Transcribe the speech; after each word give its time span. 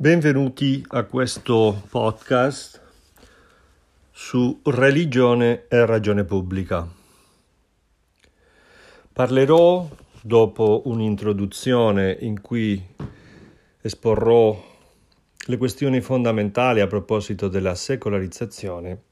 Benvenuti 0.00 0.82
a 0.92 1.04
questo 1.04 1.82
podcast 1.90 2.80
su 4.10 4.62
religione 4.64 5.66
e 5.68 5.84
ragione 5.84 6.24
pubblica. 6.24 6.88
Parlerò 9.12 9.86
dopo 10.22 10.84
un'introduzione 10.86 12.16
in 12.18 12.40
cui 12.40 12.82
esporrò 13.82 14.58
le 15.36 15.56
questioni 15.58 16.00
fondamentali 16.00 16.80
a 16.80 16.86
proposito 16.86 17.48
della 17.48 17.74
secolarizzazione 17.74 19.02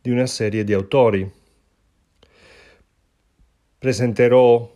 di 0.00 0.10
una 0.10 0.26
serie 0.26 0.62
di 0.62 0.72
autori. 0.72 1.28
Presenterò 3.76 4.72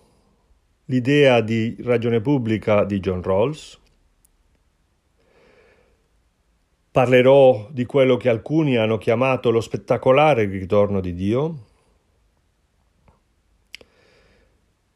l'idea 0.87 1.41
di 1.41 1.77
ragione 1.85 2.21
pubblica 2.21 2.83
di 2.83 2.99
John 2.99 3.23
Rawls 3.23 3.85
Parlerò 6.97 7.69
di 7.73 7.85
quello 7.85 8.17
che 8.17 8.31
alcuni 8.31 8.79
hanno 8.79 8.97
chiamato 8.97 9.51
lo 9.51 9.61
spettacolare 9.61 10.47
ritorno 10.47 11.01
di 11.01 11.13
Dio. 11.13 11.65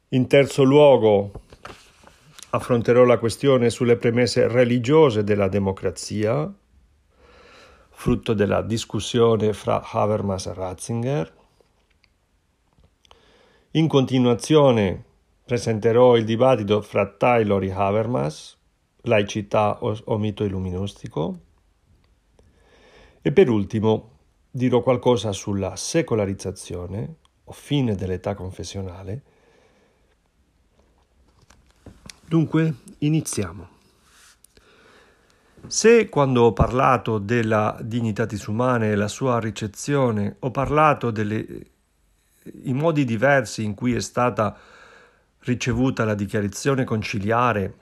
In 0.09 0.27
terzo 0.27 0.63
luogo 0.63 1.31
affronterò 2.53 3.05
la 3.05 3.19
questione 3.19 3.69
sulle 3.69 3.99
premesse 3.99 4.49
religiose 4.49 5.25
della 5.25 5.49
democrazia, 5.49 6.51
frutto 7.91 8.33
della 8.33 8.63
discussione 8.63 9.53
fra 9.53 9.83
Habermas 9.85 10.47
e 10.47 10.55
Ratzinger. 10.55 11.35
In 13.73 13.89
continuazione 13.89 15.05
presenterò 15.45 16.17
il 16.17 16.25
dibattito 16.25 16.81
fra 16.81 17.07
Taylor 17.07 17.63
e 17.63 17.71
Habermas, 17.71 18.57
laicità 19.03 19.81
o 19.83 20.17
mito 20.17 20.45
illuministico. 20.45 21.49
E 23.23 23.33
per 23.33 23.51
ultimo 23.51 24.19
dirò 24.51 24.81
qualcosa 24.81 25.33
sulla 25.33 25.77
secolarizzazione 25.77 27.17
o 27.45 27.53
fine 27.53 27.95
dell'età 27.95 28.35
confessionale. 28.35 29.23
Dunque, 32.25 32.75
iniziamo. 32.99 33.69
Se 35.67 36.09
quando 36.09 36.45
ho 36.45 36.53
parlato 36.53 37.19
della 37.19 37.77
dignitatis 37.83 38.47
umane 38.47 38.91
e 38.91 38.95
la 38.95 39.09
sua 39.09 39.39
ricezione, 39.39 40.37
ho 40.39 40.51
parlato 40.51 41.11
dei 41.11 41.67
modi 42.73 43.05
diversi 43.05 43.65
in 43.65 43.75
cui 43.75 43.95
è 43.95 44.01
stata 44.01 44.57
ricevuta 45.41 46.05
la 46.05 46.15
dichiarazione 46.15 46.85
conciliare 46.85 47.75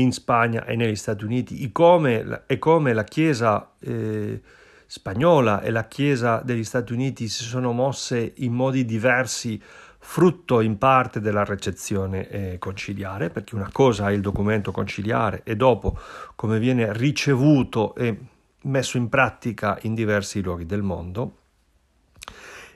in 0.00 0.12
Spagna 0.12 0.64
e 0.64 0.76
negli 0.76 0.96
Stati 0.96 1.24
Uniti 1.24 1.62
e 1.62 1.72
come, 1.72 2.42
e 2.46 2.58
come 2.58 2.92
la 2.92 3.04
Chiesa 3.04 3.72
eh, 3.80 4.40
spagnola 4.86 5.62
e 5.62 5.70
la 5.70 5.86
Chiesa 5.86 6.40
degli 6.44 6.64
Stati 6.64 6.92
Uniti 6.92 7.28
si 7.28 7.44
sono 7.44 7.72
mosse 7.72 8.32
in 8.36 8.52
modi 8.52 8.84
diversi 8.84 9.60
frutto 9.98 10.60
in 10.60 10.78
parte 10.78 11.20
della 11.20 11.44
recezione 11.44 12.28
eh, 12.28 12.58
conciliare, 12.58 13.30
perché 13.30 13.56
una 13.56 13.70
cosa 13.72 14.08
è 14.08 14.12
il 14.12 14.20
documento 14.20 14.70
conciliare 14.70 15.40
e 15.42 15.56
dopo 15.56 15.98
come 16.36 16.60
viene 16.60 16.92
ricevuto 16.92 17.94
e 17.96 18.16
messo 18.62 18.96
in 18.96 19.08
pratica 19.08 19.78
in 19.82 19.94
diversi 19.94 20.40
luoghi 20.42 20.64
del 20.64 20.82
mondo. 20.82 21.38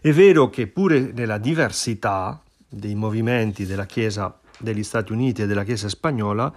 È 0.01 0.11
vero 0.13 0.49
che 0.49 0.67
pure 0.67 1.13
nella 1.13 1.39
diversità 1.39 2.43
dei 2.69 2.95
movimenti 2.95 3.67
della 3.67 3.87
Chiesa 3.87 4.37
degli 4.59 4.83
Stati 4.83 5.13
Uniti 5.13 5.43
e 5.43 5.47
della 5.47 5.65
Chiesa 5.65 5.89
spagnola 5.89 6.53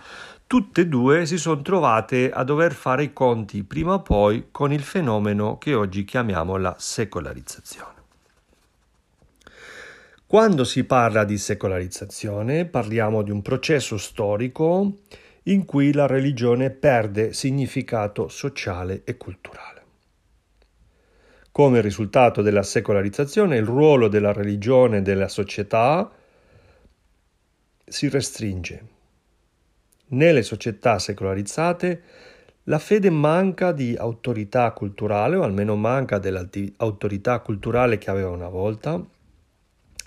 tutte 0.53 0.81
e 0.81 0.87
due 0.87 1.25
si 1.25 1.39
sono 1.39 1.63
trovate 1.63 2.29
a 2.29 2.43
dover 2.43 2.73
fare 2.73 3.01
i 3.01 3.11
conti 3.11 3.63
prima 3.63 3.93
o 3.93 4.03
poi 4.03 4.49
con 4.51 4.71
il 4.71 4.83
fenomeno 4.83 5.57
che 5.57 5.73
oggi 5.73 6.03
chiamiamo 6.05 6.57
la 6.57 6.75
secolarizzazione. 6.77 8.03
Quando 10.27 10.63
si 10.63 10.83
parla 10.83 11.23
di 11.23 11.39
secolarizzazione 11.39 12.65
parliamo 12.65 13.23
di 13.23 13.31
un 13.31 13.41
processo 13.41 13.97
storico 13.97 14.99
in 15.45 15.65
cui 15.65 15.91
la 15.91 16.05
religione 16.05 16.69
perde 16.69 17.33
significato 17.33 18.27
sociale 18.27 19.01
e 19.05 19.17
culturale. 19.17 19.81
Come 21.51 21.81
risultato 21.81 22.43
della 22.43 22.61
secolarizzazione 22.61 23.57
il 23.57 23.65
ruolo 23.65 24.07
della 24.07 24.33
religione 24.33 24.99
nella 24.99 25.29
società 25.29 26.11
si 27.83 28.07
restringe 28.07 28.93
nelle 30.13 30.43
società 30.43 30.99
secolarizzate 30.99 32.01
la 32.67 32.79
fede 32.79 33.09
manca 33.09 33.73
di 33.73 33.95
autorità 33.97 34.71
culturale, 34.71 35.35
o 35.35 35.43
almeno 35.43 35.75
manca 35.75 36.17
dell'autorità 36.17 37.39
culturale 37.39 37.97
che 37.97 38.09
aveva 38.09 38.29
una 38.29 38.47
volta. 38.47 39.03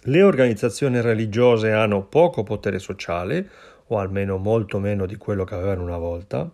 Le 0.08 0.22
organizzazioni 0.22 1.00
religiose 1.00 1.72
hanno 1.72 2.04
poco 2.04 2.44
potere 2.44 2.78
sociale, 2.78 3.48
o 3.88 3.98
almeno 3.98 4.38
molto 4.38 4.78
meno 4.78 5.04
di 5.04 5.16
quello 5.16 5.44
che 5.44 5.54
avevano 5.54 5.82
una 5.82 5.98
volta, 5.98 6.50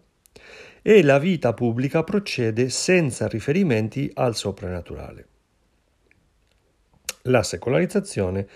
e 0.82 1.02
la 1.04 1.18
vita 1.20 1.52
pubblica 1.52 2.02
procede 2.02 2.68
senza 2.68 3.28
riferimenti 3.28 4.10
al 4.14 4.34
soprannaturale. 4.34 5.26
La 7.26 7.44
secolarizzazione 7.44 8.48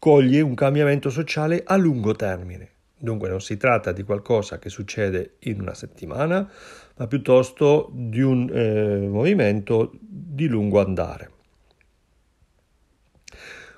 coglie 0.00 0.40
un 0.40 0.54
cambiamento 0.54 1.10
sociale 1.10 1.62
a 1.64 1.76
lungo 1.76 2.14
termine 2.16 2.70
Dunque 2.98 3.28
non 3.28 3.40
si 3.40 3.56
tratta 3.56 3.92
di 3.92 4.02
qualcosa 4.02 4.58
che 4.58 4.68
succede 4.68 5.36
in 5.40 5.60
una 5.60 5.74
settimana, 5.74 6.50
ma 6.96 7.06
piuttosto 7.06 7.90
di 7.92 8.20
un 8.20 8.50
eh, 8.52 9.06
movimento 9.06 9.92
di 10.00 10.48
lungo 10.48 10.80
andare. 10.80 11.30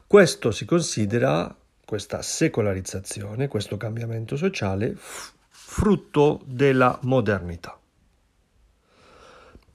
Questo 0.07 0.51
si 0.51 0.65
considera, 0.65 1.55
questa 1.85 2.23
secolarizzazione, 2.23 3.47
questo 3.47 3.77
cambiamento 3.77 4.37
sociale, 4.37 4.97
frutto 4.97 6.41
della 6.47 6.99
modernità. 7.03 7.79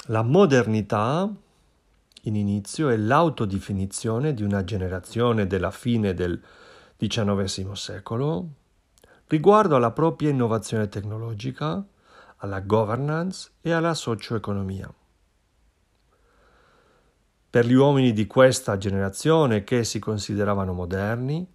La 0.07 0.23
modernità, 0.23 1.31
in 2.23 2.35
inizio, 2.35 2.89
è 2.89 2.97
l'autodefinizione 2.97 4.33
di 4.33 4.43
una 4.43 4.63
generazione 4.63 5.47
della 5.47 5.71
fine 5.71 6.13
del 6.13 6.41
XIX 6.97 7.71
secolo, 7.71 8.49
riguardo 9.27 9.75
alla 9.75 9.91
propria 9.91 10.29
innovazione 10.29 10.87
tecnologica, 10.87 11.83
alla 12.37 12.59
governance 12.59 13.51
e 13.61 13.71
alla 13.71 13.93
socio-economia. 13.93 14.93
Per 17.49 17.65
gli 17.65 17.73
uomini 17.73 18.11
di 18.11 18.27
questa 18.27 18.77
generazione 18.77 19.63
che 19.63 19.83
si 19.83 19.97
consideravano 19.97 20.73
moderni, 20.73 21.47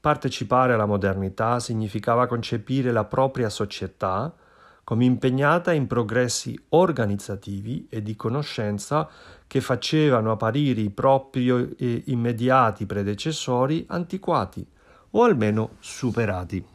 partecipare 0.00 0.74
alla 0.74 0.84
modernità 0.84 1.60
significava 1.60 2.26
concepire 2.26 2.92
la 2.92 3.04
propria 3.04 3.48
società 3.48 4.34
come 4.82 5.06
impegnata 5.06 5.72
in 5.72 5.86
progressi 5.86 6.60
organizzativi 6.70 7.86
e 7.88 8.02
di 8.02 8.14
conoscenza 8.16 9.08
che 9.46 9.62
facevano 9.62 10.32
apparire 10.32 10.82
i 10.82 10.90
propri 10.90 12.02
immediati 12.10 12.84
predecessori 12.84 13.86
antiquati 13.88 14.66
o 15.12 15.22
almeno 15.22 15.76
superati 15.78 16.73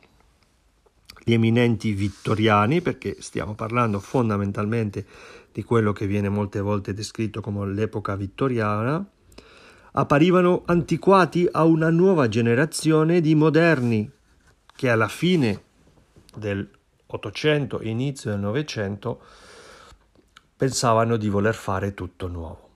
gli 1.23 1.33
eminenti 1.33 1.93
vittoriani, 1.93 2.81
perché 2.81 3.17
stiamo 3.19 3.55
parlando 3.55 3.99
fondamentalmente 3.99 5.05
di 5.51 5.63
quello 5.63 5.93
che 5.93 6.07
viene 6.07 6.29
molte 6.29 6.59
volte 6.61 6.93
descritto 6.93 7.41
come 7.41 7.65
l'epoca 7.71 8.15
vittoriana, 8.15 9.03
apparivano 9.91 10.63
antiquati 10.65 11.47
a 11.51 11.63
una 11.63 11.89
nuova 11.89 12.27
generazione 12.27 13.21
di 13.21 13.35
moderni 13.35 14.09
che 14.75 14.89
alla 14.89 15.07
fine 15.07 15.63
del 16.35 16.69
Ottocento 17.07 17.79
e 17.79 17.89
inizio 17.89 18.29
del 18.29 18.39
Novecento 18.39 19.19
pensavano 20.55 21.17
di 21.17 21.27
voler 21.27 21.55
fare 21.55 21.95
tutto 21.95 22.27
nuovo. 22.27 22.69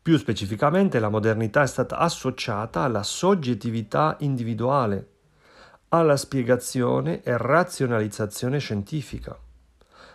Più 0.00 0.16
specificamente 0.16 0.98
la 0.98 1.08
modernità 1.08 1.62
è 1.62 1.66
stata 1.66 1.98
associata 1.98 2.80
alla 2.80 3.02
soggettività 3.02 4.16
individuale, 4.20 5.13
alla 5.98 6.16
spiegazione 6.16 7.22
e 7.22 7.36
razionalizzazione 7.36 8.58
scientifica, 8.58 9.38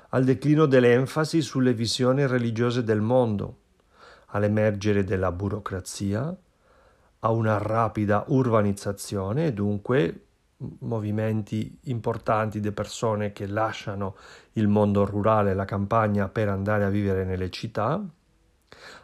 al 0.10 0.26
declino 0.26 0.66
dell'enfasi 0.66 1.42
sulle 1.42 1.74
visioni 1.74 2.28
religiose 2.28 2.84
del 2.84 3.00
mondo, 3.00 3.60
all'emergere 4.28 5.06
della 5.06 5.32
burocrazia, 5.32 6.36
a 7.22 7.32
una 7.32 7.58
rapida 7.58 8.26
urbanizzazione 8.28 9.46
e 9.46 9.54
dunque 9.54 10.26
movimenti 10.80 11.80
importanti 11.84 12.60
di 12.60 12.72
persone 12.74 13.32
che 13.32 13.48
lasciano 13.48 14.18
il 14.54 14.68
mondo 14.68 15.06
rurale 15.06 15.52
e 15.52 15.54
la 15.54 15.64
campagna 15.64 16.28
per 16.28 16.50
andare 16.50 16.84
a 16.84 16.90
vivere 16.90 17.24
nelle 17.24 17.50
città, 17.50 18.04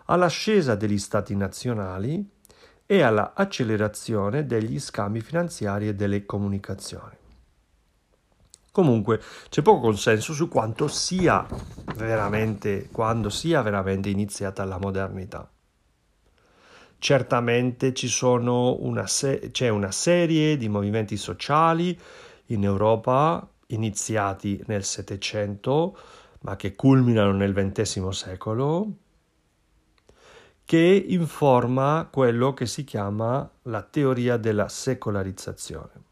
all'ascesa 0.07 0.75
degli 0.75 0.97
stati 0.97 1.37
nazionali 1.37 2.33
e 2.85 3.01
alla 3.01 3.33
accelerazione 3.35 4.45
degli 4.45 4.79
scambi 4.79 5.21
finanziari 5.21 5.87
e 5.87 5.95
delle 5.95 6.25
comunicazioni. 6.25 7.15
Comunque 8.71 9.21
c'è 9.49 9.61
poco 9.61 9.79
consenso 9.79 10.33
su 10.33 10.49
quanto 10.49 10.87
sia 10.89 11.47
veramente, 11.95 12.89
quando 12.91 13.29
sia 13.29 13.61
veramente 13.61 14.09
iniziata 14.09 14.65
la 14.65 14.77
modernità. 14.77 15.49
Certamente 16.97 17.93
una 18.81 19.07
se- 19.07 19.51
c'è 19.51 19.69
una 19.69 19.91
serie 19.91 20.57
di 20.57 20.67
movimenti 20.67 21.15
sociali 21.15 21.97
in 22.47 22.63
Europa 22.63 23.47
iniziati 23.67 24.61
nel 24.67 24.83
Settecento, 24.83 25.97
ma 26.41 26.55
che 26.55 26.75
culminano 26.75 27.31
nel 27.31 27.53
XX 27.53 28.09
secolo, 28.09 28.91
che 30.65 31.05
informa 31.07 32.09
quello 32.11 32.53
che 32.53 32.65
si 32.65 32.83
chiama 32.83 33.47
la 33.63 33.83
teoria 33.83 34.37
della 34.37 34.67
secolarizzazione. 34.67 36.03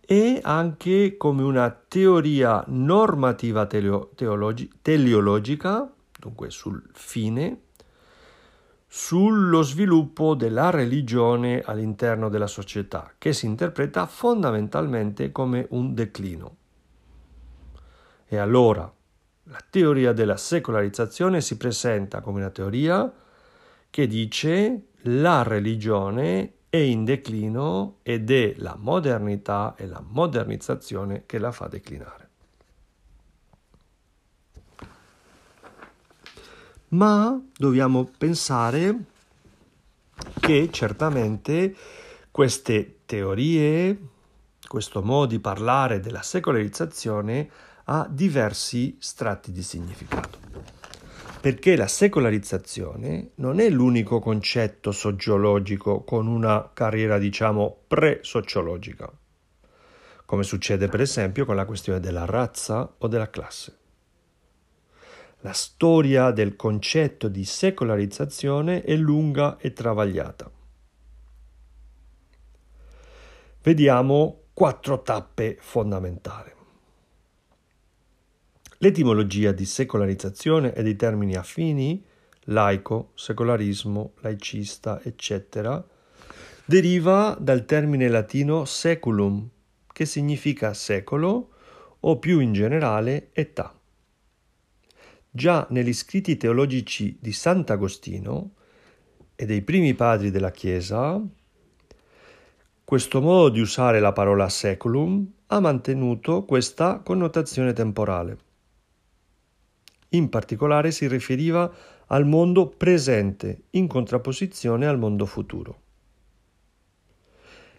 e 0.00 0.40
anche 0.42 1.16
come 1.16 1.42
una 1.42 1.70
teoria 1.70 2.62
normativa 2.66 3.64
teologi- 3.64 4.70
teleologica, 4.82 5.90
dunque 6.18 6.50
sul 6.50 6.82
fine, 6.92 7.60
sullo 8.86 9.62
sviluppo 9.62 10.34
della 10.34 10.68
religione 10.68 11.62
all'interno 11.64 12.28
della 12.28 12.46
società, 12.46 13.10
che 13.16 13.32
si 13.32 13.46
interpreta 13.46 14.04
fondamentalmente 14.04 15.32
come 15.32 15.66
un 15.70 15.94
declino. 15.94 16.56
E 18.28 18.36
allora 18.36 18.92
la 19.44 19.64
teoria 19.70 20.12
della 20.12 20.36
secolarizzazione 20.36 21.40
si 21.40 21.56
presenta 21.56 22.20
come 22.20 22.40
una 22.40 22.50
teoria 22.50 23.10
che 23.90 24.06
dice 24.06 24.88
la 25.02 25.42
religione 25.42 26.52
è 26.68 26.76
in 26.76 27.04
declino 27.04 27.98
ed 28.02 28.30
è 28.30 28.54
la 28.58 28.76
modernità 28.78 29.74
e 29.76 29.86
la 29.86 30.04
modernizzazione 30.06 31.24
che 31.24 31.38
la 31.38 31.50
fa 31.50 31.66
declinare. 31.68 32.28
ma 36.88 37.38
dobbiamo 37.56 38.10
pensare 38.16 38.96
che 40.40 40.68
certamente 40.70 41.74
queste 42.30 43.00
teorie, 43.04 43.98
questo 44.66 45.02
modo 45.02 45.26
di 45.26 45.40
parlare 45.40 46.00
della 46.00 46.22
secolarizzazione 46.22 47.50
ha 47.90 48.06
diversi 48.08 48.96
strati 49.00 49.50
di 49.50 49.62
significato. 49.62 50.38
Perché 51.40 51.76
la 51.76 51.86
secolarizzazione 51.86 53.30
non 53.36 53.60
è 53.60 53.70
l'unico 53.70 54.18
concetto 54.18 54.92
sociologico 54.92 56.02
con 56.04 56.26
una 56.26 56.70
carriera, 56.74 57.16
diciamo, 57.16 57.84
pre-sociologica, 57.86 59.10
come 60.26 60.42
succede 60.42 60.88
per 60.88 61.00
esempio 61.00 61.46
con 61.46 61.56
la 61.56 61.64
questione 61.64 62.00
della 62.00 62.26
razza 62.26 62.94
o 62.98 63.06
della 63.06 63.30
classe. 63.30 63.76
La 65.40 65.52
storia 65.52 66.30
del 66.32 66.56
concetto 66.56 67.28
di 67.28 67.44
secolarizzazione 67.44 68.82
è 68.82 68.94
lunga 68.96 69.56
e 69.56 69.72
travagliata. 69.72 70.50
Vediamo 73.62 74.40
quattro 74.52 75.00
tappe 75.02 75.56
fondamentali. 75.60 76.56
L'etimologia 78.80 79.50
di 79.50 79.64
secolarizzazione 79.64 80.72
e 80.72 80.84
dei 80.84 80.94
termini 80.94 81.34
affini, 81.34 82.00
laico, 82.44 83.10
secolarismo, 83.14 84.12
laicista, 84.20 85.00
eccetera, 85.02 85.84
deriva 86.64 87.36
dal 87.40 87.64
termine 87.64 88.08
latino 88.08 88.64
seculum, 88.64 89.48
che 89.92 90.06
significa 90.06 90.74
secolo 90.74 91.48
o 91.98 92.18
più 92.20 92.38
in 92.38 92.52
generale 92.52 93.30
età. 93.32 93.76
Già 95.28 95.66
negli 95.70 95.92
scritti 95.92 96.36
teologici 96.36 97.18
di 97.20 97.32
Sant'Agostino 97.32 98.52
e 99.34 99.44
dei 99.44 99.62
primi 99.62 99.94
padri 99.94 100.30
della 100.30 100.52
Chiesa, 100.52 101.20
questo 102.84 103.20
modo 103.20 103.48
di 103.48 103.60
usare 103.60 103.98
la 103.98 104.12
parola 104.12 104.48
seculum 104.48 105.28
ha 105.48 105.58
mantenuto 105.58 106.44
questa 106.44 107.00
connotazione 107.00 107.72
temporale. 107.72 108.46
In 110.10 110.28
particolare 110.30 110.90
si 110.90 111.06
riferiva 111.06 111.70
al 112.06 112.26
mondo 112.26 112.68
presente 112.68 113.64
in 113.70 113.86
contrapposizione 113.86 114.86
al 114.86 114.98
mondo 114.98 115.26
futuro. 115.26 115.80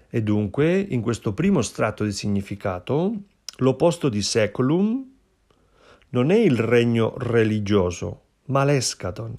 E 0.10 0.24
dunque, 0.24 0.80
in 0.80 1.02
questo 1.02 1.34
primo 1.34 1.62
strato 1.62 2.04
di 2.04 2.12
significato, 2.12 3.14
l'opposto 3.58 4.10
di 4.10 4.22
seculum 4.22 5.06
non 6.10 6.31
è 6.31 6.38
il 6.38 6.58
regno 6.58 7.14
religioso, 7.18 8.22
ma 8.46 8.64
l'escaton, 8.64 9.36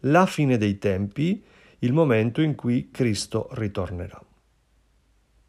la 0.00 0.24
fine 0.26 0.56
dei 0.56 0.78
tempi, 0.78 1.44
il 1.80 1.92
momento 1.92 2.40
in 2.40 2.54
cui 2.54 2.90
Cristo 2.90 3.48
ritornerà. 3.52 4.22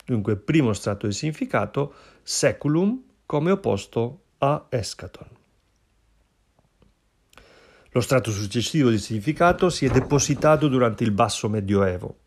Dunque, 0.05 0.35
primo 0.35 0.73
strato 0.73 1.07
di 1.07 1.13
significato, 1.13 1.93
seculum 2.21 3.01
come 3.25 3.51
opposto 3.51 4.23
a 4.39 4.65
escaton. 4.69 5.34
Lo 7.95 8.01
strato 8.01 8.29
successivo 8.29 8.89
di 8.89 8.97
significato 8.97 9.69
si 9.69 9.85
è 9.85 9.89
depositato 9.89 10.67
durante 10.67 11.05
il 11.05 11.11
basso 11.11 11.47
medioevo. 11.47 12.17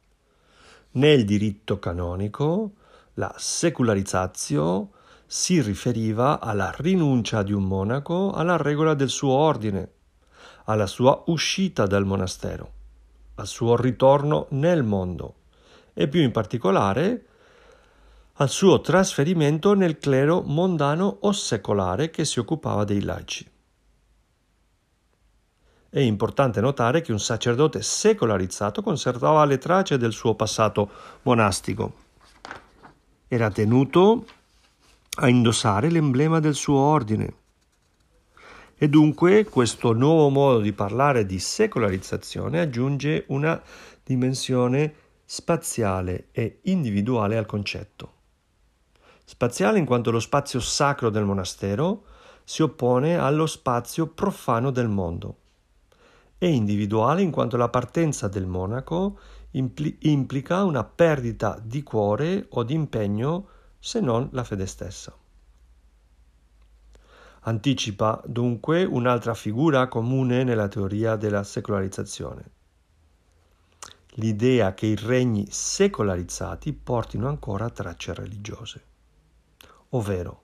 Nel 0.93 1.27
diritto 1.27 1.79
canonico, 1.79 2.73
la 3.15 3.35
secularizzazione 3.37 4.89
si 5.27 5.61
riferiva 5.61 6.41
alla 6.41 6.73
rinuncia 6.75 7.43
di 7.43 7.53
un 7.53 7.65
monaco 7.65 8.33
alla 8.33 8.57
regola 8.57 8.95
del 8.95 9.11
suo 9.11 9.33
ordine, 9.33 9.91
alla 10.65 10.87
sua 10.87 11.25
uscita 11.27 11.87
dal 11.87 12.07
monastero, 12.07 12.73
al 13.35 13.47
suo 13.47 13.77
ritorno 13.77 14.47
nel 14.53 14.83
mondo 14.83 15.35
e 15.93 16.09
più 16.09 16.23
in 16.23 16.31
particolare 16.31 17.27
al 18.37 18.49
suo 18.49 18.81
trasferimento 18.81 19.75
nel 19.75 19.99
clero 19.99 20.41
mondano 20.41 21.19
o 21.21 21.33
secolare 21.33 22.09
che 22.09 22.25
si 22.25 22.39
occupava 22.39 22.85
dei 22.85 23.03
laici. 23.03 23.57
È 25.91 26.01
importante 26.01 26.61
notare 26.61 27.01
che 27.01 27.13
un 27.13 27.19
sacerdote 27.19 27.81
secolarizzato 27.81 28.83
conservava 28.83 29.47
le 29.47 29.57
tracce 29.57 29.97
del 29.97 30.13
suo 30.13 30.35
passato 30.35 30.91
monastico. 31.23 31.95
Era 33.27 33.51
tenuto 33.51 34.27
a 35.21 35.29
indossare 35.29 35.89
l'emblema 35.89 36.41
del 36.41 36.55
suo 36.55 36.79
ordine. 36.79 37.35
E 38.77 38.87
dunque 38.91 39.47
questo 39.47 39.95
nuovo 39.95 40.29
modo 40.29 40.61
di 40.61 40.75
parlare 40.75 41.25
di 41.25 41.39
secolarizzazione 41.39 42.61
aggiunge 42.61 43.25
una 43.29 43.61
dimensione 44.05 44.95
spaziale 45.25 46.29
e 46.33 46.59
individuale 46.65 47.39
al 47.39 47.47
concetto. 47.47 48.13
Spaziale 49.25 49.79
in 49.79 49.87
quanto 49.87 50.11
lo 50.11 50.21
spazio 50.21 50.61
sacro 50.61 51.09
del 51.09 51.25
monastero 51.25 52.05
si 52.45 52.61
oppone 52.61 53.17
allo 53.17 53.47
spazio 53.47 54.07
profano 54.07 54.71
del 54.71 54.89
mondo 54.89 55.38
e 56.39 56.49
individuale 56.49 57.23
in 57.23 57.33
quanto 57.33 57.57
la 57.57 57.69
partenza 57.69 58.29
del 58.29 58.47
monaco 58.47 59.19
impli- 59.53 59.99
implica 60.03 60.63
una 60.63 60.85
perdita 60.85 61.61
di 61.63 61.83
cuore 61.83 62.47
o 62.51 62.63
di 62.63 62.75
impegno 62.75 63.49
se 63.79 64.01
non 64.01 64.29
la 64.33 64.45
fede 64.45 64.67
stessa. 64.67 65.17
Anticipa 67.41 68.23
dunque 68.27 68.85
un'altra 68.85 69.35
figura 69.35 69.89
comune 69.89 70.45
nella 70.45 70.69
teoria 70.69 71.17
della 71.17 71.43
secolarizzazione. 71.43 72.51
L'idea 74.19 74.75
che 74.75 74.87
i 74.87 74.97
regni 74.97 75.47
secolarizzati 75.49 76.73
portino 76.73 77.29
ancora 77.29 77.71
tracce 77.71 78.13
religiose, 78.15 78.85
ovvero 79.91 80.43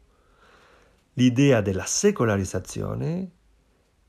l'idea 1.14 1.60
della 1.60 1.84
secolarizzazione 1.84 3.30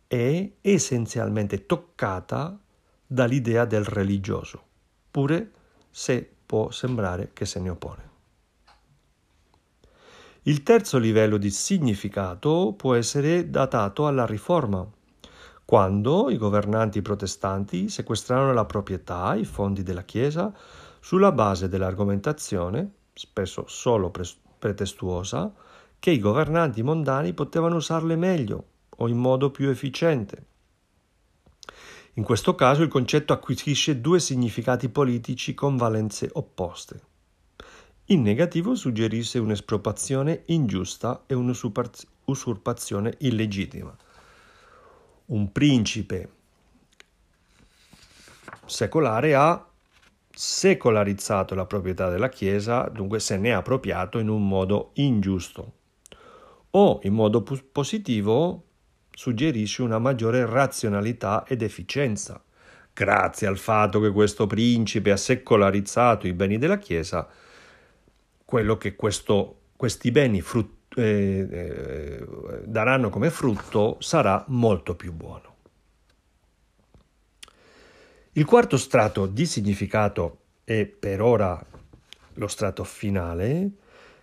è 0.07 0.51
essenzialmente 0.61 1.65
toccata 1.65 2.57
dall'idea 3.05 3.65
del 3.65 3.83
religioso, 3.83 4.61
pure 5.11 5.51
se 5.89 6.29
può 6.45 6.71
sembrare 6.71 7.31
che 7.33 7.45
se 7.45 7.59
ne 7.59 7.69
oppone. 7.69 8.03
Il 10.43 10.61
terzo 10.61 10.99
livello 10.99 11.37
di 11.37 11.49
significato 11.49 12.73
può 12.77 12.93
essere 12.93 13.49
datato 13.49 14.05
alla 14.05 14.25
Riforma, 14.25 14.87
quando 15.65 16.29
i 16.29 16.37
governanti 16.37 17.01
protestanti 17.01 17.89
sequestrarono 17.89 18.53
la 18.53 18.65
proprietà, 18.65 19.33
i 19.33 19.45
fondi 19.45 19.81
della 19.81 20.03
Chiesa, 20.03 20.53
sulla 20.99 21.31
base 21.31 21.67
dell'argomentazione, 21.67 22.91
spesso 23.13 23.65
solo 23.67 24.11
pretestuosa, 24.59 25.51
che 25.97 26.11
i 26.11 26.19
governanti 26.19 26.83
mondani 26.83 27.33
potevano 27.33 27.77
usarle 27.77 28.15
meglio 28.15 28.73
o 28.97 29.07
in 29.07 29.17
modo 29.17 29.51
più 29.51 29.69
efficiente. 29.69 30.45
In 32.13 32.23
questo 32.23 32.55
caso 32.55 32.81
il 32.81 32.87
concetto 32.87 33.33
acquisisce 33.33 33.99
due 33.99 34.19
significati 34.19 34.87
politici 34.89 35.53
con 35.53 35.75
valenze 35.75 36.29
opposte. 36.33 37.01
In 38.05 38.21
negativo 38.21 38.75
suggerisce 38.75 39.39
un'espropriazione 39.39 40.43
ingiusta 40.45 41.23
e 41.25 41.33
un'usurpazione 41.33 43.15
illegittima. 43.19 43.95
Un 45.25 45.51
principe 45.51 46.29
secolare 48.65 49.35
ha 49.35 49.67
secolarizzato 50.29 51.55
la 51.55 51.65
proprietà 51.65 52.09
della 52.09 52.29
Chiesa, 52.29 52.87
dunque 52.89 53.19
se 53.19 53.37
ne 53.37 53.49
è 53.49 53.53
appropriato 53.53 54.19
in 54.19 54.29
un 54.29 54.47
modo 54.47 54.91
ingiusto. 54.93 55.73
O 56.71 56.99
in 57.03 57.13
modo 57.13 57.41
positivo 57.41 58.63
suggerisce 59.15 59.81
una 59.81 59.97
maggiore 59.97 60.45
razionalità 60.45 61.45
ed 61.47 61.61
efficienza. 61.61 62.43
Grazie 62.93 63.47
al 63.47 63.57
fatto 63.57 63.99
che 63.99 64.11
questo 64.11 64.45
principe 64.45 65.11
ha 65.11 65.17
secolarizzato 65.17 66.27
i 66.27 66.33
beni 66.33 66.57
della 66.57 66.77
Chiesa, 66.77 67.27
quello 68.43 68.77
che 68.77 68.95
questo, 68.95 69.61
questi 69.75 70.11
beni 70.11 70.41
frut, 70.41 70.97
eh, 70.97 71.47
eh, 71.49 72.25
daranno 72.65 73.09
come 73.09 73.29
frutto 73.29 73.97
sarà 73.99 74.43
molto 74.49 74.95
più 74.95 75.11
buono. 75.13 75.53
Il 78.33 78.45
quarto 78.45 78.77
strato 78.77 79.27
di 79.27 79.45
significato 79.45 80.39
e 80.65 80.85
per 80.85 81.21
ora 81.21 81.65
lo 82.33 82.47
strato 82.47 82.83
finale 82.83 83.69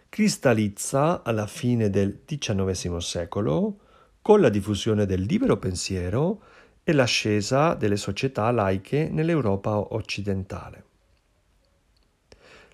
cristallizza 0.09 1.23
alla 1.23 1.47
fine 1.47 1.89
del 1.89 2.21
XIX 2.27 2.97
secolo 2.99 3.79
con 4.23 4.41
la 4.41 4.49
diffusione 4.49 5.05
del 5.05 5.23
libero 5.23 5.59
pensiero 5.59 6.43
e 6.85 6.93
l'ascesa 6.93 7.75
delle 7.75 7.97
società 7.97 8.51
laiche 8.53 9.09
nell'Europa 9.11 9.77
occidentale. 9.95 10.85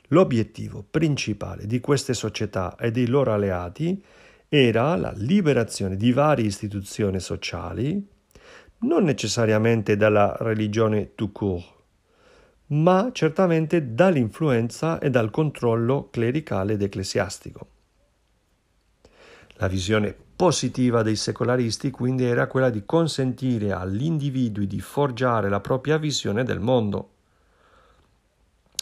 L'obiettivo 0.09 0.85
principale 0.89 1.67
di 1.67 1.81
queste 1.81 2.15
società 2.15 2.77
e 2.77 2.91
dei 2.91 3.07
loro 3.07 3.33
alleati 3.33 4.03
era 4.49 4.97
la 4.97 5.13
liberazione 5.15 5.97
di 5.97 6.13
varie 6.13 6.47
istituzioni 6.47 7.21
sociali, 7.21 8.07
non 8.81 9.05
necessariamente 9.05 9.97
dalla 9.97 10.37
religione 10.39 11.15
tout 11.15 11.33
court, 11.33 11.77
ma 12.69 13.11
certamente 13.13 13.95
dall'influenza 13.95 14.99
e 14.99 15.11
dal 15.11 15.31
controllo 15.31 16.09
clericale 16.11 16.75
ed 16.75 16.83
ecclesiastico. 16.83 17.69
La 19.55 19.69
visione 19.69 20.28
positiva 20.39 21.03
dei 21.03 21.17
secolaristi 21.17 21.91
quindi 21.91 22.25
era 22.25 22.47
quella 22.47 22.71
di 22.71 22.85
consentire 22.87 23.73
agli 23.73 24.05
individui 24.05 24.69
di 24.69 24.81
forgiare 24.81 25.49
la 25.49 25.59
propria 25.59 25.97
visione 25.97 26.45
del 26.45 26.61
mondo. 26.61 27.11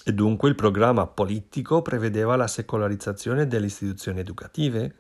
E 0.05 0.13
dunque 0.13 0.51
il 0.51 0.55
programma 0.55 1.07
politico 1.07 1.81
prevedeva 1.81 2.37
la 2.37 2.47
secolarizzazione 2.47 3.47
delle 3.47 3.65
istituzioni 3.67 4.21
educative, 4.21 4.97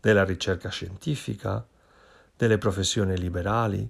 della 0.00 0.24
ricerca 0.24 0.70
scientifica, 0.70 1.62
delle 2.34 2.56
professioni 2.56 3.18
liberali, 3.18 3.86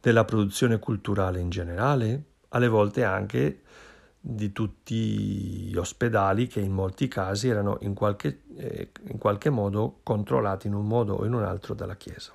della 0.00 0.24
produzione 0.24 0.78
culturale 0.78 1.40
in 1.40 1.50
generale, 1.50 2.22
alle 2.48 2.68
volte 2.68 3.04
anche 3.04 3.60
di 4.20 4.52
tutti 4.52 4.94
gli 4.94 5.76
ospedali 5.76 6.46
che 6.46 6.60
in 6.60 6.72
molti 6.72 7.08
casi 7.08 7.48
erano 7.48 7.78
in 7.80 7.94
qualche, 7.94 8.42
eh, 8.56 8.90
in 9.08 9.16
qualche 9.16 9.48
modo 9.48 10.00
controllati 10.02 10.66
in 10.66 10.74
un 10.74 10.86
modo 10.86 11.14
o 11.14 11.24
in 11.24 11.32
un 11.32 11.42
altro 11.42 11.72
dalla 11.72 11.96
Chiesa. 11.96 12.34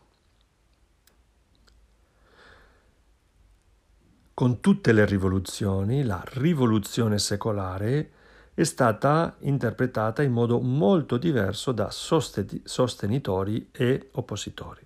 Con 4.33 4.59
tutte 4.59 4.91
le 4.91 5.05
rivoluzioni, 5.05 6.03
la 6.03 6.21
rivoluzione 6.33 7.19
secolare 7.19 8.11
è 8.53 8.63
stata 8.63 9.35
interpretata 9.39 10.23
in 10.23 10.31
modo 10.31 10.59
molto 10.59 11.17
diverso 11.17 11.71
da 11.71 11.89
sostenitori 11.91 13.69
e 13.71 14.09
oppositori. 14.13 14.85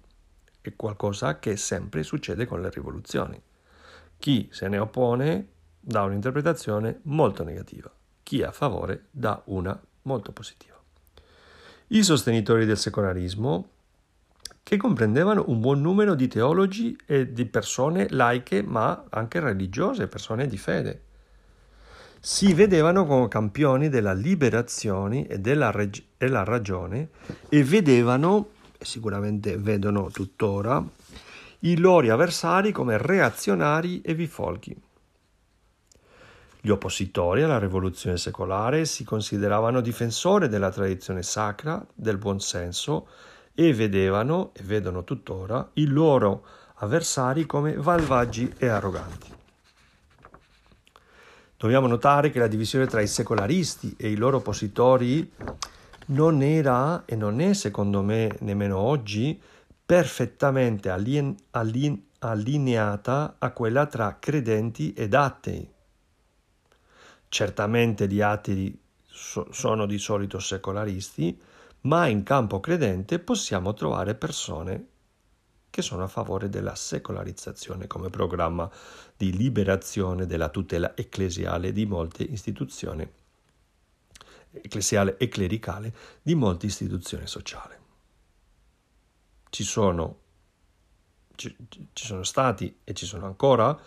È 0.62 0.76
qualcosa 0.76 1.40
che 1.40 1.56
sempre 1.56 2.04
succede 2.04 2.46
con 2.46 2.62
le 2.62 2.70
rivoluzioni. 2.70 3.42
Chi 4.18 4.50
se 4.52 4.68
ne 4.68 4.78
oppone 4.78 5.48
dà 5.80 6.04
un'interpretazione 6.04 7.00
molto 7.04 7.44
negativa, 7.44 7.92
chi 8.24 8.42
è 8.42 8.46
a 8.46 8.52
favore 8.52 9.06
dà 9.12 9.42
una 9.46 9.80
molto 10.04 10.32
positiva. 10.32 10.78
I 11.88 12.04
sostenitori 12.04 12.66
del 12.66 12.78
secolarismo 12.78 13.70
che 14.62 14.78
comprendevano 14.78 15.46
un 15.48 15.60
buon 15.60 15.82
numero 15.82 16.14
di 16.14 16.28
teologi 16.28 16.96
e 17.08 17.34
di 17.34 17.46
persone 17.46 18.08
laiche, 18.10 18.62
ma 18.62 19.06
anche 19.10 19.40
religiose, 19.40 20.08
persone 20.08 20.46
di 20.46 20.58
fede. 20.60 21.04
Si 22.20 22.54
vedevano 22.54 23.06
come 23.08 23.28
campioni 23.30 23.90
della 23.90 24.14
liberazione 24.14 25.26
e 25.26 25.40
della, 25.40 25.72
reg- 25.72 26.04
della 26.16 26.44
ragione 26.44 27.10
e 27.50 27.64
vedevano, 27.64 28.50
e 28.78 28.86
sicuramente 28.86 29.58
vedono 29.58 30.12
tuttora, 30.12 30.88
i 31.62 31.78
loro 31.78 32.14
avversari 32.14 32.72
come 32.72 33.00
reazionari 33.00 34.02
e 34.02 34.14
bifolchi. 34.14 34.80
Gli 36.62 36.70
oppositori 36.70 37.42
alla 37.42 37.58
rivoluzione 37.58 38.18
secolare 38.18 38.84
si 38.84 39.06
consideravano 39.06 39.80
difensori 39.80 40.50
della 40.50 40.70
tradizione 40.70 41.24
sacra, 41.24 41.86
del 41.94 42.18
buonsenso 42.18 43.08
e 43.54 43.74
vedevano, 43.74 44.52
e 44.54 44.64
vedono 44.64 45.06
tuttora, 45.06 45.70
i 45.74 45.86
loro 45.86 46.46
avversari 46.76 47.46
come 47.46 47.76
malvagi 47.76 48.54
e 48.58 48.68
arroganti. 48.68 49.34
Dobbiamo 51.56 51.88
notare 51.88 52.30
che 52.30 52.40
la 52.40 52.48
divisione 52.48 52.88
tra 52.88 53.00
i 53.00 53.08
secolaristi 53.08 53.96
e 53.98 54.10
i 54.10 54.16
loro 54.16 54.38
oppositori 54.38 55.32
non 56.08 56.42
era 56.42 57.04
e 57.06 57.16
non 57.16 57.40
è, 57.40 57.54
secondo 57.54 58.02
me, 58.02 58.36
nemmeno 58.40 58.78
oggi, 58.78 59.40
perfettamente 59.86 60.90
allin- 60.90 61.36
allin- 61.52 62.02
allineata 62.20 63.36
a 63.40 63.52
quella 63.52 63.86
tra 63.86 64.18
credenti 64.20 64.94
ed 64.94 65.14
atei. 65.14 65.78
Certamente 67.30 68.08
gli 68.08 68.22
atei 68.22 68.78
sono 69.06 69.86
di 69.86 70.00
solito 70.00 70.40
secolaristi, 70.40 71.40
ma 71.82 72.08
in 72.08 72.24
campo 72.24 72.60
credente 72.60 73.20
possiamo 73.20 73.74
trovare 73.74 74.16
persone 74.16 74.88
che 75.70 75.82
sono 75.82 76.04
a 76.04 76.08
favore 76.08 76.50
della 76.50 76.76
secolarizzazione 76.76 77.86
come 77.86 78.10
programma 78.10 78.70
di 79.16 79.32
liberazione 79.36 80.26
della 80.26 80.50
tutela 80.50 80.96
ecclesiale 80.96 81.72
di 81.72 81.86
molte 81.86 82.24
istituzioni 82.24 83.08
ecclesiale 84.52 85.18
e 85.18 85.28
clericale 85.28 85.94
di 86.22 86.34
molte 86.34 86.66
istituzioni 86.66 87.28
sociali. 87.28 87.76
Ci 89.50 89.64
sono, 89.64 90.20
ci, 91.36 91.56
ci 91.94 92.06
sono 92.06 92.24
stati 92.24 92.80
e 92.84 92.94
ci 92.94 93.06
sono 93.06 93.26
ancora 93.26 93.80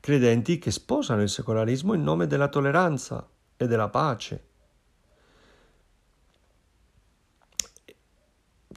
credenti 0.00 0.58
che 0.58 0.70
sposano 0.70 1.22
il 1.22 1.28
secolarismo 1.28 1.94
in 1.94 2.02
nome 2.02 2.26
della 2.26 2.48
tolleranza 2.48 3.28
e 3.56 3.66
della 3.66 3.88
pace 3.88 4.48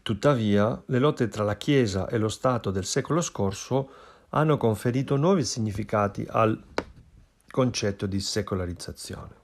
Tuttavia, 0.03 0.84
le 0.88 1.00
lotte 1.00 1.30
tra 1.30 1.46
la 1.46 1.56
Chiesa 1.56 2.10
e 2.10 2.18
lo 2.18 2.27
Stato 2.27 2.72
del 2.72 2.84
secolo 2.84 3.22
scorso 3.22 3.89
hanno 4.32 4.58
conferito 4.58 5.15
nuovi 5.15 5.46
significati 5.46 6.27
al 6.30 6.62
concetto 7.50 8.06
di 8.06 8.20
secolarizzazione. 8.20 9.42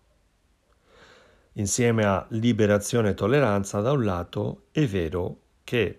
Insieme 1.54 2.04
a 2.04 2.26
liberazione 2.32 3.12
e 3.12 3.14
tolleranza 3.14 3.80
da 3.80 3.94
un 3.94 4.04
lato, 4.04 4.64
è 4.72 4.86
vero 4.86 5.40
che, 5.64 5.98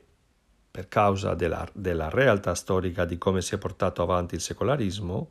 per 0.70 0.88
causa 0.88 1.34
della, 1.34 1.66
della 1.72 2.10
realtà 2.10 2.54
storica 2.54 3.06
di 3.06 3.16
come 3.16 3.40
si 3.40 3.54
è 3.54 3.58
portato 3.58 4.02
avanti 4.02 4.34
il 4.34 4.42
secolarismo, 4.42 5.30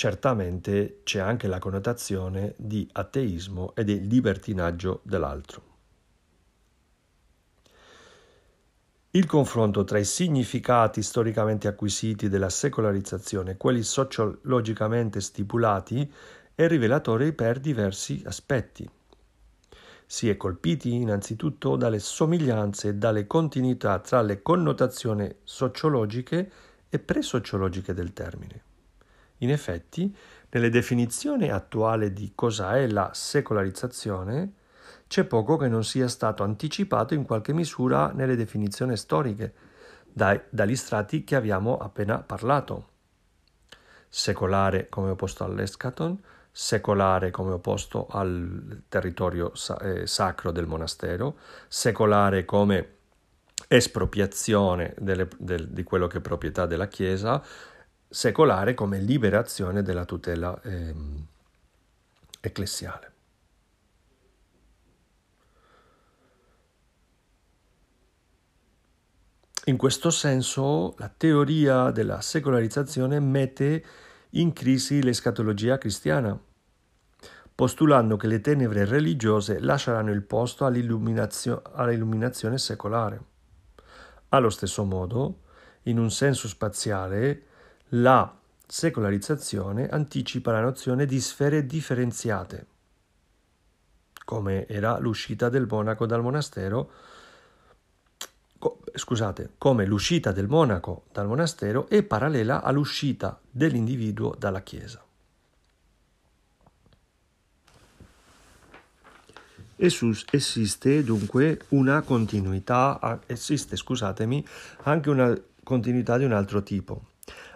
certamente 0.00 1.00
c'è 1.02 1.18
anche 1.18 1.46
la 1.46 1.58
connotazione 1.58 2.54
di 2.56 2.88
ateismo 2.90 3.74
e 3.74 3.84
di 3.84 4.08
libertinaggio 4.08 5.00
dell'altro. 5.02 5.62
Il 9.10 9.26
confronto 9.26 9.84
tra 9.84 9.98
i 9.98 10.06
significati 10.06 11.02
storicamente 11.02 11.68
acquisiti 11.68 12.30
della 12.30 12.48
secolarizzazione 12.48 13.50
e 13.50 13.56
quelli 13.58 13.82
sociologicamente 13.82 15.20
stipulati 15.20 16.10
è 16.54 16.66
rivelatore 16.66 17.34
per 17.34 17.60
diversi 17.60 18.22
aspetti. 18.24 18.88
Si 20.06 20.30
è 20.30 20.38
colpiti 20.38 20.94
innanzitutto 20.94 21.76
dalle 21.76 21.98
somiglianze 21.98 22.88
e 22.88 22.94
dalle 22.94 23.26
continuità 23.26 23.98
tra 23.98 24.22
le 24.22 24.40
connotazioni 24.40 25.30
sociologiche 25.44 26.50
e 26.88 26.98
pre-sociologiche 26.98 27.92
del 27.92 28.14
termine. 28.14 28.68
In 29.42 29.50
effetti, 29.50 30.14
nelle 30.50 30.68
definizioni 30.68 31.50
attuali 31.50 32.12
di 32.12 32.32
cosa 32.34 32.76
è 32.76 32.86
la 32.86 33.10
secolarizzazione, 33.12 34.52
c'è 35.06 35.24
poco 35.24 35.56
che 35.56 35.68
non 35.68 35.84
sia 35.84 36.08
stato 36.08 36.42
anticipato 36.42 37.14
in 37.14 37.24
qualche 37.24 37.52
misura 37.52 38.12
nelle 38.12 38.36
definizioni 38.36 38.96
storiche 38.96 39.52
dai, 40.12 40.40
dagli 40.48 40.76
strati 40.76 41.24
che 41.24 41.36
abbiamo 41.36 41.78
appena 41.78 42.18
parlato. 42.18 42.88
Secolare 44.08 44.88
come 44.88 45.10
opposto 45.10 45.44
all'escaton, 45.44 46.20
secolare 46.50 47.30
come 47.30 47.52
opposto 47.52 48.06
al 48.10 48.82
territorio 48.88 49.52
eh, 49.80 50.06
sacro 50.06 50.50
del 50.50 50.66
monastero, 50.66 51.38
secolare 51.68 52.44
come 52.44 52.96
espropriazione 53.68 54.94
delle, 54.98 55.28
del, 55.38 55.68
di 55.68 55.84
quello 55.84 56.06
che 56.08 56.18
è 56.18 56.20
proprietà 56.20 56.66
della 56.66 56.88
Chiesa, 56.88 57.42
secolare 58.12 58.74
come 58.74 58.98
liberazione 58.98 59.82
della 59.82 60.04
tutela 60.04 60.60
eh, 60.62 60.94
ecclesiale. 62.40 63.12
In 69.66 69.76
questo 69.76 70.10
senso 70.10 70.96
la 70.98 71.12
teoria 71.16 71.92
della 71.92 72.20
secolarizzazione 72.20 73.20
mette 73.20 73.84
in 74.30 74.52
crisi 74.52 75.02
l'escatologia 75.02 75.78
cristiana, 75.78 76.36
postulando 77.54 78.16
che 78.16 78.26
le 78.26 78.40
tenebre 78.40 78.84
religiose 78.84 79.60
lasceranno 79.60 80.10
il 80.10 80.22
posto 80.22 80.64
all'illuminazione, 80.64 81.60
all'illuminazione 81.74 82.58
secolare. 82.58 83.22
Allo 84.30 84.50
stesso 84.50 84.82
modo, 84.82 85.42
in 85.82 85.98
un 85.98 86.10
senso 86.10 86.48
spaziale, 86.48 87.44
la 87.90 88.36
secolarizzazione 88.66 89.88
anticipa 89.88 90.52
la 90.52 90.60
nozione 90.60 91.06
di 91.06 91.20
sfere 91.20 91.66
differenziate, 91.66 92.66
come 94.24 94.66
era 94.66 94.98
l'uscita 94.98 95.48
del 95.48 95.66
monaco 95.68 96.06
dal 96.06 96.22
monastero 96.22 96.90
scusate, 98.92 99.52
come 99.58 99.86
l'uscita 99.86 100.32
del 100.32 100.48
monaco 100.48 101.04
dal 101.12 101.26
monastero 101.26 101.88
è 101.88 102.02
parallela 102.02 102.62
all'uscita 102.62 103.40
dell'individuo 103.50 104.34
dalla 104.38 104.62
Chiesa. 104.62 105.02
Esiste 109.76 111.02
dunque 111.02 111.62
una 111.68 112.02
continuità, 112.02 113.20
esiste, 113.26 113.76
scusatemi, 113.76 114.46
anche 114.82 115.08
una 115.08 115.34
continuità 115.62 116.18
di 116.18 116.24
un 116.24 116.32
altro 116.32 116.62
tipo, 116.62 117.09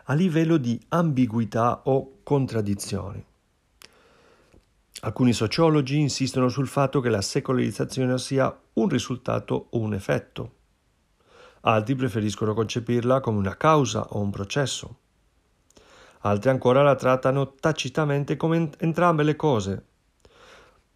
a 0.05 0.15
livello 0.15 0.57
di 0.57 0.81
ambiguità 0.89 1.83
o 1.85 2.19
contraddizioni. 2.23 3.25
Alcuni 5.01 5.33
sociologi 5.33 5.99
insistono 5.99 6.49
sul 6.49 6.69
fatto 6.69 7.01
che 7.01 7.09
la 7.09 7.21
secolarizzazione 7.21 8.19
sia 8.19 8.57
un 8.75 8.89
risultato 8.89 9.67
o 9.71 9.79
un 9.79 9.95
effetto 9.95 10.63
altri 11.67 11.95
preferiscono 11.95 12.55
concepirla 12.55 13.21
come 13.21 13.39
una 13.39 13.57
causa 13.57 14.07
o 14.11 14.21
un 14.21 14.31
processo. 14.31 14.99
Altri 16.21 16.51
ancora 16.51 16.83
la 16.83 16.95
trattano 16.95 17.55
tacitamente 17.55 18.37
come 18.37 18.71
entrambe 18.79 19.23
le 19.23 19.37
cose, 19.37 19.85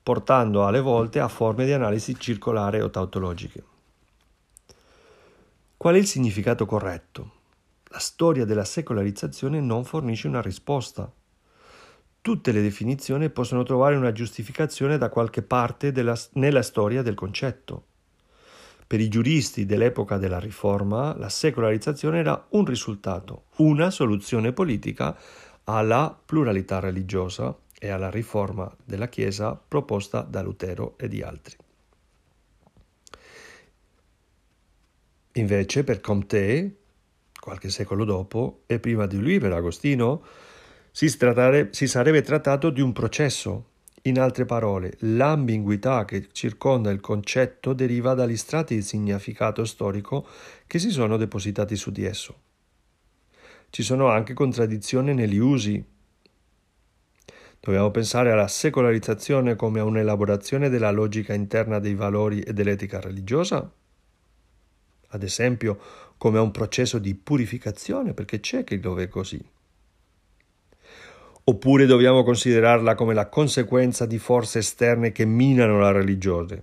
portando 0.03 0.67
alle 0.67 0.81
volte 0.81 1.21
a 1.21 1.29
forme 1.29 1.67
di 1.67 1.73
analisi 1.73 2.19
circolare 2.19 2.81
o 2.81 2.91
tautologiche. 2.91 3.65
Qual 5.77 5.95
è 5.95 5.99
il 5.99 6.07
significato 6.07 6.67
corretto? 6.67 7.37
La 7.91 7.99
storia 7.99 8.45
della 8.45 8.65
secolarizzazione 8.65 9.61
non 9.61 9.85
fornisce 9.85 10.29
una 10.29 10.43
risposta. 10.43 11.11
Tutte 12.21 12.53
le 12.53 12.61
definizioni 12.61 13.31
possono 13.31 13.63
trovare 13.63 13.97
una 13.97 14.13
giustificazione 14.13 14.99
da 14.99 15.09
qualche 15.09 15.43
parte 15.43 15.91
della, 15.93 16.19
nella 16.33 16.63
storia 16.63 17.01
del 17.03 17.15
concetto. 17.15 17.87
Per 18.87 19.01
i 19.01 19.09
giuristi 19.09 19.65
dell'epoca 19.65 20.19
della 20.19 20.39
Riforma, 20.39 21.17
la 21.17 21.29
secolarizzazione 21.29 22.19
era 22.19 22.47
un 22.51 22.65
risultato, 22.65 23.45
una 23.57 23.91
soluzione 23.91 24.53
politica 24.53 25.17
alla 25.65 26.19
pluralità 26.25 26.81
religiosa 26.81 27.57
e 27.79 27.91
alla 27.91 28.11
riforma 28.11 28.75
della 28.85 29.09
Chiesa 29.09 29.55
proposta 29.55 30.23
da 30.23 30.43
Lutero 30.43 30.97
e 30.99 31.09
di 31.09 31.23
altri. 31.23 31.57
Invece 35.33 35.85
per 35.85 36.01
Comte, 36.01 36.78
qualche 37.49 37.71
secolo 37.71 38.05
dopo, 38.05 38.65
e 38.67 38.79
prima 38.79 39.07
di 39.07 39.19
lui 39.19 39.39
per 39.39 39.53
Agostino, 39.53 40.23
si, 40.91 41.09
si 41.09 41.89
sarebbe 41.89 42.21
trattato 42.21 42.69
di 42.69 42.83
un 42.83 42.93
processo 42.93 43.71
in 44.03 44.21
altre 44.21 44.45
parole, 44.45 44.97
l'ambiguità 44.99 46.05
che 46.05 46.29
circonda 46.33 46.91
il 46.91 47.01
concetto 47.01 47.73
deriva 47.73 48.13
dagli 48.13 48.37
strati 48.37 48.75
di 48.75 48.83
significato 48.83 49.65
storico 49.65 50.27
che 50.67 50.79
si 50.79 50.91
sono 50.91 51.17
depositati 51.17 51.75
su 51.75 51.91
di 51.91 52.05
esso. 52.05 52.41
Ci 53.71 53.83
sono 53.83 54.09
anche 54.09 54.35
contraddizioni 54.35 55.15
negli 55.15 55.39
usi. 55.39 55.83
Dobbiamo 57.61 57.91
pensare 57.91 58.31
alla 58.31 58.49
secolarizzazione 58.49 59.57
come 59.57 59.81
a 59.81 59.85
un'elaborazione 59.85 60.69
della 60.69 60.91
logica 60.91 61.33
interna 61.33 61.79
dei 61.79 61.95
valori 61.95 62.41
e 62.41 62.53
dell'etica 62.53 63.01
religiosa? 63.01 63.73
Ad 65.11 65.23
esempio, 65.23 65.79
come 66.19 66.39
a 66.39 66.43
un 66.43 66.51
processo 66.51 66.99
di 66.99 67.15
purificazione, 67.15 68.13
perché 68.13 68.41
c'è 68.41 68.65
chi 68.65 68.81
lo 68.81 68.93
vede 68.93 69.09
così. 69.09 69.43
Oppure 71.45 71.87
dobbiamo 71.87 72.25
considerarla 72.25 72.95
come 72.95 73.15
la 73.15 73.29
conseguenza 73.29 74.05
di 74.05 74.19
forze 74.19 74.59
esterne 74.59 75.13
che 75.13 75.25
minano 75.25 75.79
la 75.79 75.93
religione? 75.93 76.63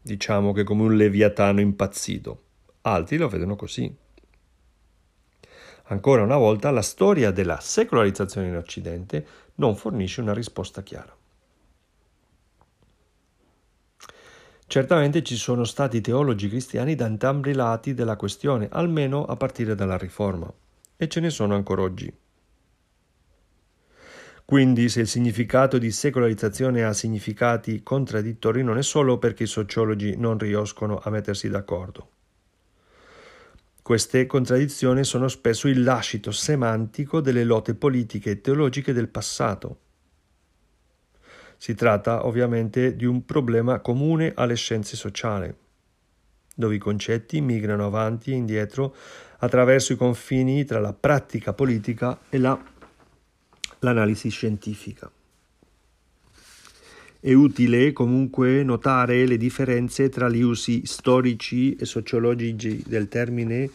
Diciamo 0.00 0.52
che 0.52 0.62
come 0.62 0.82
un 0.82 0.94
leviatano 0.94 1.60
impazzito. 1.60 2.42
Altri 2.82 3.16
lo 3.16 3.28
vedono 3.28 3.56
così. 3.56 3.92
Ancora 5.86 6.22
una 6.22 6.36
volta 6.36 6.70
la 6.70 6.82
storia 6.82 7.32
della 7.32 7.58
secolarizzazione 7.58 8.46
in 8.46 8.56
Occidente 8.56 9.26
non 9.56 9.74
fornisce 9.74 10.20
una 10.20 10.34
risposta 10.34 10.84
chiara. 10.84 11.12
Certamente 14.70 15.24
ci 15.24 15.34
sono 15.34 15.64
stati 15.64 16.00
teologi 16.00 16.48
cristiani 16.48 16.94
da 16.94 17.04
entrambi 17.04 17.54
lati 17.54 17.92
della 17.92 18.14
questione, 18.14 18.68
almeno 18.70 19.24
a 19.24 19.34
partire 19.34 19.74
dalla 19.74 19.98
Riforma, 19.98 20.48
e 20.96 21.08
ce 21.08 21.18
ne 21.18 21.28
sono 21.28 21.56
ancora 21.56 21.82
oggi. 21.82 22.14
Quindi 24.44 24.88
se 24.88 25.00
il 25.00 25.08
significato 25.08 25.76
di 25.76 25.90
secolarizzazione 25.90 26.84
ha 26.84 26.92
significati 26.92 27.82
contraddittori 27.82 28.62
non 28.62 28.78
è 28.78 28.82
solo 28.84 29.18
perché 29.18 29.42
i 29.42 29.48
sociologi 29.48 30.16
non 30.16 30.38
riescono 30.38 31.00
a 31.02 31.10
mettersi 31.10 31.48
d'accordo. 31.48 32.08
Queste 33.82 34.24
contraddizioni 34.26 35.02
sono 35.02 35.26
spesso 35.26 35.66
il 35.66 35.82
lascito 35.82 36.30
semantico 36.30 37.20
delle 37.20 37.42
lotte 37.42 37.74
politiche 37.74 38.30
e 38.30 38.40
teologiche 38.40 38.92
del 38.92 39.08
passato. 39.08 39.78
Si 41.60 41.74
tratta 41.74 42.24
ovviamente 42.24 42.96
di 42.96 43.04
un 43.04 43.26
problema 43.26 43.80
comune 43.80 44.32
alle 44.34 44.56
scienze 44.56 44.96
sociali, 44.96 45.54
dove 46.54 46.74
i 46.74 46.78
concetti 46.78 47.42
migrano 47.42 47.84
avanti 47.84 48.30
e 48.30 48.36
indietro 48.36 48.96
attraverso 49.40 49.92
i 49.92 49.96
confini 49.96 50.64
tra 50.64 50.80
la 50.80 50.94
pratica 50.94 51.52
politica 51.52 52.18
e 52.30 52.38
la 52.38 52.58
l'analisi 53.80 54.30
scientifica. 54.30 55.10
È 57.20 57.32
utile 57.34 57.92
comunque 57.92 58.62
notare 58.62 59.26
le 59.26 59.36
differenze 59.36 60.08
tra 60.08 60.30
gli 60.30 60.40
usi 60.40 60.86
storici 60.86 61.76
e 61.76 61.84
sociologici 61.84 62.82
del 62.86 63.08
termine, 63.08 63.68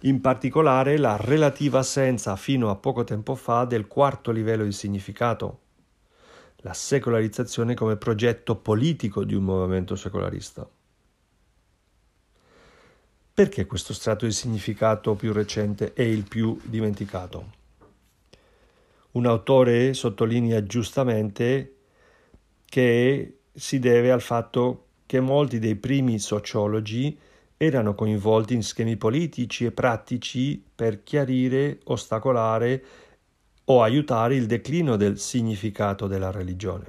in 0.00 0.20
particolare 0.20 0.98
la 0.98 1.16
relativa 1.16 1.78
assenza 1.78 2.34
fino 2.34 2.70
a 2.70 2.74
poco 2.74 3.04
tempo 3.04 3.36
fa 3.36 3.64
del 3.64 3.86
quarto 3.86 4.32
livello 4.32 4.64
di 4.64 4.72
significato, 4.72 5.60
la 6.64 6.72
secolarizzazione 6.72 7.74
come 7.74 7.96
progetto 7.96 8.56
politico 8.56 9.22
di 9.22 9.34
un 9.34 9.44
movimento 9.44 9.96
secolarista. 9.96 10.66
Perché 13.34 13.66
questo 13.66 13.92
strato 13.92 14.24
di 14.24 14.32
significato 14.32 15.14
più 15.14 15.34
recente 15.34 15.92
è 15.92 16.02
il 16.02 16.22
più 16.22 16.58
dimenticato? 16.62 17.52
Un 19.12 19.26
autore 19.26 19.92
sottolinea 19.92 20.62
giustamente 20.62 21.76
che 22.64 23.40
si 23.52 23.78
deve 23.78 24.10
al 24.10 24.22
fatto 24.22 24.86
che 25.04 25.20
molti 25.20 25.58
dei 25.58 25.76
primi 25.76 26.18
sociologi 26.18 27.18
erano 27.58 27.94
coinvolti 27.94 28.54
in 28.54 28.62
schemi 28.62 28.96
politici 28.96 29.66
e 29.66 29.70
pratici 29.70 30.64
per 30.74 31.02
chiarire, 31.02 31.80
ostacolare 31.84 32.82
o 33.66 33.82
aiutare 33.82 34.34
il 34.34 34.46
declino 34.46 34.96
del 34.96 35.18
significato 35.18 36.06
della 36.06 36.30
religione. 36.30 36.86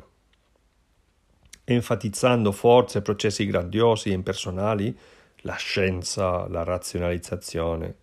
enfatizzando 1.68 2.52
forze 2.52 3.00
e 3.00 3.02
processi 3.02 3.46
grandiosi 3.46 4.10
e 4.10 4.14
impersonali, 4.14 4.96
la 5.42 5.56
scienza, 5.56 6.48
la 6.48 6.64
razionalizzazione. 6.64 7.96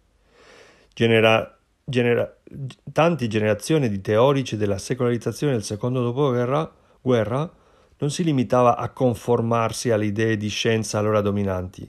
Genera, 0.92 1.58
genera, 1.85 2.37
tante 2.92 3.26
generazioni 3.28 3.88
di 3.88 4.00
teorici 4.00 4.56
della 4.56 4.78
secolarizzazione 4.78 5.52
del 5.52 5.62
secondo 5.62 6.02
dopoguerra 6.02 6.70
guerra, 7.00 7.50
non 7.98 8.11
si 8.11 8.24
limitava 8.24 8.76
a 8.76 8.88
conformarsi 8.90 9.90
alle 9.90 10.06
idee 10.06 10.37
di 10.37 10.48
scienza 10.48 10.98
allora 10.98 11.20
dominanti, 11.20 11.88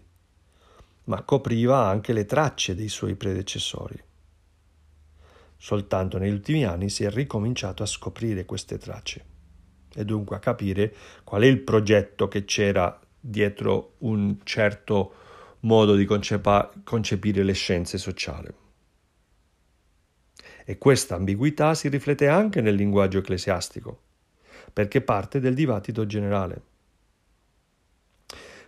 ma 1.06 1.24
copriva 1.24 1.88
anche 1.88 2.13
le 2.13 2.26
tracce 2.26 2.76
dei 2.76 2.88
suoi 2.88 3.15
predecessori. 3.15 4.00
Soltanto 5.63 6.17
negli 6.17 6.34
ultimi 6.34 6.65
anni 6.65 6.89
si 6.89 7.06
è 7.06 7.10
ricominciato 7.10 7.84
a 7.84 7.86
scoprire 7.86 8.43
queste 8.43 8.78
tracce 8.78 9.23
e 9.95 10.04
dunque 10.04 10.36
a 10.36 10.39
capire 10.39 10.93
qual 11.23 11.43
è 11.43 11.45
il 11.45 11.60
progetto 11.60 12.28
che 12.28 12.43
c'era 12.43 12.99
dietro 13.17 13.93
un 13.99 14.39
certo 14.43 15.13
modo 15.62 15.95
di 15.95 16.04
concepa- 16.04 16.69
concepire 16.84 17.43
le 17.43 17.54
scienze 17.54 17.97
sociali. 17.97 18.54
E 20.65 20.78
questa 20.78 21.15
ambiguità 21.15 21.73
si 21.76 21.88
riflette 21.88 22.28
anche 22.28 22.60
nel 22.60 22.76
linguaggio 22.76 23.19
ecclesiastico, 23.19 24.02
perché 24.73 24.99
parte 24.99 25.39
del 25.39 25.54
dibattito 25.54 26.06
generale. 26.06 26.62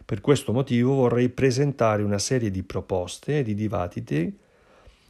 Per 0.06 0.22
questo 0.22 0.54
motivo 0.54 0.94
vorrei 0.94 1.28
presentare 1.28 2.04
una 2.04 2.20
serie 2.20 2.52
di 2.52 2.64
proposte 2.64 3.40
e 3.40 3.44
di 3.44 3.54
dibattiti 3.54 4.44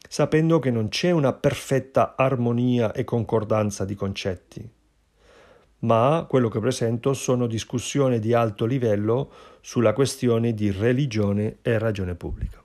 sapendo 0.07 0.59
che 0.59 0.71
non 0.71 0.89
c'è 0.89 1.11
una 1.11 1.33
perfetta 1.33 2.15
armonia 2.15 2.91
e 2.91 3.03
concordanza 3.03 3.85
di 3.85 3.95
concetti, 3.95 4.69
ma 5.79 6.25
quello 6.27 6.49
che 6.49 6.59
presento 6.59 7.13
sono 7.13 7.47
discussioni 7.47 8.19
di 8.19 8.33
alto 8.33 8.65
livello 8.65 9.31
sulla 9.61 9.93
questione 9.93 10.53
di 10.53 10.71
religione 10.71 11.57
e 11.61 11.77
ragione 11.77 12.15
pubblica. 12.15 12.63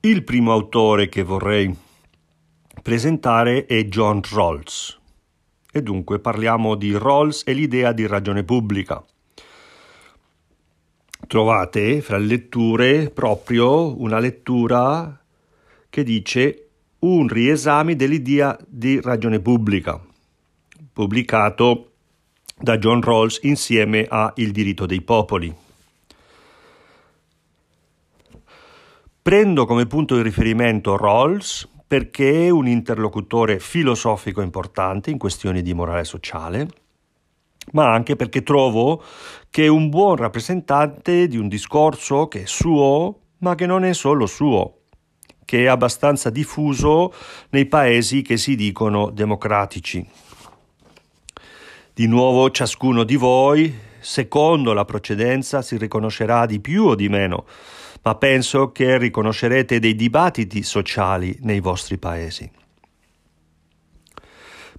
Il 0.00 0.22
primo 0.22 0.52
autore 0.52 1.08
che 1.08 1.22
vorrei 1.22 1.74
presentare 2.82 3.64
è 3.64 3.84
John 3.84 4.20
Rawls. 4.30 5.00
E 5.72 5.82
dunque 5.82 6.20
parliamo 6.20 6.74
di 6.74 6.96
Rawls 6.96 7.42
e 7.46 7.54
l'idea 7.54 7.92
di 7.92 8.06
ragione 8.06 8.44
pubblica. 8.44 9.02
Trovate 11.26 12.00
fra 12.00 12.18
le 12.18 12.26
letture 12.26 13.10
proprio 13.10 14.00
una 14.00 14.18
lettura 14.18 15.18
che 15.88 16.02
dice 16.02 16.68
un 17.00 17.28
riesame 17.28 17.96
dell'idea 17.96 18.56
di 18.66 19.00
ragione 19.00 19.40
pubblica, 19.40 20.00
pubblicato 20.92 21.90
da 22.56 22.78
John 22.78 23.00
Rawls 23.00 23.40
insieme 23.42 24.06
a 24.08 24.32
Il 24.36 24.52
diritto 24.52 24.86
dei 24.86 25.02
popoli. 25.02 25.54
Prendo 29.22 29.64
come 29.64 29.86
punto 29.86 30.16
di 30.16 30.22
riferimento 30.22 30.96
Rawls 30.96 31.68
perché 31.86 32.46
è 32.46 32.50
un 32.50 32.66
interlocutore 32.66 33.58
filosofico 33.58 34.40
importante 34.40 35.10
in 35.10 35.18
questioni 35.18 35.62
di 35.62 35.72
morale 35.74 36.04
sociale, 36.04 36.68
ma 37.72 37.92
anche 37.92 38.16
perché 38.16 38.42
trovo 38.42 39.02
che 39.54 39.66
è 39.66 39.68
un 39.68 39.88
buon 39.88 40.16
rappresentante 40.16 41.28
di 41.28 41.36
un 41.36 41.46
discorso 41.46 42.26
che 42.26 42.42
è 42.42 42.44
suo, 42.44 43.20
ma 43.38 43.54
che 43.54 43.66
non 43.66 43.84
è 43.84 43.94
solo 43.94 44.26
suo 44.26 44.78
che 45.44 45.62
è 45.62 45.66
abbastanza 45.66 46.28
diffuso 46.28 47.14
nei 47.50 47.66
paesi 47.66 48.22
che 48.22 48.36
si 48.36 48.56
dicono 48.56 49.10
democratici. 49.10 50.04
Di 51.92 52.08
nuovo 52.08 52.50
ciascuno 52.50 53.04
di 53.04 53.14
voi, 53.14 53.72
secondo 54.00 54.72
la 54.72 54.84
precedenza, 54.84 55.62
si 55.62 55.76
riconoscerà 55.76 56.46
di 56.46 56.58
più 56.58 56.86
o 56.86 56.94
di 56.96 57.08
meno, 57.08 57.46
ma 58.02 58.16
penso 58.16 58.72
che 58.72 58.98
riconoscerete 58.98 59.78
dei 59.78 59.94
dibattiti 59.94 60.64
sociali 60.64 61.38
nei 61.42 61.60
vostri 61.60 61.96
paesi. 61.96 62.50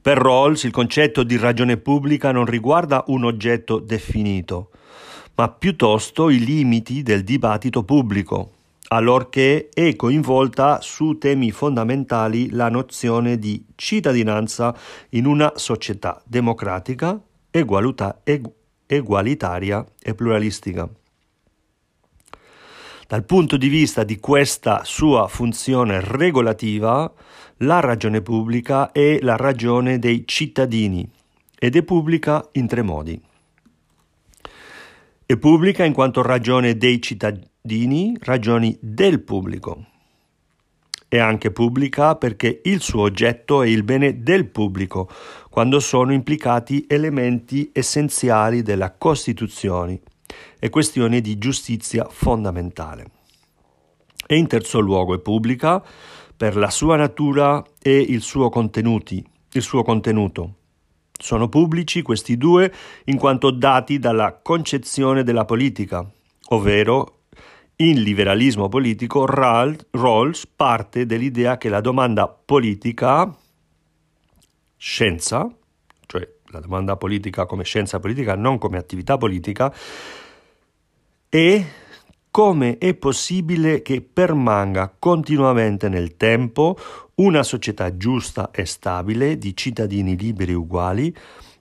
Per 0.05 0.19
Rawls 0.19 0.61
il 0.65 0.71
concetto 0.71 1.23
di 1.23 1.35
ragione 1.35 1.77
pubblica 1.77 2.31
non 2.31 2.45
riguarda 2.45 3.05
un 3.07 3.23
oggetto 3.23 3.79
definito, 3.79 4.69
ma 5.33 5.49
piuttosto 5.49 6.29
i 6.29 6.37
limiti 6.37 7.01
del 7.01 7.23
dibattito 7.23 7.83
pubblico, 7.83 8.51
allorché 8.89 9.69
è 9.73 9.95
coinvolta 9.95 10.79
su 10.79 11.17
temi 11.17 11.49
fondamentali 11.49 12.51
la 12.51 12.69
nozione 12.69 13.39
di 13.39 13.65
cittadinanza 13.73 14.77
in 15.09 15.25
una 15.25 15.53
società 15.55 16.21
democratica, 16.23 17.19
egualuta, 17.49 18.19
egu, 18.23 18.53
egualitaria 18.85 19.83
e 19.99 20.13
pluralistica. 20.13 20.87
Dal 23.07 23.23
punto 23.23 23.55
di 23.55 23.67
vista 23.67 24.03
di 24.03 24.19
questa 24.19 24.83
sua 24.83 25.27
funzione 25.27 25.99
regolativa, 26.01 27.13
la 27.57 27.79
ragione 27.79 28.23
pubblica 28.23 28.91
è 28.91 29.19
la 29.21 29.35
ragione 29.35 29.99
dei 29.99 30.23
cittadini 30.25 31.07
ed 31.55 31.75
è 31.75 31.83
pubblica 31.83 32.49
in 32.53 32.65
tre 32.65 32.81
modi. 32.81 33.21
È 35.23 35.37
pubblica 35.37 35.83
in 35.83 35.93
quanto 35.93 36.23
ragione 36.23 36.77
dei 36.77 36.99
cittadini 36.99 38.17
ragioni 38.21 38.75
del 38.81 39.21
pubblico. 39.21 39.85
È 41.07 41.19
anche 41.19 41.51
pubblica 41.51 42.15
perché 42.15 42.61
il 42.63 42.81
suo 42.81 43.03
oggetto 43.03 43.61
è 43.61 43.67
il 43.67 43.83
bene 43.83 44.23
del 44.23 44.47
pubblico, 44.47 45.07
quando 45.51 45.79
sono 45.79 46.11
implicati 46.11 46.85
elementi 46.87 47.69
essenziali 47.71 48.63
della 48.63 48.95
Costituzione 48.97 50.01
e 50.65 50.69
questioni 50.69 51.21
di 51.21 51.37
giustizia 51.37 52.07
fondamentale. 52.09 53.11
E 54.25 54.35
in 54.35 54.47
terzo 54.47 54.79
luogo 54.79 55.13
è 55.13 55.19
pubblica 55.19 55.79
per 56.35 56.55
la 56.55 56.71
sua 56.71 56.95
natura 56.95 57.63
e 57.79 57.95
il 57.99 58.21
suo, 58.21 58.49
il 58.49 59.61
suo 59.61 59.83
contenuto. 59.83 60.53
Sono 61.11 61.49
pubblici 61.49 62.01
questi 62.01 62.35
due 62.35 62.73
in 63.05 63.19
quanto 63.19 63.51
dati 63.51 63.99
dalla 63.99 64.39
concezione 64.41 65.21
della 65.21 65.45
politica, 65.45 66.03
ovvero 66.47 67.25
in 67.75 68.01
liberalismo 68.01 68.67
politico, 68.67 69.23
Rawls 69.27 70.47
parte 70.47 71.05
dall'idea 71.05 71.59
che 71.59 71.69
la 71.69 71.81
domanda 71.81 72.27
politica, 72.27 73.31
scienza, 74.77 75.47
cioè 76.07 76.27
la 76.47 76.59
domanda 76.59 76.97
politica 76.97 77.45
come 77.45 77.63
scienza 77.63 77.99
politica, 77.99 78.33
non 78.33 78.57
come 78.57 78.79
attività 78.79 79.15
politica, 79.17 79.71
è 81.29 81.65
come 82.31 82.77
è 82.77 82.93
possibile 82.95 83.81
che 83.81 84.01
permanga 84.01 84.93
continuamente 84.99 85.87
nel 85.87 86.17
tempo 86.17 86.77
una 87.15 87.43
società 87.43 87.95
giusta 87.95 88.51
e 88.51 88.65
stabile 88.65 89.37
di 89.37 89.55
cittadini 89.55 90.17
liberi 90.17 90.51
e 90.51 90.55
uguali 90.55 91.15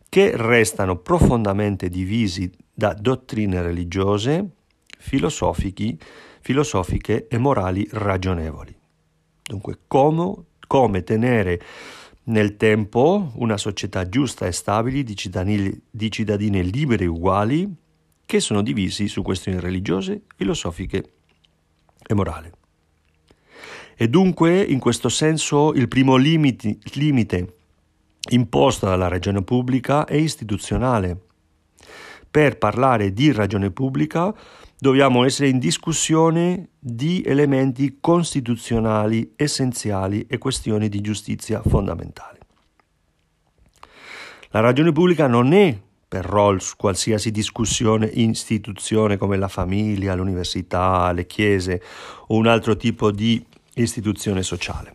che 0.08 0.32
restano 0.34 0.96
profondamente 0.96 1.88
divisi 1.88 2.50
da 2.72 2.92
dottrine 2.92 3.62
religiose, 3.62 4.48
filosofiche 4.98 5.96
e 7.28 7.38
morali 7.38 7.86
ragionevoli. 7.92 8.76
Dunque, 9.42 9.78
come, 9.86 10.34
come 10.66 11.04
tenere 11.04 11.60
nel 12.24 12.56
tempo 12.56 13.30
una 13.34 13.56
società 13.56 14.08
giusta 14.08 14.46
e 14.46 14.52
stabile 14.52 15.02
di 15.02 15.14
cittadini, 15.14 15.82
di 15.88 16.10
cittadini 16.10 16.68
liberi 16.68 17.04
e 17.04 17.08
uguali 17.08 17.82
che 18.26 18.40
sono 18.40 18.62
divisi 18.62 19.08
su 19.08 19.22
questioni 19.22 19.60
religiose, 19.60 20.22
filosofiche 20.36 21.12
e 22.06 22.14
morali. 22.14 22.50
E 23.96 24.08
dunque, 24.08 24.60
in 24.60 24.78
questo 24.78 25.08
senso, 25.08 25.72
il 25.72 25.88
primo 25.88 26.16
limite, 26.16 26.78
limite 26.94 27.56
imposto 28.30 28.86
dalla 28.86 29.08
ragione 29.08 29.42
pubblica 29.42 30.04
è 30.04 30.16
istituzionale. 30.16 31.26
Per 32.30 32.58
parlare 32.58 33.12
di 33.12 33.30
ragione 33.30 33.70
pubblica 33.70 34.34
dobbiamo 34.78 35.24
essere 35.24 35.48
in 35.48 35.58
discussione 35.58 36.70
di 36.78 37.22
elementi 37.24 37.98
costituzionali 38.00 39.34
essenziali 39.36 40.26
e 40.28 40.38
questioni 40.38 40.88
di 40.88 41.00
giustizia 41.00 41.62
fondamentali. 41.62 42.38
La 44.48 44.60
ragione 44.60 44.92
pubblica 44.92 45.26
non 45.26 45.52
è 45.52 45.78
per 46.14 46.26
Rawls 46.26 46.76
qualsiasi 46.76 47.32
discussione 47.32 48.06
istituzione 48.06 49.16
come 49.16 49.36
la 49.36 49.48
famiglia, 49.48 50.14
l'università, 50.14 51.10
le 51.10 51.26
chiese 51.26 51.82
o 52.28 52.36
un 52.36 52.46
altro 52.46 52.76
tipo 52.76 53.10
di 53.10 53.44
istituzione 53.74 54.44
sociale. 54.44 54.94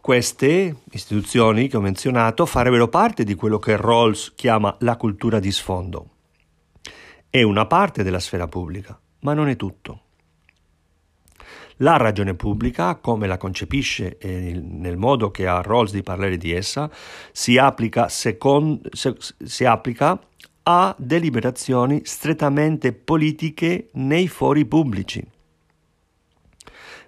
Queste 0.00 0.76
istituzioni 0.92 1.68
che 1.68 1.76
ho 1.76 1.82
menzionato 1.82 2.46
farebbero 2.46 2.88
parte 2.88 3.22
di 3.22 3.34
quello 3.34 3.58
che 3.58 3.76
Rawls 3.76 4.32
chiama 4.34 4.74
la 4.80 4.96
cultura 4.96 5.38
di 5.40 5.52
sfondo 5.52 6.08
è 7.28 7.42
una 7.42 7.66
parte 7.66 8.02
della 8.02 8.20
sfera 8.20 8.48
pubblica, 8.48 8.98
ma 9.20 9.34
non 9.34 9.48
è 9.48 9.56
tutto. 9.56 10.04
La 11.78 11.96
ragione 11.96 12.34
pubblica, 12.34 12.96
come 12.96 13.26
la 13.26 13.36
concepisce 13.36 14.18
e 14.18 14.60
nel 14.60 14.96
modo 14.96 15.30
che 15.30 15.46
ha 15.46 15.62
Rawls 15.62 15.92
di 15.92 16.02
parlare 16.02 16.36
di 16.36 16.52
essa, 16.52 16.90
si 17.30 17.56
applica, 17.56 18.08
secondo, 18.08 18.88
si 18.92 19.64
applica 19.64 20.20
a 20.64 20.94
deliberazioni 20.98 22.02
strettamente 22.04 22.92
politiche 22.92 23.88
nei 23.92 24.26
fori 24.26 24.66
pubblici. 24.66 25.24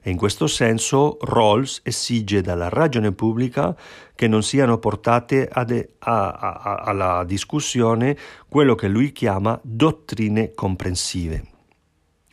E 0.02 0.08
in 0.08 0.16
questo 0.16 0.46
senso 0.46 1.18
Rawls 1.20 1.80
esige 1.82 2.40
dalla 2.40 2.68
ragione 2.68 3.12
pubblica 3.12 3.76
che 4.14 4.28
non 4.28 4.42
siano 4.42 4.78
portate 4.78 5.46
ade- 5.50 5.96
a, 5.98 6.30
a, 6.30 6.74
alla 6.76 7.24
discussione 7.24 8.16
quello 8.48 8.74
che 8.74 8.88
lui 8.88 9.12
chiama 9.12 9.60
dottrine 9.62 10.54
comprensive, 10.54 11.44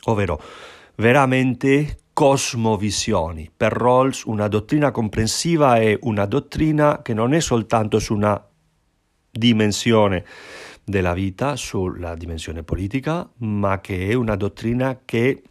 ovvero 0.04 0.40
veramente 0.94 1.98
cosmovisioni. 2.18 3.48
Per 3.56 3.70
Rawls 3.70 4.24
una 4.24 4.48
dottrina 4.48 4.90
comprensiva 4.90 5.76
è 5.76 5.96
una 6.00 6.26
dottrina 6.26 7.00
che 7.00 7.14
non 7.14 7.32
è 7.32 7.38
soltanto 7.38 8.00
su 8.00 8.12
una 8.12 8.44
dimensione 9.30 10.24
della 10.82 11.12
vita, 11.12 11.54
sulla 11.54 12.16
dimensione 12.16 12.64
politica, 12.64 13.30
ma 13.36 13.80
che 13.80 14.08
è 14.08 14.14
una 14.14 14.34
dottrina 14.34 15.02
che 15.04 15.44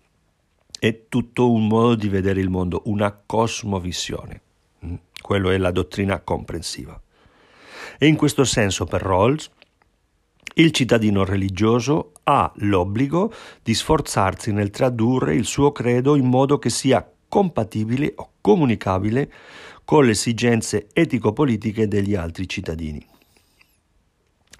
è 0.77 1.03
tutto 1.07 1.49
un 1.53 1.67
modo 1.67 1.95
di 1.95 2.09
vedere 2.09 2.41
il 2.41 2.49
mondo, 2.49 2.81
una 2.87 3.17
cosmovisione. 3.25 4.41
Mm? 4.85 4.95
Quello 5.21 5.51
è 5.51 5.57
la 5.57 5.71
dottrina 5.71 6.19
comprensiva. 6.19 6.99
E 7.97 8.07
in 8.07 8.17
questo 8.17 8.43
senso 8.43 8.83
per 8.83 9.03
Rawls 9.03 9.51
il 10.55 10.71
cittadino 10.71 11.23
religioso 11.23 12.13
ha 12.23 12.51
l'obbligo 12.57 13.31
di 13.61 13.73
sforzarsi 13.73 14.51
nel 14.51 14.69
tradurre 14.69 15.35
il 15.35 15.45
suo 15.45 15.71
credo 15.71 16.15
in 16.15 16.25
modo 16.25 16.57
che 16.57 16.69
sia 16.69 17.07
compatibile 17.27 18.13
o 18.15 18.31
comunicabile 18.41 19.31
con 19.83 20.05
le 20.05 20.11
esigenze 20.11 20.87
etico-politiche 20.91 21.87
degli 21.87 22.15
altri 22.15 22.47
cittadini. 22.47 23.05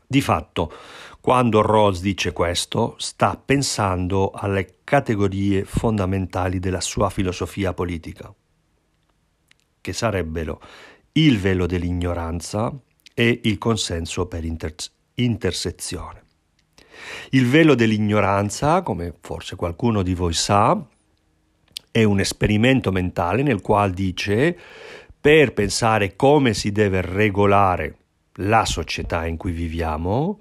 Di 0.10 0.22
fatto, 0.22 0.72
quando 1.20 1.62
Rawls 1.62 2.00
dice 2.00 2.32
questo, 2.32 2.96
sta 2.98 3.36
pensando 3.36 4.32
alle 4.32 4.78
categorie 4.86 5.66
fondamentali 5.66 6.60
della 6.60 6.80
sua 6.80 7.10
filosofia 7.10 7.74
politica, 7.74 8.34
che 9.82 9.94
sarebbero 9.94 10.62
il 11.14 11.40
velo 11.40 11.66
dell'ignoranza 11.66 12.74
e 13.14 13.42
il 13.44 13.58
consenso 13.58 14.28
per 14.28 14.46
inter- 14.46 14.76
intersezione. 15.20 16.24
Il 17.30 17.48
velo 17.48 17.76
dell'ignoranza, 17.76 18.82
come 18.82 19.14
forse 19.20 19.56
qualcuno 19.56 20.02
di 20.02 20.14
voi 20.14 20.34
sa, 20.34 20.82
è 21.92 22.04
un 22.04 22.20
esperimento 22.20 22.92
mentale 22.92 23.44
nel 23.44 23.62
quale 23.62 23.94
dice 23.94 24.58
per 25.20 25.54
pensare 25.54 26.16
come 26.16 26.54
si 26.54 26.72
deve 26.72 27.02
regolare 27.02 27.98
la 28.36 28.66
società 28.66 29.26
in 29.26 29.36
cui 29.36 29.52
viviamo, 29.52 30.40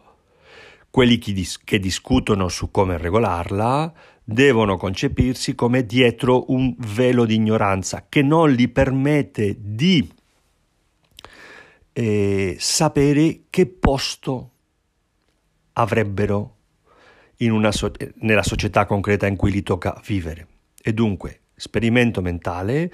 quelli 0.90 1.18
che, 1.18 1.32
dis- 1.32 1.60
che 1.64 1.78
discutono 1.78 2.48
su 2.48 2.70
come 2.70 2.98
regolarla 2.98 3.92
devono 4.22 4.76
concepirsi 4.76 5.54
come 5.54 5.86
dietro 5.86 6.50
un 6.52 6.74
velo 6.78 7.24
di 7.24 7.36
ignoranza 7.36 8.06
che 8.08 8.22
non 8.22 8.50
gli 8.50 8.68
permette 8.68 9.56
di 9.58 10.08
eh, 11.92 12.56
sapere 12.58 13.42
che 13.48 13.66
posto 13.66 14.50
avrebbero 15.78 16.54
so- 17.70 17.92
nella 18.20 18.42
società 18.42 18.86
concreta 18.86 19.26
in 19.26 19.36
cui 19.36 19.52
gli 19.52 19.62
tocca 19.62 20.00
vivere. 20.04 20.46
E 20.82 20.92
dunque, 20.92 21.40
esperimento 21.54 22.20
mentale 22.22 22.92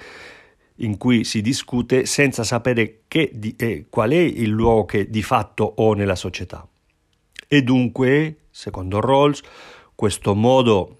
in 0.77 0.97
cui 0.97 1.23
si 1.23 1.41
discute 1.41 2.05
senza 2.05 2.43
sapere 2.43 3.01
di, 3.31 3.55
eh, 3.57 3.85
qual 3.89 4.11
è 4.11 4.15
il 4.15 4.49
luogo 4.49 4.85
che 4.85 5.09
di 5.09 5.21
fatto 5.21 5.63
ho 5.77 5.93
nella 5.93 6.15
società. 6.15 6.67
E 7.47 7.61
dunque, 7.61 8.45
secondo 8.49 8.99
Rawls, 8.99 9.41
questo 9.93 10.33
modo 10.33 10.99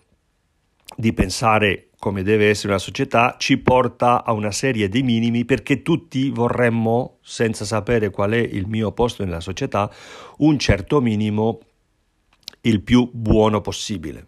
di 0.95 1.11
pensare 1.13 1.87
come 1.97 2.21
deve 2.21 2.49
essere 2.49 2.73
una 2.73 2.79
società 2.79 3.37
ci 3.39 3.57
porta 3.57 4.25
a 4.25 4.33
una 4.33 4.51
serie 4.51 4.89
di 4.89 5.01
minimi 5.03 5.45
perché 5.45 5.81
tutti 5.81 6.29
vorremmo, 6.29 7.17
senza 7.21 7.65
sapere 7.65 8.09
qual 8.09 8.31
è 8.31 8.37
il 8.37 8.67
mio 8.67 8.91
posto 8.91 9.23
nella 9.23 9.39
società, 9.39 9.89
un 10.39 10.59
certo 10.59 11.01
minimo 11.01 11.59
il 12.65 12.81
più 12.81 13.09
buono 13.11 13.61
possibile. 13.61 14.27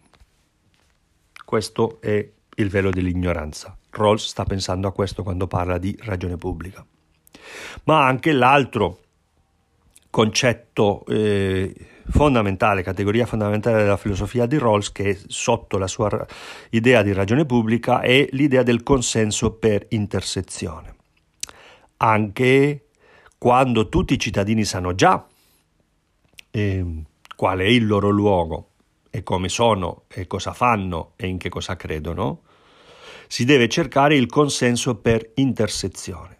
Questo 1.44 2.00
è 2.00 2.28
il 2.56 2.68
velo 2.68 2.90
dell'ignoranza. 2.90 3.76
Rawls 3.90 4.26
sta 4.26 4.44
pensando 4.44 4.88
a 4.88 4.92
questo 4.92 5.22
quando 5.22 5.46
parla 5.46 5.78
di 5.78 5.96
ragione 6.02 6.36
pubblica. 6.36 6.84
Ma 7.84 8.04
anche 8.04 8.32
l'altro 8.32 9.00
concetto 10.10 11.04
eh, 11.06 11.74
fondamentale, 12.08 12.82
categoria 12.82 13.26
fondamentale 13.26 13.82
della 13.82 13.96
filosofia 13.96 14.46
di 14.46 14.58
Rawls, 14.58 14.92
che 14.92 15.10
è 15.10 15.18
sotto 15.26 15.78
la 15.78 15.86
sua 15.86 16.26
idea 16.70 17.02
di 17.02 17.12
ragione 17.12 17.46
pubblica, 17.46 18.00
è 18.00 18.26
l'idea 18.32 18.62
del 18.62 18.82
consenso 18.82 19.52
per 19.52 19.86
intersezione. 19.90 20.94
Anche 21.98 22.88
quando 23.38 23.88
tutti 23.88 24.14
i 24.14 24.18
cittadini 24.18 24.64
sanno 24.64 24.94
già 24.94 25.26
eh, 26.50 27.04
qual 27.36 27.58
è 27.58 27.64
il 27.64 27.86
loro 27.86 28.08
luogo 28.08 28.70
e 29.10 29.22
come 29.22 29.48
sono 29.48 30.04
e 30.08 30.26
cosa 30.26 30.52
fanno 30.52 31.12
e 31.16 31.26
in 31.28 31.38
che 31.38 31.48
cosa 31.48 31.76
credono, 31.76 32.40
si 33.28 33.44
deve 33.44 33.68
cercare 33.68 34.16
il 34.16 34.26
consenso 34.26 34.96
per 34.96 35.32
intersezione. 35.34 36.36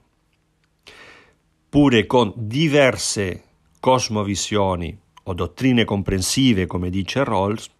Pure 1.68 2.06
con 2.06 2.32
diverse 2.34 3.42
cosmovisioni 3.78 4.98
o 5.24 5.34
dottrine 5.34 5.84
comprensive, 5.84 6.66
come 6.66 6.90
dice 6.90 7.24
Rawls, 7.24 7.70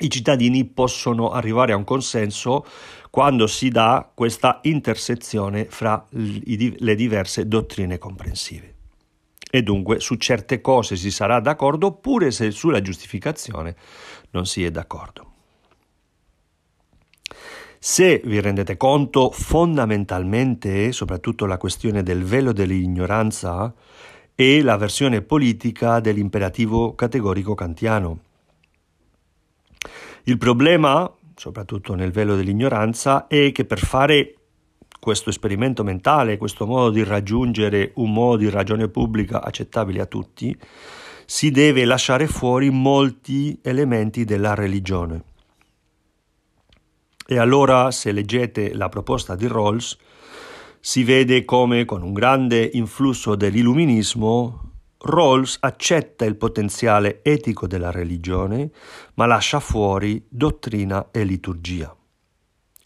i 0.00 0.10
cittadini 0.10 0.64
possono 0.64 1.30
arrivare 1.30 1.72
a 1.72 1.76
un 1.76 1.84
consenso 1.84 2.64
quando 3.10 3.46
si 3.46 3.68
dà 3.68 4.10
questa 4.12 4.60
intersezione 4.62 5.66
fra 5.66 6.04
le 6.10 6.94
diverse 6.94 7.46
dottrine 7.46 7.98
comprensive. 7.98 8.71
E 9.54 9.62
dunque 9.62 10.00
su 10.00 10.14
certe 10.14 10.62
cose 10.62 10.96
si 10.96 11.10
sarà 11.10 11.38
d'accordo 11.38 11.92
pure 11.92 12.30
se 12.30 12.50
sulla 12.50 12.80
giustificazione 12.80 13.76
non 14.30 14.46
si 14.46 14.64
è 14.64 14.70
d'accordo. 14.70 15.30
Se 17.78 18.22
vi 18.24 18.40
rendete 18.40 18.78
conto, 18.78 19.30
fondamentalmente, 19.30 20.90
soprattutto 20.92 21.44
la 21.44 21.58
questione 21.58 22.02
del 22.02 22.24
velo 22.24 22.52
dell'ignoranza 22.52 23.74
è 24.34 24.62
la 24.62 24.78
versione 24.78 25.20
politica 25.20 26.00
dell'imperativo 26.00 26.94
categorico 26.94 27.54
kantiano. 27.54 28.20
Il 30.22 30.38
problema, 30.38 31.14
soprattutto 31.36 31.94
nel 31.94 32.10
velo 32.10 32.36
dell'ignoranza, 32.36 33.26
è 33.26 33.52
che 33.52 33.66
per 33.66 33.80
fare 33.80 34.36
questo 35.02 35.30
esperimento 35.30 35.82
mentale, 35.82 36.36
questo 36.36 36.64
modo 36.64 36.90
di 36.90 37.02
raggiungere 37.02 37.90
un 37.96 38.12
modo 38.12 38.36
di 38.36 38.48
ragione 38.48 38.86
pubblica 38.86 39.42
accettabile 39.42 40.00
a 40.00 40.06
tutti, 40.06 40.56
si 41.26 41.50
deve 41.50 41.84
lasciare 41.84 42.28
fuori 42.28 42.70
molti 42.70 43.58
elementi 43.64 44.24
della 44.24 44.54
religione. 44.54 45.24
E 47.26 47.36
allora, 47.36 47.90
se 47.90 48.12
leggete 48.12 48.74
la 48.74 48.88
proposta 48.88 49.34
di 49.34 49.48
Rawls, 49.48 49.98
si 50.78 51.02
vede 51.02 51.44
come 51.44 51.84
con 51.84 52.02
un 52.02 52.12
grande 52.12 52.70
influsso 52.72 53.34
dell'illuminismo 53.34 54.70
Rawls 54.98 55.56
accetta 55.58 56.24
il 56.24 56.36
potenziale 56.36 57.24
etico 57.24 57.66
della 57.66 57.90
religione, 57.90 58.70
ma 59.14 59.26
lascia 59.26 59.58
fuori 59.58 60.24
dottrina 60.28 61.10
e 61.10 61.24
liturgia. 61.24 61.92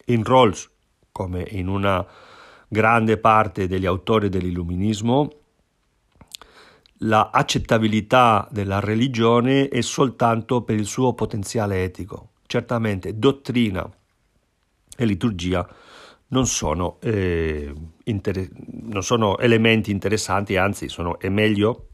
In 0.07 0.25
Rawls, 0.25 0.71
come 1.17 1.47
in 1.53 1.67
una 1.67 2.07
grande 2.69 3.17
parte 3.17 3.67
degli 3.67 3.87
autori 3.87 4.29
dell'illuminismo, 4.29 5.31
la 6.99 7.31
accettabilità 7.33 8.47
della 8.51 8.81
religione 8.81 9.69
è 9.69 9.81
soltanto 9.81 10.61
per 10.61 10.77
il 10.77 10.85
suo 10.85 11.15
potenziale 11.15 11.85
etico. 11.85 12.33
Certamente 12.45 13.19
dottrina 13.19 13.91
e 14.95 15.05
liturgia 15.07 15.67
non 16.29 16.47
sono, 16.47 16.99
eh, 17.01 17.73
inter- 18.05 18.51
non 18.83 19.03
sono 19.03 19.39
elementi 19.39 19.91
interessanti, 19.91 20.59
anzi 20.59 20.91
sono, 20.91 21.19
è 21.19 21.31
meglio, 21.31 21.89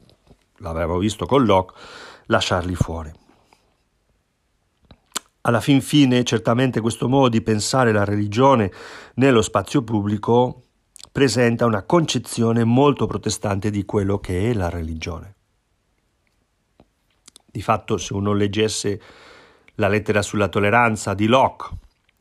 l'avevamo 0.56 0.98
visto 0.98 1.26
con 1.26 1.44
Locke, 1.44 1.78
lasciarli 2.26 2.74
fuori. 2.74 3.21
Alla 5.42 5.60
fin 5.60 5.80
fine, 5.80 6.22
certamente 6.22 6.80
questo 6.80 7.08
modo 7.08 7.28
di 7.28 7.42
pensare 7.42 7.90
la 7.90 8.04
religione 8.04 8.70
nello 9.14 9.42
spazio 9.42 9.82
pubblico 9.82 10.62
presenta 11.10 11.66
una 11.66 11.82
concezione 11.82 12.62
molto 12.62 13.06
protestante 13.06 13.70
di 13.70 13.84
quello 13.84 14.18
che 14.18 14.50
è 14.50 14.54
la 14.54 14.68
religione. 14.68 15.34
Di 17.44 17.60
fatto, 17.60 17.98
se 17.98 18.14
uno 18.14 18.32
leggesse 18.32 19.00
la 19.74 19.88
lettera 19.88 20.22
sulla 20.22 20.48
tolleranza 20.48 21.12
di 21.12 21.26
Locke 21.26 21.70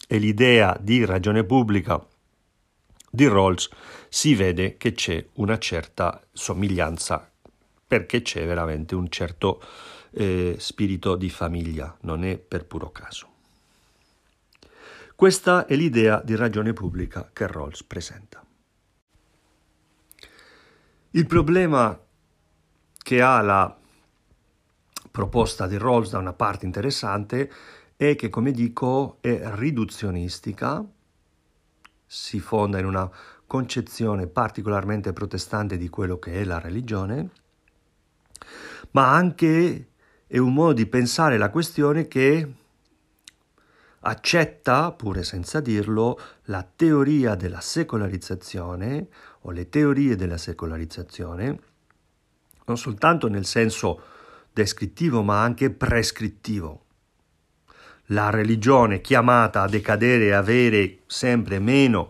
e 0.07 0.17
l'idea 0.17 0.75
di 0.79 1.05
ragione 1.05 1.43
pubblica 1.43 2.03
di 3.09 3.27
Rawls 3.27 3.69
si 4.09 4.33
vede 4.33 4.77
che 4.77 4.93
c'è 4.93 5.23
una 5.33 5.59
certa 5.59 6.21
somiglianza 6.31 7.29
perché 7.85 8.21
c'è 8.21 8.45
veramente 8.45 8.95
un 8.95 9.09
certo 9.09 9.61
eh, 10.11 10.55
spirito 10.59 11.15
di 11.15 11.29
famiglia, 11.29 11.97
non 12.01 12.23
è 12.23 12.37
per 12.37 12.65
puro 12.65 12.91
caso. 12.91 13.29
Questa 15.15 15.65
è 15.65 15.75
l'idea 15.75 16.21
di 16.23 16.35
ragione 16.35 16.73
pubblica 16.73 17.29
che 17.31 17.47
Rawls 17.47 17.83
presenta. 17.83 18.43
Il 21.11 21.27
problema 21.27 21.99
che 22.97 23.21
ha 23.21 23.41
la 23.41 23.77
proposta 25.11 25.67
di 25.67 25.77
Rawls 25.77 26.11
da 26.11 26.17
una 26.17 26.33
parte 26.33 26.65
interessante 26.65 27.51
è 27.95 28.15
che, 28.15 28.29
come 28.29 28.51
dico, 28.51 29.17
è 29.21 29.41
riduzionistica, 29.55 30.83
si 32.05 32.39
fonda 32.39 32.79
in 32.79 32.85
una 32.85 33.09
concezione 33.45 34.27
particolarmente 34.27 35.13
protestante 35.13 35.77
di 35.77 35.89
quello 35.89 36.17
che 36.17 36.33
è 36.33 36.43
la 36.43 36.59
religione, 36.59 37.29
ma 38.91 39.13
anche 39.13 39.90
è 40.31 40.37
un 40.37 40.53
modo 40.53 40.71
di 40.71 40.85
pensare 40.85 41.37
la 41.37 41.49
questione 41.49 42.07
che 42.07 42.53
accetta, 43.99 44.93
pure 44.93 45.23
senza 45.23 45.59
dirlo, 45.59 46.17
la 46.43 46.65
teoria 46.73 47.35
della 47.35 47.59
secolarizzazione 47.59 49.09
o 49.41 49.51
le 49.51 49.67
teorie 49.67 50.15
della 50.15 50.37
secolarizzazione, 50.37 51.59
non 52.63 52.77
soltanto 52.77 53.27
nel 53.27 53.43
senso 53.45 54.03
descrittivo 54.53 55.21
ma 55.21 55.41
anche 55.41 55.69
prescrittivo. 55.69 56.85
La 58.05 58.29
religione 58.29 59.01
chiamata 59.01 59.63
a 59.63 59.67
decadere 59.67 60.27
e 60.27 60.31
avere 60.31 60.99
sempre 61.07 61.59
meno 61.59 62.09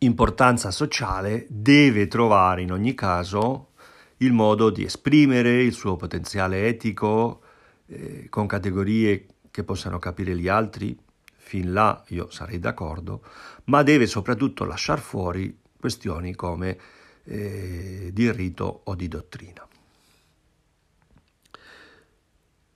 importanza 0.00 0.70
sociale 0.70 1.46
deve 1.48 2.08
trovare 2.08 2.60
in 2.60 2.72
ogni 2.72 2.92
caso 2.92 3.70
il 4.18 4.32
modo 4.32 4.70
di 4.70 4.84
esprimere 4.84 5.62
il 5.62 5.72
suo 5.72 5.96
potenziale 5.96 6.66
etico 6.66 7.42
eh, 7.86 8.28
con 8.28 8.46
categorie 8.46 9.26
che 9.50 9.64
possano 9.64 9.98
capire 9.98 10.36
gli 10.36 10.48
altri, 10.48 10.98
fin 11.36 11.72
là 11.72 12.02
io 12.08 12.30
sarei 12.30 12.58
d'accordo, 12.58 13.22
ma 13.64 13.82
deve 13.82 14.06
soprattutto 14.06 14.64
lasciare 14.64 15.00
fuori 15.00 15.58
questioni 15.78 16.34
come 16.34 16.78
eh, 17.24 18.10
di 18.12 18.30
rito 18.32 18.82
o 18.84 18.94
di 18.94 19.08
dottrina. 19.08 19.66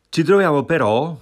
Ci 0.09 0.23
troviamo 0.25 0.65
però 0.65 1.19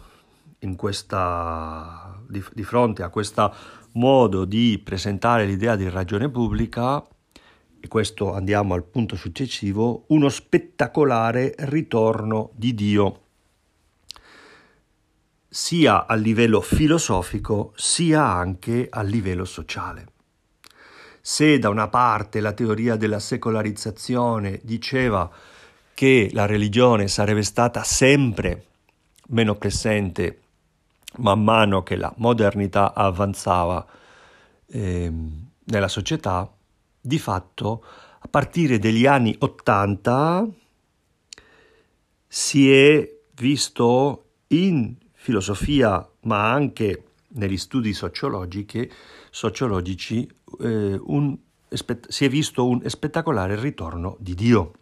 questa, 0.77 2.21
di, 2.27 2.43
di 2.53 2.63
fronte 2.65 3.03
a 3.03 3.11
questo 3.11 3.55
modo 3.93 4.45
di 4.45 4.81
presentare 4.83 5.45
l'idea 5.45 5.77
di 5.77 5.89
ragione 5.89 6.31
pubblica 6.31 7.05
e 7.81 7.89
questo 7.89 8.33
andiamo 8.33 8.75
al 8.75 8.85
punto 8.85 9.17
successivo, 9.17 10.05
uno 10.09 10.29
spettacolare 10.29 11.55
ritorno 11.59 12.51
di 12.55 12.75
Dio, 12.75 13.23
sia 15.49 16.07
a 16.07 16.15
livello 16.15 16.61
filosofico 16.61 17.73
sia 17.75 18.25
anche 18.25 18.87
a 18.91 19.03
livello 19.03 19.45
sociale. 19.45 20.07
Se 21.21 21.59
da 21.59 21.69
una 21.69 21.89
parte 21.89 22.41
la 22.41 22.53
teoria 22.53 22.97
della 22.97 23.19
secolarizzazione 23.19 24.61
diceva 24.63 25.31
che 25.95 26.31
la 26.33 26.47
religione 26.47 27.09
sarebbe 27.09 27.43
stata 27.43 27.83
sempre 27.83 28.65
meno 29.29 29.57
presente 29.57 30.41
man 31.17 31.43
mano 31.43 31.83
che 31.83 31.97
la 31.97 32.13
modernità 32.17 32.95
avanzava 32.95 33.85
eh, 34.67 35.13
nella 35.65 35.89
società, 35.89 36.51
di 37.01 37.19
fatto 37.19 37.85
a 38.21 38.29
partire 38.29 38.79
dagli 38.79 39.07
anni 39.07 39.35
Ottanta 39.39 40.47
si 42.27 42.73
è 42.73 43.11
visto 43.35 44.25
in 44.49 44.95
filosofia, 45.15 46.07
ma 46.23 46.51
anche 46.51 47.05
negli 47.29 47.57
studi 47.57 47.93
sociologici, 47.93 48.91
eh, 50.61 51.01
un, 51.01 51.37
si 52.09 52.25
è 52.25 52.29
visto 52.29 52.67
un 52.67 52.83
spettacolare 52.87 53.61
ritorno 53.61 54.17
di 54.19 54.35
Dio. 54.35 54.73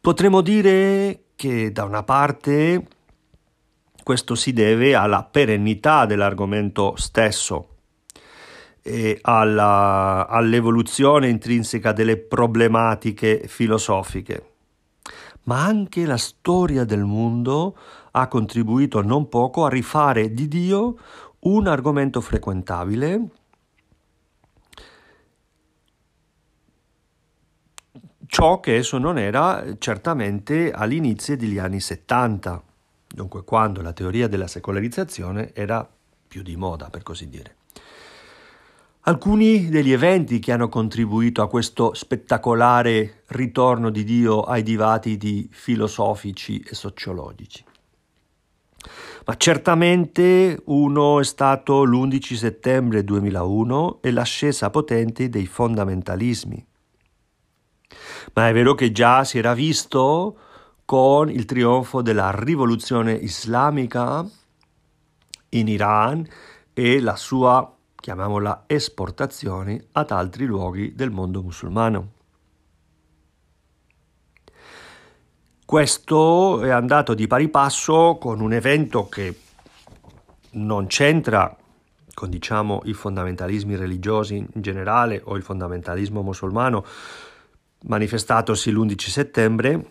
Potremmo 0.00 0.40
dire 0.40 1.24
che 1.34 1.72
da 1.72 1.84
una 1.84 2.02
parte 2.04 2.86
questo 4.02 4.36
si 4.36 4.52
deve 4.52 4.94
alla 4.94 5.24
perennità 5.24 6.06
dell'argomento 6.06 6.94
stesso, 6.96 7.75
alla, 9.22 10.26
all'evoluzione 10.28 11.28
intrinseca 11.28 11.92
delle 11.92 12.16
problematiche 12.16 13.44
filosofiche. 13.46 14.50
Ma 15.44 15.64
anche 15.64 16.06
la 16.06 16.16
storia 16.16 16.84
del 16.84 17.04
mondo 17.04 17.76
ha 18.12 18.28
contribuito 18.28 19.02
non 19.02 19.28
poco 19.28 19.64
a 19.64 19.68
rifare 19.68 20.32
di 20.32 20.48
Dio 20.48 20.96
un 21.40 21.66
argomento 21.66 22.20
frequentabile 22.20 23.28
ciò 28.26 28.60
che 28.60 28.76
esso 28.76 28.98
non 28.98 29.18
era 29.18 29.64
certamente 29.78 30.70
all'inizio 30.70 31.36
degli 31.36 31.58
anni 31.58 31.80
70, 31.80 32.62
dunque 33.06 33.44
quando 33.44 33.80
la 33.82 33.92
teoria 33.92 34.28
della 34.28 34.46
secolarizzazione 34.46 35.54
era 35.54 35.88
più 36.28 36.42
di 36.42 36.56
moda, 36.56 36.90
per 36.90 37.02
così 37.02 37.28
dire. 37.28 37.55
Alcuni 39.08 39.68
degli 39.68 39.92
eventi 39.92 40.40
che 40.40 40.50
hanno 40.50 40.68
contribuito 40.68 41.40
a 41.40 41.48
questo 41.48 41.94
spettacolare 41.94 43.22
ritorno 43.28 43.88
di 43.90 44.02
Dio 44.02 44.40
ai 44.40 44.64
dibattiti 44.64 45.48
filosofici 45.48 46.58
e 46.58 46.74
sociologici. 46.74 47.64
Ma 49.26 49.36
certamente 49.36 50.60
uno 50.64 51.20
è 51.20 51.24
stato 51.24 51.84
l'11 51.84 52.34
settembre 52.34 53.04
2001 53.04 54.02
e 54.02 54.10
l'ascesa 54.10 54.70
potente 54.70 55.28
dei 55.28 55.46
fondamentalismi. 55.46 56.66
Ma 58.32 58.48
è 58.48 58.52
vero 58.52 58.74
che 58.74 58.90
già 58.90 59.22
si 59.22 59.38
era 59.38 59.54
visto 59.54 60.36
con 60.84 61.30
il 61.30 61.44
trionfo 61.44 62.02
della 62.02 62.32
rivoluzione 62.32 63.12
islamica 63.12 64.28
in 65.50 65.68
Iran 65.68 66.26
e 66.72 67.00
la 67.00 67.14
sua 67.14 67.70
chiamiamola 68.06 68.66
esportazione, 68.68 69.86
ad 69.90 70.12
altri 70.12 70.44
luoghi 70.44 70.94
del 70.94 71.10
mondo 71.10 71.42
musulmano. 71.42 72.12
Questo 75.64 76.62
è 76.62 76.70
andato 76.70 77.14
di 77.14 77.26
pari 77.26 77.48
passo 77.48 78.16
con 78.20 78.40
un 78.40 78.52
evento 78.52 79.08
che 79.08 79.36
non 80.50 80.86
c'entra 80.86 81.56
con 82.14 82.30
diciamo, 82.30 82.82
i 82.84 82.92
fondamentalismi 82.92 83.74
religiosi 83.74 84.36
in 84.36 84.62
generale 84.62 85.20
o 85.24 85.34
il 85.34 85.42
fondamentalismo 85.42 86.22
musulmano 86.22 86.86
manifestatosi 87.86 88.70
l'11 88.70 89.08
settembre, 89.08 89.86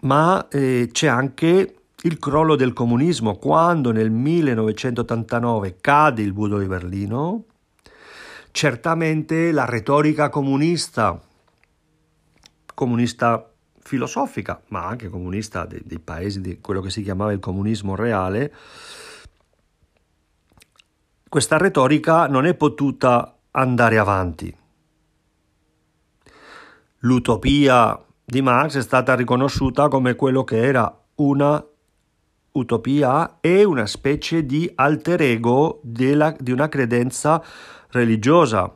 ma 0.00 0.48
eh, 0.48 0.88
c'è 0.90 1.06
anche 1.06 1.81
il 2.02 2.18
crollo 2.18 2.56
del 2.56 2.72
comunismo, 2.72 3.36
quando 3.36 3.92
nel 3.92 4.10
1989 4.10 5.76
cade 5.80 6.22
il 6.22 6.32
Budo 6.32 6.58
di 6.58 6.66
Berlino, 6.66 7.44
certamente 8.50 9.52
la 9.52 9.64
retorica 9.64 10.28
comunista, 10.28 11.20
comunista 12.74 13.48
filosofica, 13.80 14.60
ma 14.68 14.86
anche 14.86 15.08
comunista 15.08 15.64
dei, 15.64 15.82
dei 15.84 16.00
paesi 16.00 16.40
di 16.40 16.60
quello 16.60 16.80
che 16.80 16.90
si 16.90 17.02
chiamava 17.02 17.32
il 17.32 17.40
comunismo 17.40 17.94
reale, 17.94 18.52
questa 21.28 21.56
retorica 21.56 22.26
non 22.26 22.46
è 22.46 22.54
potuta 22.54 23.36
andare 23.52 23.98
avanti. 23.98 24.54
L'utopia 27.04 28.00
di 28.24 28.42
Marx 28.42 28.76
è 28.76 28.82
stata 28.82 29.14
riconosciuta 29.14 29.88
come 29.88 30.14
quello 30.14 30.44
che 30.44 30.58
era 30.58 30.94
una 31.16 31.64
utopia 32.52 33.38
è 33.40 33.62
una 33.62 33.86
specie 33.86 34.44
di 34.44 34.70
alter 34.74 35.22
ego 35.22 35.80
della, 35.82 36.34
di 36.38 36.52
una 36.52 36.68
credenza 36.68 37.42
religiosa, 37.88 38.72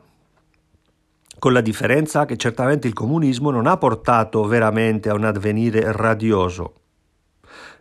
con 1.39 1.53
la 1.53 1.61
differenza 1.61 2.25
che 2.25 2.37
certamente 2.37 2.87
il 2.87 2.93
comunismo 2.93 3.51
non 3.51 3.67
ha 3.67 3.77
portato 3.77 4.43
veramente 4.45 5.09
a 5.09 5.13
un 5.13 5.23
avvenire 5.23 5.91
radioso 5.91 6.73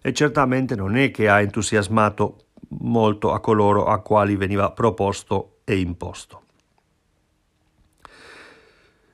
e 0.02 0.12
certamente 0.12 0.76
non 0.76 0.96
è 0.96 1.10
che 1.10 1.28
ha 1.28 1.40
entusiasmato 1.40 2.36
molto 2.80 3.32
a 3.32 3.40
coloro 3.40 3.86
a 3.86 4.00
quali 4.00 4.36
veniva 4.36 4.70
proposto 4.70 5.58
e 5.64 5.78
imposto. 5.78 6.42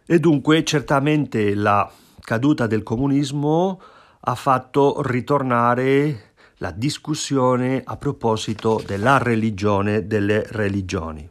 E 0.04 0.18
dunque 0.18 0.64
certamente 0.64 1.54
la 1.54 1.90
caduta 2.20 2.66
del 2.66 2.82
comunismo 2.82 3.80
ha 4.20 4.34
fatto 4.34 5.00
ritornare 5.02 6.31
la 6.62 6.70
discussione 6.70 7.82
a 7.84 7.96
proposito 7.96 8.80
della 8.86 9.18
religione 9.18 10.06
delle 10.06 10.46
religioni. 10.50 11.28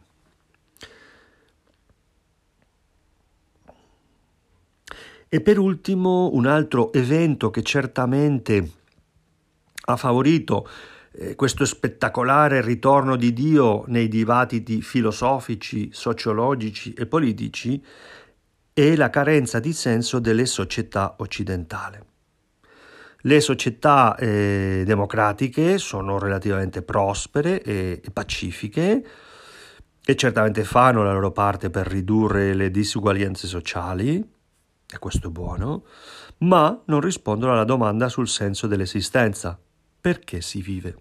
E 5.30 5.40
per 5.40 5.58
ultimo 5.58 6.28
un 6.34 6.44
altro 6.44 6.92
evento 6.92 7.48
che 7.50 7.62
certamente 7.62 8.72
ha 9.86 9.96
favorito 9.96 10.68
eh, 11.12 11.34
questo 11.34 11.64
spettacolare 11.64 12.60
ritorno 12.60 13.16
di 13.16 13.32
Dio 13.32 13.84
nei 13.86 14.08
dibattiti 14.08 14.82
filosofici, 14.82 15.88
sociologici 15.92 16.92
e 16.92 17.06
politici 17.06 17.82
è 18.74 18.94
la 18.96 19.08
carenza 19.08 19.60
di 19.60 19.72
senso 19.72 20.18
delle 20.18 20.44
società 20.44 21.16
occidentali. 21.20 22.11
Le 23.24 23.40
società 23.40 24.16
eh, 24.16 24.82
democratiche 24.84 25.78
sono 25.78 26.18
relativamente 26.18 26.82
prospere 26.82 27.62
e, 27.62 28.00
e 28.02 28.10
pacifiche 28.10 29.06
e 30.04 30.16
certamente 30.16 30.64
fanno 30.64 31.04
la 31.04 31.12
loro 31.12 31.30
parte 31.30 31.70
per 31.70 31.86
ridurre 31.86 32.54
le 32.54 32.72
disuguaglianze 32.72 33.46
sociali, 33.46 34.16
e 34.16 34.98
questo 34.98 35.28
è 35.28 35.30
buono, 35.30 35.84
ma 36.38 36.82
non 36.86 37.00
rispondono 37.00 37.52
alla 37.52 37.64
domanda 37.64 38.08
sul 38.08 38.26
senso 38.26 38.66
dell'esistenza. 38.66 39.56
Perché 40.00 40.40
si 40.40 40.60
vive? 40.60 40.96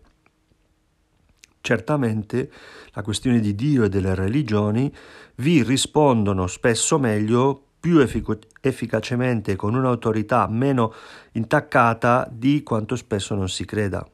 Certamente 1.59 2.51
la 2.91 3.01
questione 3.01 3.39
di 3.39 3.55
Dio 3.55 3.83
e 3.83 3.89
delle 3.89 4.13
religioni 4.13 4.93
vi 5.37 5.63
rispondono 5.63 6.45
spesso 6.45 6.99
meglio, 6.99 7.70
più 7.81 7.97
effic- 7.97 8.47
efficacemente, 8.61 9.55
con 9.55 9.73
un'autorità 9.73 10.47
meno 10.47 10.93
intaccata 11.33 12.29
di 12.31 12.61
quanto 12.61 12.95
spesso 12.95 13.33
non 13.33 13.49
si 13.49 13.65
creda. 13.65 14.07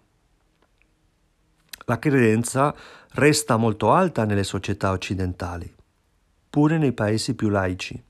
La 1.86 2.00
credenza 2.00 2.74
resta 3.12 3.58
molto 3.58 3.92
alta 3.92 4.24
nelle 4.24 4.44
società 4.44 4.92
occidentali, 4.92 5.72
pure 6.50 6.78
nei 6.78 6.94
paesi 6.94 7.36
più 7.36 7.50
laici. 7.50 8.02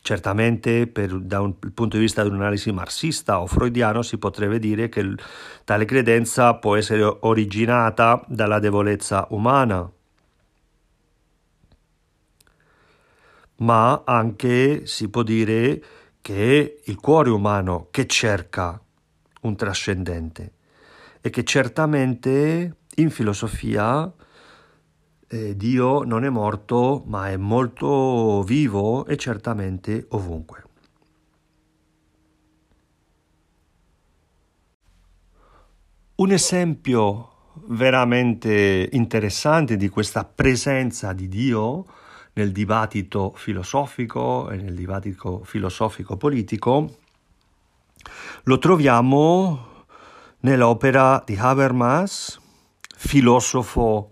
Certamente 0.00 0.86
per, 0.86 1.18
da 1.18 1.40
un 1.40 1.58
punto 1.58 1.96
di 1.96 2.02
vista 2.02 2.22
di 2.22 2.28
un'analisi 2.30 2.72
marxista 2.72 3.40
o 3.40 3.46
freudiano 3.46 4.00
si 4.00 4.16
potrebbe 4.16 4.58
dire 4.58 4.88
che 4.88 5.14
tale 5.64 5.84
credenza 5.84 6.54
può 6.54 6.76
essere 6.76 7.02
originata 7.20 8.24
dalla 8.26 8.58
debolezza 8.58 9.26
umana, 9.30 9.90
ma 13.58 14.02
anche 14.04 14.86
si 14.86 15.08
può 15.08 15.22
dire 15.22 15.82
che 16.20 16.60
è 16.60 16.90
il 16.90 16.96
cuore 16.96 17.30
umano 17.30 17.88
che 17.90 18.06
cerca 18.06 18.80
un 19.42 19.56
trascendente 19.56 20.52
e 21.20 21.30
che 21.30 21.44
certamente 21.44 22.76
in 22.96 23.10
filosofia 23.10 24.12
eh, 25.28 25.56
Dio 25.56 26.02
non 26.04 26.24
è 26.24 26.28
morto, 26.28 27.02
ma 27.06 27.28
è 27.28 27.36
molto 27.36 28.42
vivo 28.42 29.06
e 29.06 29.16
certamente 29.16 30.06
ovunque. 30.10 30.64
Un 36.16 36.32
esempio 36.32 37.32
veramente 37.66 38.88
interessante 38.92 39.76
di 39.76 39.88
questa 39.88 40.24
presenza 40.24 41.12
di 41.12 41.28
Dio 41.28 41.86
nel 42.38 42.52
dibattito 42.52 43.32
filosofico 43.34 44.48
e 44.50 44.56
nel 44.56 44.74
dibattito 44.74 45.42
filosofico-politico 45.42 46.98
lo 48.44 48.58
troviamo 48.58 49.84
nell'opera 50.40 51.20
di 51.26 51.36
Habermas, 51.36 52.40
filosofo 52.96 54.10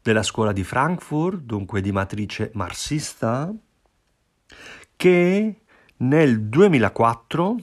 della 0.00 0.22
scuola 0.22 0.52
di 0.52 0.64
Frankfurt, 0.64 1.40
dunque 1.40 1.82
di 1.82 1.92
matrice 1.92 2.50
marxista, 2.54 3.52
che 4.96 5.60
nel 5.98 6.40
2004 6.44 7.56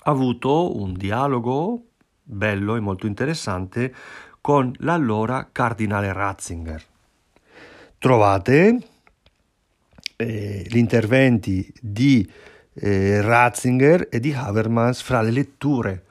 ha 0.00 0.10
avuto 0.10 0.80
un 0.80 0.94
dialogo 0.94 1.82
bello 2.22 2.74
e 2.74 2.80
molto 2.80 3.06
interessante 3.06 3.94
con 4.40 4.72
l'allora 4.78 5.50
cardinale 5.52 6.10
Ratzinger. 6.10 6.96
Trovate 7.98 8.78
eh, 10.16 10.64
gli 10.66 10.76
interventi 10.76 11.72
di 11.80 12.30
eh, 12.74 13.20
Ratzinger 13.20 14.08
e 14.10 14.20
di 14.20 14.32
Habermas 14.32 15.02
fra 15.02 15.20
le 15.20 15.30
letture 15.30 16.04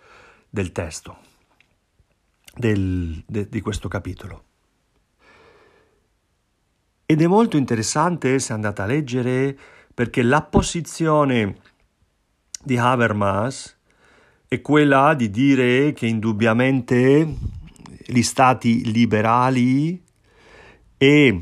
del 0.50 0.72
testo 0.72 1.26
del, 2.58 3.24
de, 3.26 3.48
di 3.50 3.62
questo 3.62 3.88
capitolo. 3.88 4.44
Ed 7.06 7.22
è 7.22 7.28
molto 7.28 7.56
interessante 7.56 8.40
se 8.40 8.52
andate 8.52 8.82
a 8.82 8.86
leggere 8.86 9.58
perché 9.94 10.22
la 10.24 10.42
posizione 10.42 11.56
di 12.62 12.78
Habermas 12.78 13.76
è 14.48 14.62
quella 14.62 15.14
di 15.14 15.30
dire 15.30 15.94
che 15.94 16.06
indubbiamente 16.06 17.36
gli 18.06 18.22
stati 18.22 18.92
liberali 18.92 20.04
e 20.98 21.42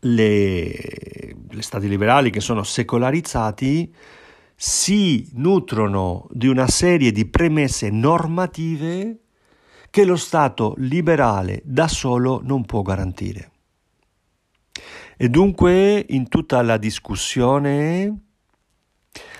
le, 0.00 1.36
gli 1.50 1.60
stati 1.60 1.88
liberali 1.88 2.30
che 2.30 2.40
sono 2.40 2.62
secolarizzati 2.62 3.94
si 4.54 5.28
nutrono 5.34 6.26
di 6.30 6.46
una 6.46 6.68
serie 6.68 7.12
di 7.12 7.26
premesse 7.26 7.90
normative 7.90 9.18
che 9.90 10.04
lo 10.04 10.16
Stato 10.16 10.74
liberale 10.76 11.62
da 11.64 11.88
solo 11.88 12.40
non 12.42 12.64
può 12.64 12.82
garantire. 12.82 13.50
E 15.16 15.28
dunque 15.28 16.04
in 16.08 16.28
tutta 16.28 16.62
la 16.62 16.76
discussione, 16.76 18.18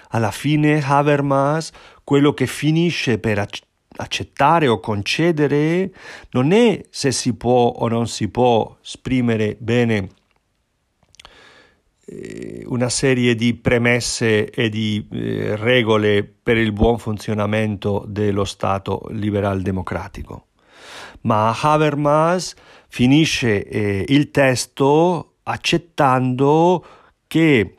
alla 0.09 0.31
fine 0.31 0.83
Habermas, 0.83 1.71
quello 2.03 2.35
che 2.35 2.47
finisce 2.47 3.19
per 3.19 3.47
accettare 3.97 4.69
o 4.69 4.81
concedere 4.81 5.93
non 6.31 6.53
è 6.53 6.83
se 6.91 7.13
si 7.13 7.35
può 7.35 7.67
o 7.69 7.89
non 7.89 8.09
si 8.09 8.29
può 8.29 8.79
esprimere 8.83 9.57
bene 9.61 10.09
una 12.67 12.89
serie 12.89 13.35
di 13.35 13.55
premesse 13.55 14.51
e 14.51 14.69
di 14.69 15.07
eh, 15.13 15.57
regole 15.57 16.25
per 16.25 16.57
il 16.57 16.73
buon 16.73 16.99
funzionamento 16.99 18.05
dello 18.07 18.45
Stato 18.45 19.07
liberal 19.11 19.63
democratico. 19.63 20.47
Ma 21.23 21.55
Habermas 21.61 22.55
finisce 22.89 23.67
eh, 23.67 24.05
il 24.09 24.31
testo 24.31 25.35
accettando 25.45 26.85
che 27.27 27.77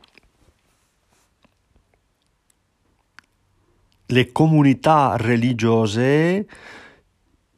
le 4.05 4.31
comunità 4.31 5.15
religiose 5.17 6.45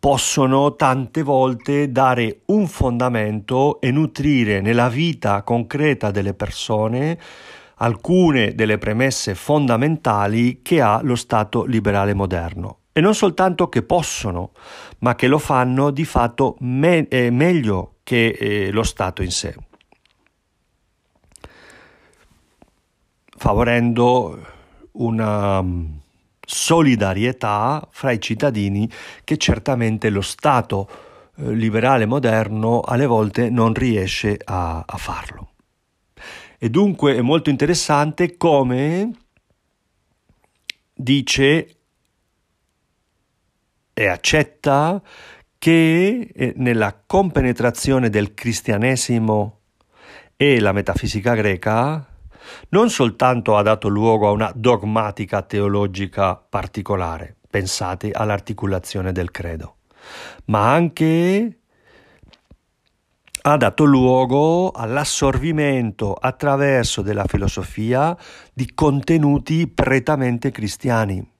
possono 0.04 0.76
tante 0.76 1.24
volte 1.24 1.89
dare 1.89 2.41
un 2.47 2.68
fondamento 2.68 3.80
e 3.80 3.89
nutrire 3.89 4.60
nella 4.60 4.89
vita 4.89 5.43
concreta 5.43 6.12
delle 6.12 6.34
persone 6.34 7.18
alcune 7.76 8.54
delle 8.54 8.78
premesse 8.78 9.34
fondamentali 9.34 10.60
che 10.62 10.82
ha 10.82 10.99
lo 11.01 11.16
Stato 11.16 11.64
liberale 11.64 12.14
moderno. 12.14 12.80
E 12.91 12.99
non 12.99 13.16
soltanto 13.16 13.70
che 13.70 13.82
possono, 13.82 14.51
ma 14.99 15.16
che 15.16 15.28
lo 15.28 15.38
fanno 15.38 15.89
di 15.89 16.04
fatto 16.04 16.58
me- 16.60 17.08
eh, 17.08 17.30
meglio 17.30 17.99
che 18.04 18.36
eh, 18.38 18.72
lo 18.72 18.84
Stato 18.84 19.24
in 19.24 19.32
sé. 19.32 19.56
favorendo 23.38 24.39
una 24.93 25.62
solidarietà 26.46 27.88
fra 27.91 28.12
i 28.12 28.20
cittadini 28.20 28.89
che 29.24 29.38
certamente 29.38 30.10
lo 30.10 30.22
Stato 30.22 30.89
eh, 31.38 31.52
liberale 31.52 32.06
moderno 32.06 32.82
alle 32.82 33.06
volte 33.06 33.50
non 33.50 33.74
riesce 33.74 34.39
a, 34.44 34.84
a 34.86 34.98
farlo. 34.98 35.52
E 36.58 36.70
dunque 36.70 37.16
è 37.16 37.22
molto 37.22 37.50
interessante 37.50 38.38
come 38.38 39.12
dice 40.94 41.76
e 43.94 44.08
accetta 44.08 45.02
che 45.58 46.32
eh, 46.34 46.54
nella 46.58 47.02
compenetrazione 47.06 48.10
del 48.10 48.34
cristianesimo 48.34 49.60
e 50.36 50.60
la 50.60 50.72
metafisica 50.72 51.36
greca 51.36 52.12
non 52.70 52.89
soltanto 52.89 53.58
ha 53.58 53.62
dato 53.62 53.88
luogo 53.88 54.28
a 54.28 54.32
una 54.32 54.52
dogmatica 54.54 55.41
teologica 55.41 56.36
particolare, 56.36 57.36
pensate 57.50 58.12
all'articolazione 58.12 59.12
del 59.12 59.32
credo, 59.32 59.78
ma 60.46 60.72
anche 60.72 61.58
ha 63.46 63.58
dato 63.58 63.84
luogo 63.84 64.72
all'assorbimento 64.72 66.14
attraverso 66.14 67.02
della 67.02 67.26
filosofia 67.26 68.16
di 68.54 68.72
contenuti 68.74 69.68
prettamente 69.68 70.50
cristiani. 70.50 71.32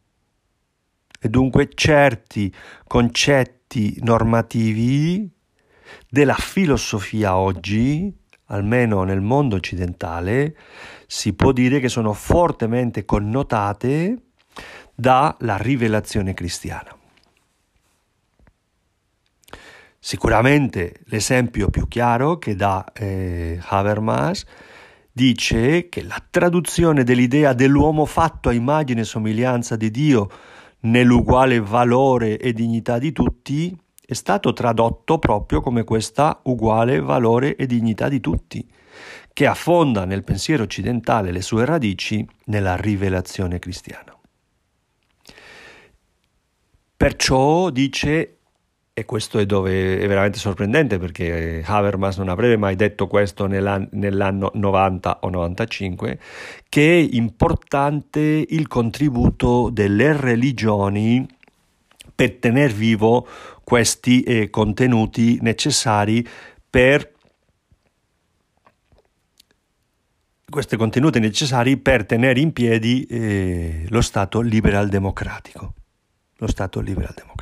E 1.18 1.30
dunque 1.30 1.70
certi 1.74 2.54
concetti 2.86 3.98
normativi 4.02 5.32
della 6.10 6.34
filosofia 6.34 7.38
oggi, 7.38 8.14
almeno 8.48 9.04
nel 9.04 9.22
mondo 9.22 9.56
occidentale, 9.56 10.58
si 11.08 11.34
può 11.34 11.52
dire 11.52 11.80
che 11.80 11.90
sono 11.90 12.14
fortemente 12.14 13.06
connotate 13.06 14.18
dalla 14.94 15.58
rivelazione 15.58 16.34
cristiana. 16.34 16.96
Sicuramente 20.00 21.00
l'esempio 21.06 21.70
più 21.70 21.88
chiaro 21.88 22.38
che 22.38 22.56
dà 22.56 22.84
eh, 22.94 23.58
Habermas 23.68 24.44
dice 25.10 25.88
che 25.88 26.04
la 26.04 26.22
traduzione 26.30 27.04
dell'idea 27.04 27.54
dell'uomo 27.54 28.06
fatto 28.06 28.50
a 28.50 28.54
immagine 28.54 29.02
e 29.02 29.06
somiglianza 29.06 29.78
di 29.78 29.92
Dio 29.92 30.30
nell'uguale 30.82 31.62
valore 31.62 32.38
e 32.38 32.52
dignità 32.52 32.98
di 32.98 33.14
tutti 33.14 33.78
è 34.06 34.14
stato 34.14 34.52
tradotto 34.52 35.20
proprio 35.20 35.62
come 35.62 35.84
questa 35.84 36.42
uguale 36.44 37.00
valore 37.00 37.56
e 37.56 37.66
dignità 37.66 38.10
di 38.10 38.20
tutti, 38.20 38.68
che 39.34 39.48
affonda 39.48 40.06
nel 40.06 40.24
pensiero 40.24 40.64
occidentale 40.64 41.32
le 41.32 41.42
sue 41.42 41.66
radici 41.66 42.26
nella 42.46 42.76
rivelazione 42.76 43.60
cristiana. 43.60 44.16
Perciò 46.96 47.70
dice 47.70 48.38
e 48.96 49.06
questo 49.06 49.40
è 49.40 49.48
dove 49.48 50.00
è 50.00 50.08
veramente 50.08 50.38
sorprendente 50.38 51.00
perché 51.00 51.64
Habermas 51.66 52.18
non 52.18 52.30
avrebbe 52.30 52.58
mai 52.58 52.76
detto 52.76 53.08
questo 53.08 53.48
nell'anno, 53.48 53.88
nell'anno 53.94 54.52
90 54.54 55.20
o 55.22 55.30
95, 55.30 56.20
che 56.70 57.00
è 57.00 57.08
importante 57.16 58.46
il 58.48 58.68
contributo 58.68 59.72
delle 59.72 60.16
religioni 60.16 61.28
per 62.14 62.34
tenere 62.36 62.72
vivo 62.72 63.26
questi 63.64 64.22
eh, 64.22 64.52
contenuti 64.52 65.40
necessari 65.42 66.24
per 66.70 67.13
questi 70.54 70.78
contenuti 70.78 71.20
necessari 71.20 71.78
per 71.78 72.06
tenere 72.06 72.40
in 72.40 72.54
piedi 72.54 73.06
eh, 73.06 73.86
lo 73.90 74.02
Stato 74.02 74.40
liberal 74.40 74.88
democratico. 74.88 75.74
Lo 76.38 76.48
Stato 76.48 76.80
liberal 76.80 77.14
democratico 77.16 77.34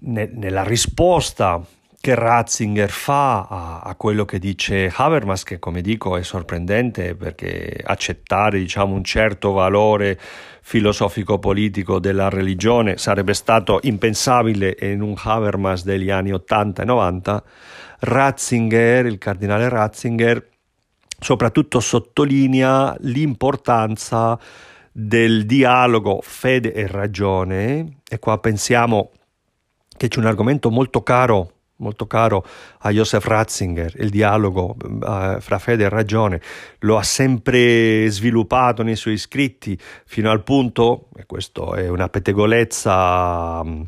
ne, 0.00 0.30
nella 0.32 0.62
risposta 0.62 1.62
che 1.98 2.14
Ratzinger 2.14 2.90
fa 2.90 3.46
a, 3.46 3.80
a, 3.80 3.94
quello 3.96 4.24
che 4.24 4.38
dice 4.38 4.92
Habermas, 4.94 5.42
che 5.42 5.58
come 5.58 5.80
dico 5.80 6.16
è 6.16 6.22
sorprendente 6.22 7.16
perché 7.16 7.80
accettare 7.82 8.58
diciamo, 8.58 8.94
un 8.94 9.02
certo 9.02 9.52
valore 9.52 10.18
filosofico-politico 10.60 11.98
della 11.98 12.28
religione 12.28 12.96
sarebbe 12.96 13.34
stato 13.34 13.80
impensabile 13.82 14.76
in 14.80 15.00
un 15.00 15.14
Habermas 15.20 15.82
degli 15.82 16.10
anni 16.10 16.32
80 16.32 16.82
e 16.82 16.84
90, 16.84 17.44
Ratzinger, 18.00 19.06
il 19.06 19.18
cardinale 19.18 19.68
Ratzinger, 19.68 20.48
soprattutto 21.26 21.80
sottolinea 21.80 22.94
l'importanza 23.00 24.38
del 24.92 25.44
dialogo 25.44 26.20
fede 26.22 26.72
e 26.72 26.86
ragione, 26.86 27.96
e 28.08 28.20
qua 28.20 28.38
pensiamo 28.38 29.10
che 29.96 30.06
c'è 30.06 30.20
un 30.20 30.26
argomento 30.26 30.70
molto 30.70 31.02
caro 31.02 31.50
molto 31.78 32.06
caro 32.06 32.46
a 32.78 32.90
Joseph 32.90 33.26
Ratzinger, 33.26 33.94
il 33.96 34.08
dialogo 34.08 34.76
uh, 34.78 35.40
fra 35.40 35.58
fede 35.58 35.84
e 35.84 35.88
ragione, 35.88 36.40
lo 36.78 36.96
ha 36.96 37.02
sempre 37.02 38.08
sviluppato 38.08 38.84
nei 38.84 38.96
suoi 38.96 39.18
scritti 39.18 39.76
fino 40.06 40.30
al 40.30 40.44
punto, 40.44 41.08
e 41.16 41.26
questo 41.26 41.74
è 41.74 41.88
una 41.88 42.08
pettegolezza 42.08 43.60
um, 43.62 43.86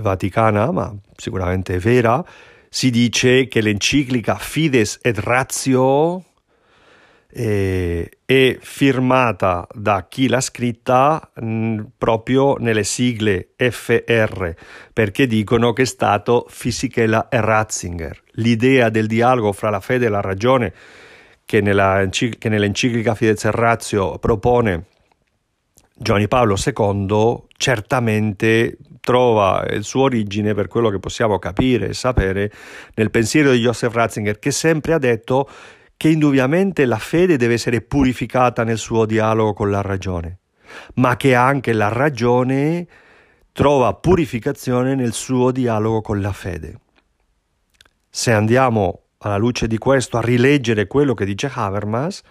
vaticana, 0.00 0.72
ma 0.72 0.92
sicuramente 1.14 1.78
vera, 1.78 2.24
si 2.74 2.90
dice 2.90 3.46
che 3.46 3.60
l'enciclica 3.60 4.34
Fides 4.34 4.98
et 5.00 5.16
Ratio 5.20 6.24
eh, 7.30 8.10
è 8.24 8.58
firmata 8.60 9.64
da 9.72 10.08
chi 10.08 10.26
l'ha 10.26 10.40
scritta 10.40 11.30
mh, 11.36 11.82
proprio 11.96 12.56
nelle 12.56 12.82
sigle 12.82 13.50
FR, 13.56 14.54
perché 14.92 15.28
dicono 15.28 15.72
che 15.72 15.82
è 15.82 15.84
stato 15.84 16.46
Fisichella 16.48 17.28
e 17.28 17.40
Ratzinger. 17.40 18.20
L'idea 18.32 18.88
del 18.88 19.06
dialogo 19.06 19.52
fra 19.52 19.70
la 19.70 19.78
fede 19.78 20.06
e 20.06 20.08
la 20.08 20.20
ragione 20.20 20.74
che, 21.44 21.60
nella, 21.60 22.08
che 22.10 22.48
nell'enciclica 22.48 23.14
Fides 23.14 23.44
e 23.44 23.50
Ratio 23.52 24.18
propone 24.18 24.86
Giovanni 25.94 26.26
Paolo 26.26 26.56
II 26.56 27.44
certamente 27.56 28.78
trova 29.04 29.66
il 29.68 29.84
suo 29.84 30.04
origine 30.04 30.54
per 30.54 30.66
quello 30.66 30.88
che 30.88 30.98
possiamo 30.98 31.38
capire 31.38 31.88
e 31.88 31.94
sapere 31.94 32.50
nel 32.94 33.10
pensiero 33.10 33.52
di 33.52 33.60
Joseph 33.60 33.92
Ratzinger 33.92 34.38
che 34.38 34.50
sempre 34.50 34.94
ha 34.94 34.98
detto 34.98 35.46
che 35.98 36.08
indubbiamente 36.08 36.86
la 36.86 36.96
fede 36.96 37.36
deve 37.36 37.54
essere 37.54 37.82
purificata 37.82 38.64
nel 38.64 38.78
suo 38.78 39.04
dialogo 39.04 39.52
con 39.52 39.70
la 39.70 39.82
ragione, 39.82 40.38
ma 40.94 41.16
che 41.16 41.34
anche 41.34 41.74
la 41.74 41.88
ragione 41.88 42.86
trova 43.52 43.92
purificazione 43.92 44.94
nel 44.94 45.12
suo 45.12 45.52
dialogo 45.52 46.00
con 46.00 46.22
la 46.22 46.32
fede. 46.32 46.78
Se 48.08 48.32
andiamo 48.32 49.02
alla 49.18 49.36
luce 49.36 49.66
di 49.66 49.76
questo 49.76 50.16
a 50.16 50.22
rileggere 50.22 50.86
quello 50.86 51.12
che 51.12 51.26
dice 51.26 51.50
Habermas, 51.52 52.22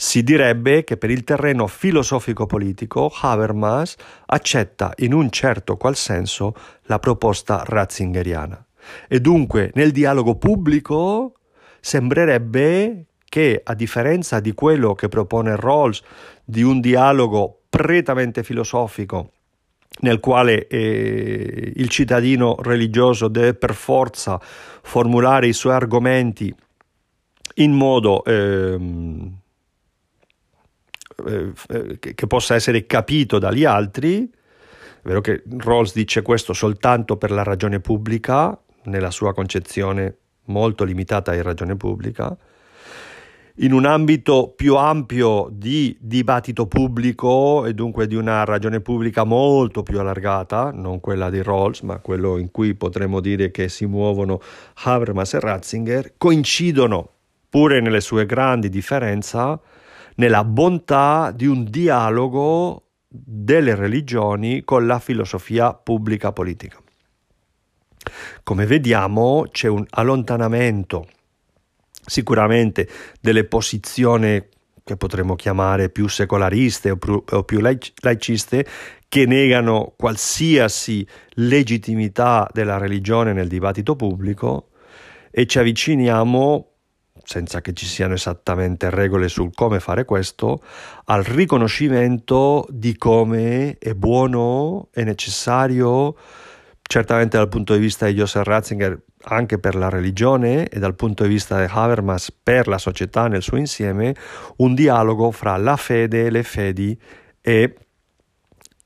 si 0.00 0.22
direbbe 0.22 0.84
che 0.84 0.96
per 0.96 1.10
il 1.10 1.24
terreno 1.24 1.66
filosofico-politico 1.66 3.12
Habermas 3.20 3.96
accetta 4.26 4.92
in 4.98 5.12
un 5.12 5.28
certo 5.28 5.76
qual 5.76 5.96
senso 5.96 6.54
la 6.82 7.00
proposta 7.00 7.64
ratzingeriana. 7.66 8.64
E 9.08 9.18
dunque 9.18 9.72
nel 9.74 9.90
dialogo 9.90 10.36
pubblico 10.36 11.32
sembrerebbe 11.80 13.06
che, 13.24 13.60
a 13.64 13.74
differenza 13.74 14.38
di 14.38 14.52
quello 14.54 14.94
che 14.94 15.08
propone 15.08 15.56
Rawls, 15.56 16.00
di 16.44 16.62
un 16.62 16.80
dialogo 16.80 17.62
prettamente 17.68 18.44
filosofico, 18.44 19.32
nel 20.02 20.20
quale 20.20 20.68
eh, 20.68 21.72
il 21.74 21.88
cittadino 21.88 22.54
religioso 22.60 23.26
deve 23.26 23.54
per 23.54 23.74
forza 23.74 24.40
formulare 24.40 25.48
i 25.48 25.52
suoi 25.52 25.74
argomenti 25.74 26.54
in 27.54 27.72
modo 27.72 28.22
ehm, 28.24 29.38
eh, 31.26 31.98
che 31.98 32.26
possa 32.26 32.54
essere 32.54 32.86
capito 32.86 33.38
dagli 33.38 33.64
altri. 33.64 34.28
È 34.28 35.06
vero 35.06 35.20
che 35.20 35.42
Rawls 35.58 35.92
dice 35.94 36.22
questo 36.22 36.52
soltanto 36.52 37.16
per 37.16 37.30
la 37.30 37.42
ragione 37.42 37.80
pubblica, 37.80 38.58
nella 38.84 39.10
sua 39.10 39.32
concezione 39.32 40.16
molto 40.44 40.84
limitata 40.84 41.34
in 41.34 41.42
ragione 41.42 41.76
pubblica, 41.76 42.36
in 43.60 43.72
un 43.72 43.84
ambito 43.86 44.52
più 44.54 44.76
ampio 44.76 45.48
di 45.50 45.96
dibattito 46.00 46.66
pubblico 46.66 47.66
e 47.66 47.74
dunque 47.74 48.06
di 48.06 48.14
una 48.14 48.44
ragione 48.44 48.80
pubblica 48.80 49.24
molto 49.24 49.82
più 49.82 49.98
allargata, 49.98 50.70
non 50.72 51.00
quella 51.00 51.28
di 51.28 51.42
Rawls, 51.42 51.80
ma 51.80 51.98
quello 51.98 52.38
in 52.38 52.52
cui 52.52 52.74
potremmo 52.76 53.20
dire 53.20 53.50
che 53.50 53.68
si 53.68 53.86
muovono 53.86 54.40
Habermas 54.84 55.34
e 55.34 55.40
Ratzinger, 55.40 56.14
coincidono, 56.16 57.10
pure 57.48 57.80
nelle 57.80 58.00
sue 58.00 58.26
grandi 58.26 58.68
differenze, 58.68 59.58
nella 60.18 60.44
bontà 60.44 61.32
di 61.34 61.46
un 61.46 61.64
dialogo 61.64 62.84
delle 63.08 63.74
religioni 63.74 64.62
con 64.64 64.86
la 64.86 64.98
filosofia 64.98 65.72
pubblica 65.74 66.32
politica. 66.32 66.80
Come 68.42 68.66
vediamo 68.66 69.46
c'è 69.50 69.68
un 69.68 69.84
allontanamento 69.90 71.06
sicuramente 72.04 72.88
delle 73.20 73.44
posizioni 73.44 74.42
che 74.82 74.96
potremmo 74.96 75.34
chiamare 75.34 75.90
più 75.90 76.08
secolariste 76.08 76.90
o 76.90 77.42
più, 77.44 77.60
laiciste 77.60 78.66
che 79.08 79.26
negano 79.26 79.92
qualsiasi 79.96 81.06
legittimità 81.34 82.48
della 82.52 82.78
religione 82.78 83.34
nel 83.34 83.48
dibattito 83.48 83.96
pubblico 83.96 84.70
e 85.30 85.46
ci 85.46 85.58
avviciniamo 85.58 86.77
senza 87.28 87.60
che 87.60 87.74
ci 87.74 87.84
siano 87.84 88.14
esattamente 88.14 88.88
regole 88.88 89.28
sul 89.28 89.52
come 89.52 89.80
fare 89.80 90.06
questo, 90.06 90.62
al 91.04 91.22
riconoscimento 91.22 92.66
di 92.70 92.96
come 92.96 93.76
è 93.78 93.92
buono 93.92 94.88
e 94.94 95.04
necessario 95.04 96.16
certamente 96.80 97.36
dal 97.36 97.50
punto 97.50 97.74
di 97.74 97.80
vista 97.80 98.06
di 98.06 98.14
Joseph 98.14 98.46
Ratzinger 98.46 99.02
anche 99.24 99.58
per 99.58 99.74
la 99.74 99.90
religione 99.90 100.68
e 100.68 100.78
dal 100.78 100.94
punto 100.94 101.24
di 101.24 101.28
vista 101.28 101.58
di 101.58 101.70
Habermas 101.70 102.32
per 102.32 102.66
la 102.66 102.78
società 102.78 103.28
nel 103.28 103.42
suo 103.42 103.58
insieme, 103.58 104.14
un 104.56 104.74
dialogo 104.74 105.30
fra 105.30 105.58
la 105.58 105.76
fede, 105.76 106.30
le 106.30 106.42
fedi 106.42 106.98
e 107.42 107.76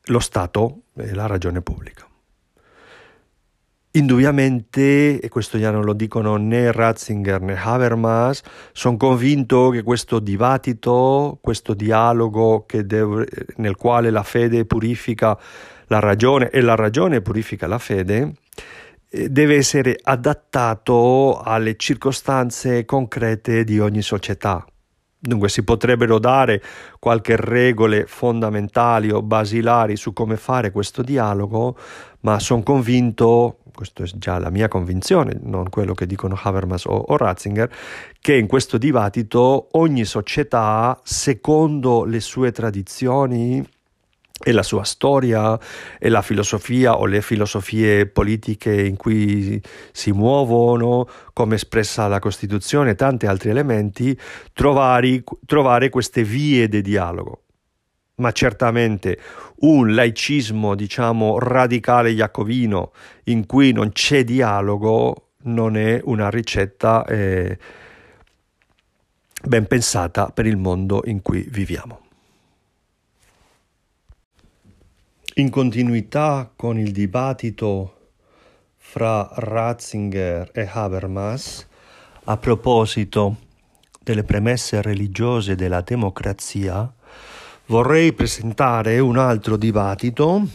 lo 0.07 0.18
Stato 0.18 0.86
e 0.97 1.14
la 1.14 1.26
ragione 1.26 1.62
pubblica. 1.62 2.11
Indubbiamente, 3.95 5.20
e 5.20 5.28
questo 5.28 5.59
già 5.59 5.70
non 5.70 5.84
lo 5.84 5.93
dicono 5.93 6.36
né 6.36 6.72
Ratzinger 6.72 7.43
né 7.43 7.55
Habermas, 7.55 8.40
sono 8.72 8.97
convinto 8.97 9.68
che 9.68 9.82
questo 9.82 10.18
dibattito, 10.18 11.38
questo 11.43 11.74
dialogo 11.74 12.64
deve, 12.70 13.26
nel 13.57 13.76
quale 13.76 14.09
la 14.09 14.22
fede 14.22 14.64
purifica 14.64 15.38
la 15.88 15.99
ragione 15.99 16.49
e 16.49 16.62
la 16.62 16.74
ragione 16.74 17.20
purifica 17.20 17.66
la 17.66 17.78
fede, 17.78 18.32
eh, 19.11 19.28
deve 19.28 19.57
essere 19.57 19.99
adattato 20.03 21.38
alle 21.43 21.76
circostanze 21.76 22.86
concrete 22.86 23.62
di 23.62 23.78
ogni 23.78 24.01
società. 24.01 24.64
Dunque 25.24 25.49
si 25.49 25.62
potrebbero 25.62 26.18
dare 26.18 26.61
qualche 26.99 27.36
regole 27.36 28.07
fondamentali 28.07 29.12
o 29.12 29.22
basilari 29.22 29.95
su 29.95 30.12
come 30.12 30.36
fare 30.36 30.72
questo 30.72 31.03
dialogo, 31.03 31.76
ma 32.22 32.38
sono 32.38 32.62
convinto 32.62 33.58
questa 33.72 34.04
è 34.04 34.06
già 34.14 34.38
la 34.38 34.50
mia 34.50 34.68
convinzione, 34.68 35.38
non 35.42 35.68
quello 35.68 35.94
che 35.94 36.06
dicono 36.06 36.38
Habermas 36.40 36.84
o, 36.84 36.92
o 36.92 37.16
Ratzinger, 37.16 37.70
che 38.20 38.34
in 38.34 38.46
questo 38.46 38.78
dibattito 38.78 39.68
ogni 39.72 40.04
società, 40.04 41.00
secondo 41.02 42.04
le 42.04 42.20
sue 42.20 42.52
tradizioni, 42.52 43.66
e 44.44 44.50
la 44.50 44.64
sua 44.64 44.82
storia 44.82 45.56
e 46.00 46.08
la 46.08 46.20
filosofia 46.20 46.98
o 46.98 47.06
le 47.06 47.22
filosofie 47.22 48.06
politiche 48.06 48.82
in 48.82 48.96
cui 48.96 49.62
si 49.92 50.10
muovono, 50.10 51.08
come 51.32 51.54
espressa 51.54 52.08
la 52.08 52.18
Costituzione 52.18 52.90
e 52.90 52.94
tanti 52.96 53.26
altri 53.26 53.50
elementi, 53.50 54.18
trovare, 54.52 55.22
trovare 55.46 55.90
queste 55.90 56.24
vie 56.24 56.68
di 56.68 56.82
dialogo 56.82 57.41
ma 58.22 58.30
certamente 58.32 59.18
un 59.62 59.94
laicismo, 59.94 60.74
diciamo, 60.76 61.38
radicale 61.38 62.14
jacobino 62.14 62.92
in 63.24 63.44
cui 63.46 63.72
non 63.72 63.90
c'è 63.90 64.22
dialogo 64.24 65.30
non 65.44 65.76
è 65.76 66.00
una 66.04 66.30
ricetta 66.30 67.04
eh, 67.04 67.58
ben 69.44 69.66
pensata 69.66 70.30
per 70.30 70.46
il 70.46 70.56
mondo 70.56 71.02
in 71.04 71.20
cui 71.20 71.44
viviamo. 71.50 72.00
In 75.34 75.50
continuità 75.50 76.52
con 76.54 76.78
il 76.78 76.92
dibattito 76.92 77.96
fra 78.76 79.28
Ratzinger 79.32 80.50
e 80.52 80.68
Habermas 80.70 81.66
a 82.24 82.36
proposito 82.36 83.36
delle 84.02 84.24
premesse 84.24 84.82
religiose 84.82 85.54
della 85.54 85.80
democrazia, 85.80 86.92
vorrei 87.72 88.12
presentare 88.12 88.98
un 88.98 89.16
altro 89.16 89.56
dibattito 89.56 90.46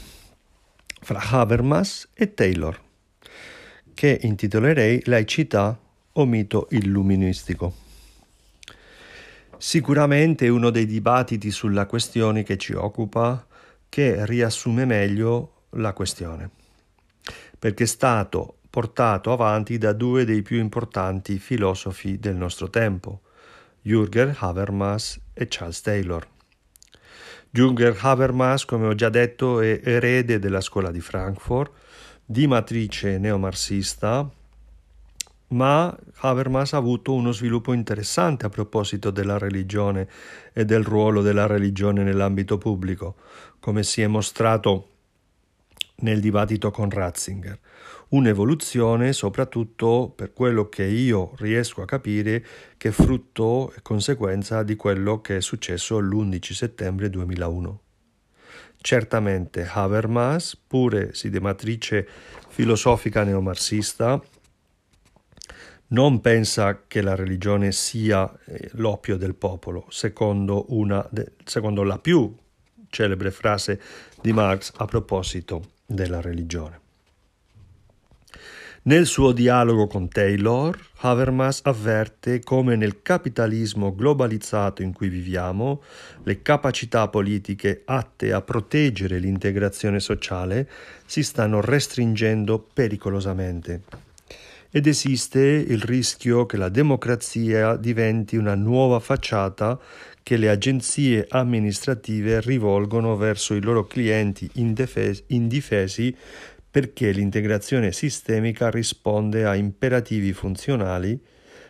fra 1.01 1.19
Habermas 1.19 2.09
e 2.13 2.35
Taylor, 2.35 2.79
che 3.95 4.19
intitolerei 4.21 5.01
Laicità 5.05 5.79
o 6.11 6.25
mito 6.27 6.67
illuministico. 6.69 7.73
Sicuramente 9.57 10.47
uno 10.47 10.69
dei 10.69 10.85
dibattiti 10.85 11.49
sulla 11.49 11.87
questione 11.87 12.43
che 12.43 12.55
ci 12.55 12.73
occupa, 12.73 13.47
che 13.89 14.23
riassume 14.27 14.85
meglio 14.85 15.63
la 15.71 15.93
questione, 15.93 16.51
perché 17.57 17.85
è 17.85 17.87
stato 17.87 18.59
portato 18.69 19.31
avanti 19.31 19.79
da 19.79 19.91
due 19.91 20.23
dei 20.23 20.43
più 20.43 20.59
importanti 20.59 21.39
filosofi 21.39 22.19
del 22.19 22.35
nostro 22.35 22.69
tempo, 22.69 23.21
Jürgen 23.81 24.35
Habermas 24.37 25.19
e 25.33 25.47
Charles 25.49 25.81
Taylor. 25.81 26.35
Jürgen 27.57 27.95
Habermas, 27.99 28.65
come 28.65 28.85
ho 28.85 28.93
già 28.93 29.09
detto, 29.09 29.61
è 29.61 29.81
erede 29.83 30.37
della 30.37 30.61
scuola 30.61 30.91
di 30.91 31.01
Frankfurt, 31.01 31.71
di 32.23 32.45
matrice 32.45 33.17
neomarxista, 33.17 34.29
ma 35.47 35.97
Habermas 36.17 36.73
ha 36.73 36.77
avuto 36.77 37.15
uno 37.15 37.31
sviluppo 37.31 37.73
interessante 37.73 38.45
a 38.45 38.49
proposito 38.49 39.09
della 39.09 39.39
religione 39.39 40.07
e 40.53 40.65
del 40.65 40.83
ruolo 40.83 41.23
della 41.23 41.47
religione 41.47 42.03
nell'ambito 42.03 42.59
pubblico, 42.59 43.15
come 43.59 43.81
si 43.81 44.03
è 44.03 44.07
mostrato 44.07 44.89
nel 46.01 46.19
dibattito 46.19 46.69
con 46.69 46.91
Ratzinger 46.91 47.57
un'evoluzione 48.09 49.11
soprattutto 49.13 50.11
per 50.15 50.33
quello 50.33 50.69
che 50.69 50.83
io 50.83 51.33
riesco 51.37 51.81
a 51.81 51.85
capire 51.85 52.45
che 52.77 52.89
è 52.89 52.91
frutto 52.91 53.73
e 53.75 53.81
conseguenza 53.81 54.63
di 54.63 54.75
quello 54.75 55.19
che 55.21 55.37
è 55.37 55.41
successo 55.41 55.99
l'11 55.99 56.53
settembre 56.53 57.09
2001. 57.09 57.81
Certamente 58.79 59.67
Habermas, 59.69 60.55
pure 60.55 61.13
si 61.13 61.29
di 61.29 61.39
matrice 61.39 62.07
filosofica 62.47 63.23
neomarxista, 63.23 64.21
non 65.89 66.21
pensa 66.21 66.83
che 66.87 67.01
la 67.01 67.15
religione 67.15 67.71
sia 67.71 68.31
eh, 68.45 68.69
l'oppio 68.73 69.17
del 69.17 69.35
popolo, 69.35 69.85
secondo, 69.89 70.65
una, 70.69 71.07
secondo 71.43 71.83
la 71.83 71.97
più 71.97 72.33
celebre 72.89 73.31
frase 73.31 73.81
di 74.21 74.33
Marx 74.33 74.71
a 74.77 74.85
proposito 74.85 75.71
della 75.85 76.21
religione. 76.21 76.86
Nel 78.87 79.05
suo 79.05 79.33
dialogo 79.33 79.85
con 79.85 80.07
Taylor, 80.07 80.79
Habermas 80.99 81.59
avverte 81.63 82.39
come 82.39 82.77
nel 82.77 83.01
capitalismo 83.01 83.93
globalizzato 83.93 84.81
in 84.81 84.93
cui 84.93 85.09
viviamo, 85.09 85.81
le 86.23 86.41
capacità 86.41 87.09
politiche 87.09 87.81
atte 87.83 88.31
a 88.31 88.41
proteggere 88.41 89.19
l'integrazione 89.19 89.99
sociale 89.99 90.69
si 91.05 91.21
stanno 91.21 91.59
restringendo 91.59 92.65
pericolosamente. 92.73 93.81
Ed 94.71 94.87
esiste 94.87 95.41
il 95.41 95.81
rischio 95.81 96.45
che 96.45 96.55
la 96.55 96.69
democrazia 96.69 97.75
diventi 97.75 98.37
una 98.37 98.55
nuova 98.55 99.01
facciata 99.01 99.77
che 100.23 100.37
le 100.37 100.49
agenzie 100.49 101.25
amministrative 101.29 102.39
rivolgono 102.39 103.17
verso 103.17 103.53
i 103.53 103.61
loro 103.61 103.85
clienti 103.85 104.49
indifesi, 104.53 106.15
perché 106.77 107.09
l'integrazione 107.09 107.91
sistemica 107.91 108.69
risponde 108.69 109.45
a 109.45 109.55
imperativi 109.55 110.31
funzionali 110.31 111.19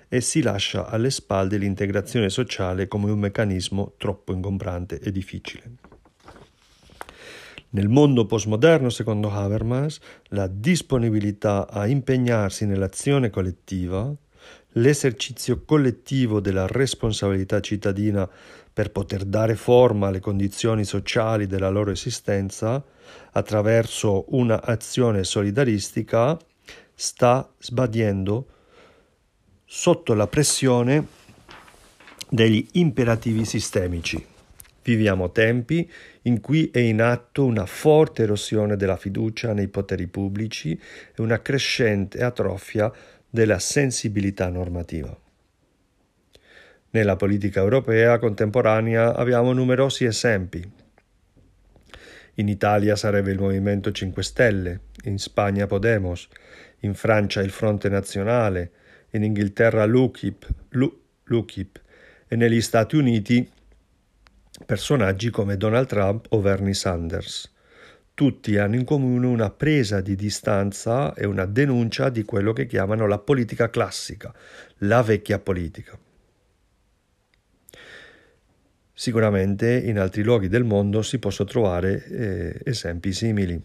e 0.09 0.19
si 0.19 0.41
lascia 0.41 0.87
alle 0.87 1.11
spalle 1.11 1.55
l'integrazione 1.55 2.29
sociale 2.29 2.89
come 2.89 3.09
un 3.09 3.17
meccanismo 3.17 3.93
troppo 3.95 4.33
ingombrante 4.33 4.99
e 4.99 5.09
difficile. 5.13 5.63
Nel 7.69 7.87
mondo 7.87 8.25
postmoderno, 8.25 8.89
secondo 8.89 9.31
Habermas, 9.31 9.97
la 10.31 10.47
disponibilità 10.47 11.69
a 11.69 11.87
impegnarsi 11.87 12.65
nell'azione 12.65 13.29
collettiva, 13.29 14.13
l'esercizio 14.71 15.63
collettivo 15.63 16.41
della 16.41 16.67
responsabilità 16.67 17.61
cittadina 17.61 18.29
per 18.73 18.91
poter 18.91 19.23
dare 19.23 19.55
forma 19.55 20.07
alle 20.07 20.19
condizioni 20.19 20.83
sociali 20.83 21.47
della 21.47 21.69
loro 21.69 21.91
esistenza 21.91 22.83
attraverso 23.31 24.25
un'azione 24.29 25.23
solidaristica 25.23 26.37
sta 26.93 27.49
sbadiendo 27.57 28.47
sotto 29.65 30.13
la 30.13 30.27
pressione 30.27 31.05
degli 32.29 32.67
imperativi 32.73 33.45
sistemici. 33.45 34.25
Viviamo 34.83 35.31
tempi 35.31 35.89
in 36.23 36.39
cui 36.39 36.69
è 36.71 36.79
in 36.79 37.01
atto 37.01 37.43
una 37.43 37.65
forte 37.65 38.23
erosione 38.23 38.77
della 38.77 38.95
fiducia 38.95 39.53
nei 39.53 39.67
poteri 39.67 40.07
pubblici 40.07 40.71
e 40.71 41.21
una 41.21 41.41
crescente 41.41 42.23
atrofia 42.23 42.91
della 43.29 43.59
sensibilità 43.59 44.47
normativa. 44.49 45.15
Nella 46.89 47.17
politica 47.17 47.59
europea 47.59 48.17
contemporanea 48.17 49.13
abbiamo 49.13 49.51
numerosi 49.51 50.05
esempi. 50.05 50.76
In 52.39 52.49
Italia 52.49 52.95
sarebbe 52.95 53.31
il 53.31 53.39
Movimento 53.39 53.91
5 53.91 54.21
Stelle, 54.21 54.79
in 55.05 55.17
Spagna 55.17 55.65
Podemos, 55.65 56.27
in 56.81 56.93
Francia 56.93 57.41
il 57.41 57.49
Fronte 57.49 57.89
Nazionale, 57.89 58.71
in 59.11 59.23
Inghilterra 59.23 59.85
l'UKIP, 59.85 60.47
l'UKIP 61.23 61.81
e 62.27 62.35
negli 62.35 62.61
Stati 62.61 62.95
Uniti 62.95 63.49
personaggi 64.67 65.31
come 65.31 65.57
Donald 65.57 65.87
Trump 65.87 66.27
o 66.29 66.39
Bernie 66.39 66.75
Sanders. 66.75 67.51
Tutti 68.13 68.57
hanno 68.57 68.75
in 68.75 68.83
comune 68.83 69.25
una 69.25 69.49
presa 69.49 69.99
di 70.01 70.15
distanza 70.15 71.15
e 71.15 71.25
una 71.25 71.45
denuncia 71.45 72.09
di 72.09 72.23
quello 72.23 72.53
che 72.53 72.67
chiamano 72.67 73.07
la 73.07 73.17
politica 73.17 73.71
classica, 73.71 74.31
la 74.79 75.01
vecchia 75.01 75.39
politica. 75.39 75.97
Sicuramente 78.99 79.77
in 79.77 79.99
altri 79.99 80.23
luoghi 80.23 80.47
del 80.47 80.63
mondo 80.63 81.03
si 81.03 81.19
possono 81.19 81.47
trovare 81.47 82.03
eh, 82.07 82.59
esempi 82.63 83.13
simili. 83.13 83.61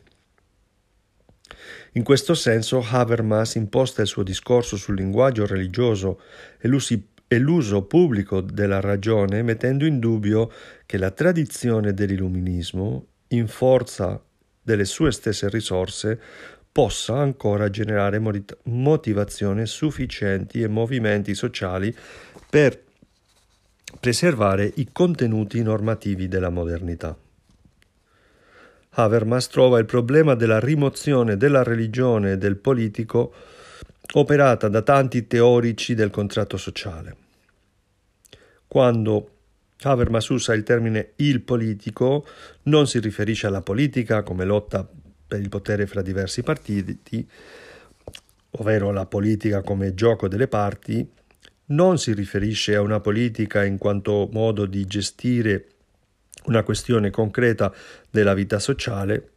In 1.92 2.02
questo 2.02 2.34
senso 2.34 2.84
Habermas 2.86 3.54
imposta 3.54 4.02
il 4.02 4.08
suo 4.08 4.24
discorso 4.24 4.76
sul 4.76 4.96
linguaggio 4.96 5.46
religioso 5.46 6.20
e, 6.58 6.68
l'uso 7.38 7.82
pubblico 7.84 8.42
della 8.42 8.80
ragione 8.80 9.42
mettendo 9.42 9.86
in 9.86 10.00
dubbio 10.00 10.52
che 10.84 10.98
la 10.98 11.10
tradizione 11.10 11.94
dell'illuminismo, 11.94 13.06
in 13.28 13.48
forza 13.48 14.22
delle 14.62 14.84
sue 14.84 15.12
stesse 15.12 15.48
risorse, 15.48 16.20
possa 16.70 17.16
ancora 17.16 17.70
generare 17.70 18.20
motivazioni 18.64 19.64
sufficienti 19.64 20.60
e 20.60 20.68
movimenti 20.68 21.34
sociali 21.34 21.94
per 22.50 22.90
preservare 24.02 24.68
i 24.74 24.88
contenuti 24.90 25.62
normativi 25.62 26.26
della 26.26 26.48
modernità. 26.48 27.16
Habermas 28.94 29.46
trova 29.46 29.78
il 29.78 29.84
problema 29.84 30.34
della 30.34 30.58
rimozione 30.58 31.36
della 31.36 31.62
religione 31.62 32.32
e 32.32 32.36
del 32.36 32.56
politico 32.56 33.32
operata 34.14 34.66
da 34.66 34.82
tanti 34.82 35.28
teorici 35.28 35.94
del 35.94 36.10
contratto 36.10 36.56
sociale. 36.56 37.16
Quando 38.66 39.30
Habermas 39.82 40.26
usa 40.30 40.52
il 40.52 40.64
termine 40.64 41.12
il 41.18 41.40
politico, 41.40 42.26
non 42.64 42.88
si 42.88 42.98
riferisce 42.98 43.46
alla 43.46 43.62
politica 43.62 44.24
come 44.24 44.44
lotta 44.44 44.84
per 45.28 45.38
il 45.38 45.48
potere 45.48 45.86
fra 45.86 46.02
diversi 46.02 46.42
partiti, 46.42 47.28
ovvero 48.50 48.90
la 48.90 49.06
politica 49.06 49.62
come 49.62 49.94
gioco 49.94 50.26
delle 50.26 50.48
parti, 50.48 51.08
non 51.72 51.98
si 51.98 52.12
riferisce 52.12 52.74
a 52.74 52.80
una 52.80 53.00
politica 53.00 53.64
in 53.64 53.78
quanto 53.78 54.28
modo 54.32 54.66
di 54.66 54.84
gestire 54.86 55.66
una 56.44 56.62
questione 56.62 57.10
concreta 57.10 57.72
della 58.10 58.34
vita 58.34 58.58
sociale, 58.58 59.28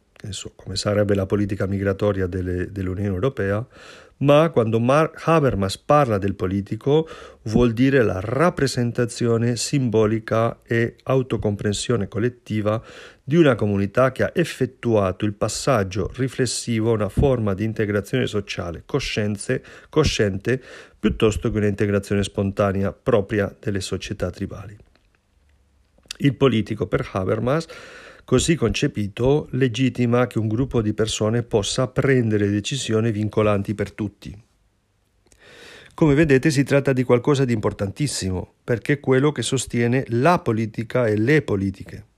come 0.56 0.76
sarebbe 0.76 1.14
la 1.14 1.26
politica 1.26 1.66
migratoria 1.66 2.26
delle, 2.26 2.72
dell'Unione 2.72 3.08
Europea, 3.08 3.64
ma 4.18 4.48
quando 4.48 4.80
Mar- 4.80 5.12
Habermas 5.24 5.76
parla 5.76 6.16
del 6.16 6.34
politico 6.34 7.06
vuol 7.42 7.72
dire 7.72 8.02
la 8.02 8.18
rappresentazione 8.20 9.56
simbolica 9.56 10.60
e 10.62 10.96
autocomprensione 11.02 12.08
collettiva 12.08 12.82
di 13.28 13.34
una 13.34 13.56
comunità 13.56 14.12
che 14.12 14.22
ha 14.22 14.30
effettuato 14.32 15.24
il 15.24 15.34
passaggio 15.34 16.12
riflessivo 16.14 16.90
a 16.90 16.94
una 16.94 17.08
forma 17.08 17.54
di 17.54 17.64
integrazione 17.64 18.28
sociale 18.28 18.84
coscienze, 18.86 19.64
cosciente 19.88 20.62
piuttosto 20.96 21.50
che 21.50 21.58
un'integrazione 21.58 22.22
spontanea 22.22 22.92
propria 22.92 23.52
delle 23.58 23.80
società 23.80 24.30
tribali. 24.30 24.76
Il 26.18 26.36
politico 26.36 26.86
per 26.86 27.08
Habermas 27.10 27.66
così 28.24 28.54
concepito 28.54 29.48
legittima 29.50 30.28
che 30.28 30.38
un 30.38 30.46
gruppo 30.46 30.80
di 30.80 30.94
persone 30.94 31.42
possa 31.42 31.88
prendere 31.88 32.48
decisioni 32.48 33.10
vincolanti 33.10 33.74
per 33.74 33.90
tutti. 33.90 34.40
Come 35.94 36.14
vedete 36.14 36.52
si 36.52 36.62
tratta 36.62 36.92
di 36.92 37.02
qualcosa 37.02 37.44
di 37.44 37.52
importantissimo, 37.52 38.54
perché 38.62 38.92
è 38.94 39.00
quello 39.00 39.32
che 39.32 39.42
sostiene 39.42 40.04
la 40.10 40.38
politica 40.38 41.08
e 41.08 41.16
le 41.16 41.42
politiche. 41.42 42.14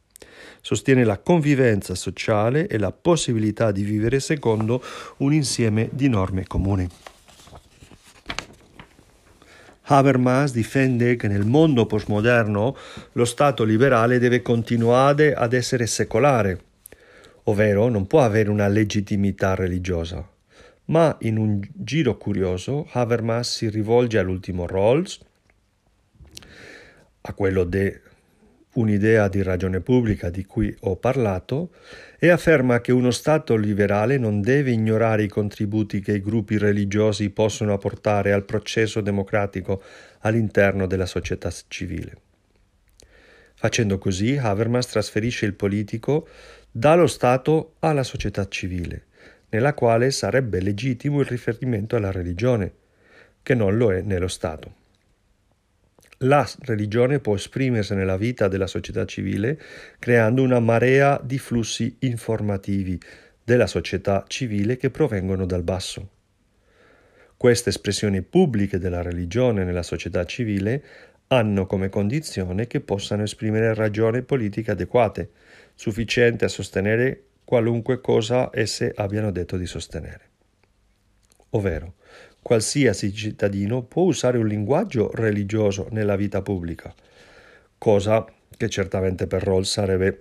Sostiene 0.61 1.05
la 1.05 1.19
convivenza 1.19 1.95
sociale 1.95 2.67
e 2.67 2.79
la 2.79 2.93
possibilità 2.93 3.71
di 3.71 3.83
vivere 3.83 4.21
secondo 4.21 4.83
un 5.19 5.33
insieme 5.33 5.89
di 5.93 6.09
norme 6.09 6.47
comuni. 6.47 6.89
Habermas 9.91 10.53
difende 10.53 11.17
che 11.17 11.29
nel 11.29 11.47
mondo 11.47 11.87
postmoderno 11.87 12.77
lo 13.13 13.25
Stato 13.25 13.65
liberale 13.65 14.19
deve 14.19 14.43
continuare 14.43 15.33
ad 15.33 15.55
essere 15.55 15.87
secolare, 15.87 16.61
ovvero 17.45 17.89
non 17.89 18.07
può 18.07 18.21
avere 18.21 18.51
una 18.51 18.69
legittimità 18.69 19.55
religiosa. 19.55 20.29
Ma 20.87 21.17
in 21.21 21.39
un 21.39 21.61
giro 21.73 22.19
curioso 22.19 22.87
Habermas 22.93 23.57
si 23.57 23.69
rivolge 23.71 24.19
all'ultimo 24.19 24.67
Rawls, 24.67 25.21
a 27.23 27.33
quello 27.33 27.65
di 27.65 27.91
un'idea 28.79 29.29
di 29.29 29.43
ragione 29.43 29.81
pubblica 29.81 30.31
di 30.31 30.45
cui 30.45 30.75
ho 30.81 30.97
parlato, 30.97 31.71
e 32.19 32.29
afferma 32.31 32.81
che 32.81 32.93
uno 32.93 33.11
Stato 33.11 33.57
liberale 33.57 34.19
non 34.19 34.41
deve 34.41 34.71
ignorare 34.71 35.23
i 35.25 35.29
contributi 35.29 36.01
che 36.01 36.13
i 36.13 36.21
gruppi 36.21 36.59
religiosi 36.59 37.31
possono 37.31 37.73
apportare 37.73 38.33
al 38.33 38.45
processo 38.45 39.01
democratico 39.01 39.83
all'interno 40.21 40.87
della 40.87 41.07
società 41.07 41.51
civile. 41.69 42.17
Facendo 43.55 43.99
così, 43.99 44.37
Habermas 44.37 44.87
trasferisce 44.87 45.45
il 45.47 45.55
politico 45.55 46.29
dallo 46.71 47.07
Stato 47.07 47.75
alla 47.81 48.05
società 48.05 48.47
civile, 48.49 49.07
nella 49.51 49.75
quale 49.75 50.11
sarebbe 50.11 50.61
legittimo 50.61 51.21
il 51.21 51.27
riferimento 51.27 51.97
alla 51.97 52.13
religione, 52.13 52.73
che 53.43 53.55
non 53.55 53.77
lo 53.77 53.93
è 53.93 54.01
nello 54.03 54.29
Stato. 54.29 54.75
La 56.23 56.49
religione 56.63 57.21
può 57.21 57.37
esprimersi 57.37 57.95
nella 57.95 58.17
vita 58.17 58.49
della 58.49 58.67
società 58.67 59.05
civile 59.05 59.61
creando 60.01 60.43
una 60.43 60.59
marea 60.59 61.21
di 61.23 61.39
flussi 61.39 61.95
informativi 62.01 63.01
della 63.45 63.69
società 63.69 64.25
civile 64.27 64.77
che 64.77 64.91
provengono 64.91 65.47
dal 65.47 65.63
basso. 65.63 66.11
Queste 67.37 67.69
espressioni 67.69 68.23
pubbliche 68.23 68.79
della 68.79 69.01
religione 69.01 69.63
nella 69.63 69.85
società 69.85 70.25
civile 70.25 70.83
hanno 71.29 71.67
come 71.67 71.89
condizione 71.89 72.67
che 72.67 72.81
possano 72.81 73.23
esprimere 73.23 73.73
ragioni 73.75 74.23
politiche 74.23 74.73
adeguate, 74.73 75.31
sufficienti 75.77 76.43
a 76.43 76.49
sostenere 76.49 77.27
qualunque 77.45 78.01
cosa 78.01 78.51
esse 78.53 78.93
abbiano 78.93 79.31
detto 79.31 79.57
di 79.57 79.67
sostenere. 79.67 80.31
Ovvero, 81.51 81.95
qualsiasi 82.43 83.13
cittadino 83.13 83.83
può 83.83 84.05
usare 84.05 84.39
un 84.39 84.47
linguaggio 84.47 85.11
religioso 85.13 85.89
nella 85.91 86.17
vita 86.17 86.43
pubblica, 86.43 86.95
cosa 87.77 88.25
che 88.57 88.69
certamente 88.69 89.27
per 89.27 89.43
Rawls 89.43 89.71
sarebbe 89.71 90.21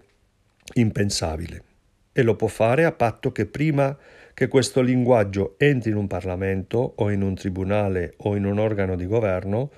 impensabile. 0.74 1.63
E 2.11 2.24
lo 2.24 2.36
può 2.36 2.47
fare 2.47 2.86
a 2.86 2.91
patto 2.91 3.32
che 3.32 3.45
prima 3.45 3.95
che 4.34 4.47
questo 4.47 4.82
linguaggio 4.82 5.55
entri 5.57 5.91
in 5.91 5.97
un 5.97 6.07
Parlamento 6.07 6.93
o 6.97 7.09
in 7.09 7.22
un 7.22 7.36
tribunale 7.36 8.13
o 8.18 8.36
in 8.36 8.45
un 8.45 8.59
organo 8.59 8.95
di 8.95 9.05
governo, 9.05 9.72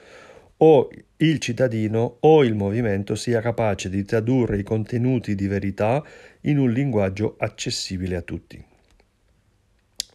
o 0.58 0.90
il 1.18 1.40
cittadino 1.40 2.18
o 2.20 2.44
il 2.44 2.56
movimento 2.56 3.16
sia 3.16 3.40
capace 3.42 3.90
di 3.90 4.04
tradurre 4.04 4.58
i 4.58 4.64
contenuti 4.64 5.36
di 5.36 5.48
verità 5.48 6.04
in 6.42 6.58
un 6.58 6.72
linguaggio 6.72 7.36
accessibile 7.38 8.18
a 8.18 8.22
tutti. 8.22 8.62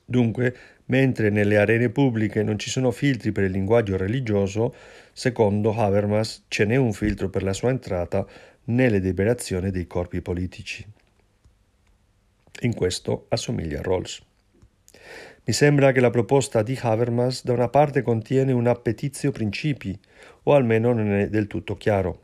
Dunque, 0.05 0.55
mentre 0.87 1.30
nelle 1.30 1.57
arene 1.57 1.89
pubbliche 1.89 2.43
non 2.43 2.59
ci 2.59 2.70
sono 2.70 2.91
filtri 2.91 3.32
per 3.32 3.45
il 3.45 3.53
linguaggio 3.53 3.97
religioso, 3.97 4.74
secondo 5.12 5.74
Habermas 5.74 6.45
ce 6.49 6.64
n'è 6.64 6.76
un 6.76 6.93
filtro 6.93 7.30
per 7.30 7.43
la 7.43 7.53
sua 7.53 7.70
entrata 7.70 8.26
nelle 8.64 9.01
deliberazioni 9.01 9.70
dei 9.70 9.87
corpi 9.87 10.20
politici. 10.20 10.87
In 12.61 12.74
questo 12.74 13.26
assomiglia 13.28 13.80
a 13.80 13.82
Rawls. 13.82 14.22
Mi 15.47 15.53
sembra 15.53 15.93
che 15.93 16.01
la 16.01 16.11
proposta 16.11 16.62
di 16.62 16.78
Habermas 16.80 17.45
da 17.45 17.53
una 17.53 17.68
parte 17.68 18.01
contiene 18.01 18.53
un 18.53 18.66
appetizio 18.66 19.30
principi, 19.30 19.99
o 20.45 20.55
almeno 20.55 20.93
non 20.93 21.12
è 21.12 21.28
del 21.28 21.47
tutto 21.47 21.76
chiaro. 21.76 22.20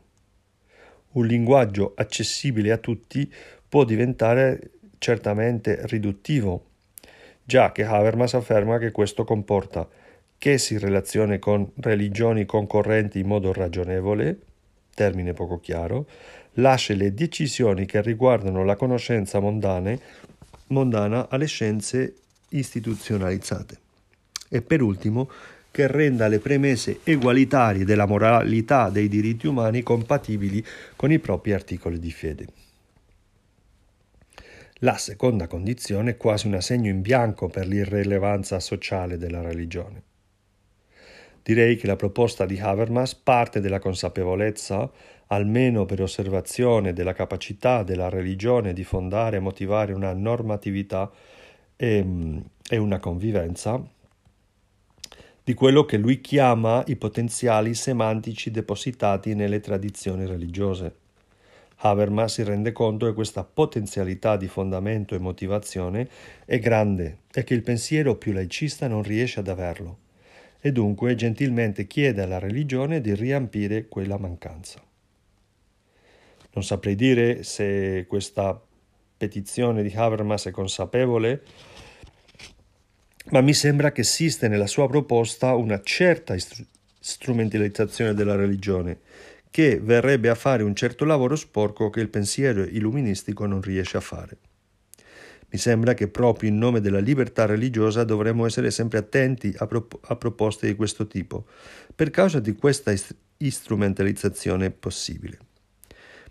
Un 1.11 1.27
linguaggio 1.27 1.93
accessibile 1.95 2.71
a 2.71 2.77
tutti 2.77 3.31
può 3.67 3.83
diventare 3.83 4.71
certamente 4.97 5.85
riduttivo, 5.85 6.70
già 7.43 7.71
che 7.71 7.83
Habermas 7.83 8.33
afferma 8.33 8.77
che 8.77 8.91
questo 8.91 9.23
comporta 9.23 9.87
che 10.37 10.57
si 10.57 10.77
relazioni 10.77 11.37
con 11.37 11.69
religioni 11.75 12.45
concorrenti 12.45 13.19
in 13.19 13.27
modo 13.27 13.53
ragionevole, 13.53 14.39
termine 14.95 15.33
poco 15.33 15.59
chiaro, 15.59 16.07
lascia 16.53 16.95
le 16.95 17.13
decisioni 17.13 17.85
che 17.85 18.01
riguardano 18.01 18.63
la 18.65 18.75
conoscenza 18.75 19.39
mondane, 19.39 19.99
mondana 20.67 21.29
alle 21.29 21.45
scienze 21.45 22.15
istituzionalizzate. 22.49 23.77
E 24.49 24.61
per 24.61 24.81
ultimo, 24.81 25.29
che 25.71 25.87
renda 25.87 26.27
le 26.27 26.39
premesse 26.39 26.99
egualitarie 27.03 27.85
della 27.85 28.05
moralità 28.05 28.89
dei 28.89 29.07
diritti 29.07 29.47
umani 29.47 29.83
compatibili 29.83 30.63
con 30.95 31.11
i 31.11 31.19
propri 31.19 31.53
articoli 31.53 31.99
di 31.99 32.11
fede. 32.11 32.45
La 34.83 34.97
seconda 34.97 35.45
condizione 35.45 36.11
è 36.11 36.17
quasi 36.17 36.47
un 36.47 36.55
assegno 36.55 36.89
in 36.89 37.01
bianco 37.01 37.47
per 37.49 37.67
l'irrilevanza 37.67 38.59
sociale 38.59 39.17
della 39.17 39.41
religione. 39.43 40.01
Direi 41.43 41.75
che 41.75 41.85
la 41.85 41.95
proposta 41.95 42.47
di 42.47 42.59
Habermas 42.59 43.13
parte 43.13 43.59
dalla 43.59 43.77
consapevolezza, 43.77 44.91
almeno 45.27 45.85
per 45.85 46.01
osservazione, 46.01 46.93
della 46.93 47.13
capacità 47.13 47.83
della 47.83 48.09
religione 48.09 48.73
di 48.73 48.83
fondare 48.83 49.37
e 49.37 49.39
motivare 49.39 49.93
una 49.93 50.13
normatività 50.13 51.11
e, 51.75 52.41
e 52.67 52.77
una 52.77 52.99
convivenza 52.99 53.83
di 55.43 55.53
quello 55.53 55.85
che 55.85 55.97
lui 55.97 56.21
chiama 56.21 56.83
i 56.87 56.95
potenziali 56.95 57.75
semantici 57.75 58.49
depositati 58.49 59.35
nelle 59.35 59.59
tradizioni 59.59 60.25
religiose. 60.25 61.00
Habermas 61.83 62.33
si 62.33 62.43
rende 62.43 62.71
conto 62.71 63.05
che 63.05 63.13
questa 63.13 63.43
potenzialità 63.43 64.37
di 64.37 64.47
fondamento 64.47 65.15
e 65.15 65.19
motivazione 65.19 66.07
è 66.45 66.59
grande 66.59 67.19
e 67.33 67.43
che 67.43 67.53
il 67.53 67.63
pensiero 67.63 68.15
più 68.15 68.31
laicista 68.31 68.87
non 68.87 69.03
riesce 69.03 69.39
ad 69.39 69.47
averlo, 69.47 69.97
e 70.59 70.71
dunque 70.71 71.15
gentilmente 71.15 71.87
chiede 71.87 72.21
alla 72.21 72.39
religione 72.39 73.01
di 73.01 73.15
riempire 73.15 73.87
quella 73.87 74.17
mancanza. 74.17 74.81
Non 76.53 76.63
saprei 76.63 76.95
dire 76.95 77.43
se 77.43 78.05
questa 78.07 78.61
petizione 79.17 79.83
di 79.83 79.91
Habermas 79.95 80.47
è 80.47 80.51
consapevole 80.51 81.43
ma 83.29 83.41
mi 83.41 83.53
sembra 83.53 83.91
che 83.91 84.01
esiste 84.01 84.47
nella 84.47 84.67
sua 84.67 84.87
proposta 84.87 85.53
una 85.53 85.79
certa 85.81 86.35
strumentalizzazione 86.99 88.13
della 88.13 88.35
religione, 88.35 88.99
che 89.51 89.81
verrebbe 89.81 90.29
a 90.29 90.35
fare 90.35 90.63
un 90.63 90.73
certo 90.73 91.03
lavoro 91.03 91.35
sporco 91.35 91.89
che 91.89 91.99
il 91.99 92.09
pensiero 92.09 92.63
illuministico 92.63 93.45
non 93.45 93.61
riesce 93.61 93.97
a 93.97 94.01
fare. 94.01 94.37
Mi 95.49 95.59
sembra 95.59 95.93
che 95.93 96.07
proprio 96.07 96.49
in 96.49 96.57
nome 96.57 96.79
della 96.79 96.99
libertà 96.99 97.45
religiosa 97.45 98.05
dovremmo 98.05 98.45
essere 98.45 98.71
sempre 98.71 98.99
attenti 98.99 99.53
a, 99.57 99.67
pro- 99.67 99.87
a 100.03 100.15
proposte 100.15 100.65
di 100.65 100.75
questo 100.75 101.05
tipo, 101.07 101.45
per 101.93 102.09
causa 102.09 102.39
di 102.39 102.53
questa 102.53 102.91
ist- 102.91 103.13
istrumentalizzazione 103.35 104.71
possibile. 104.71 105.37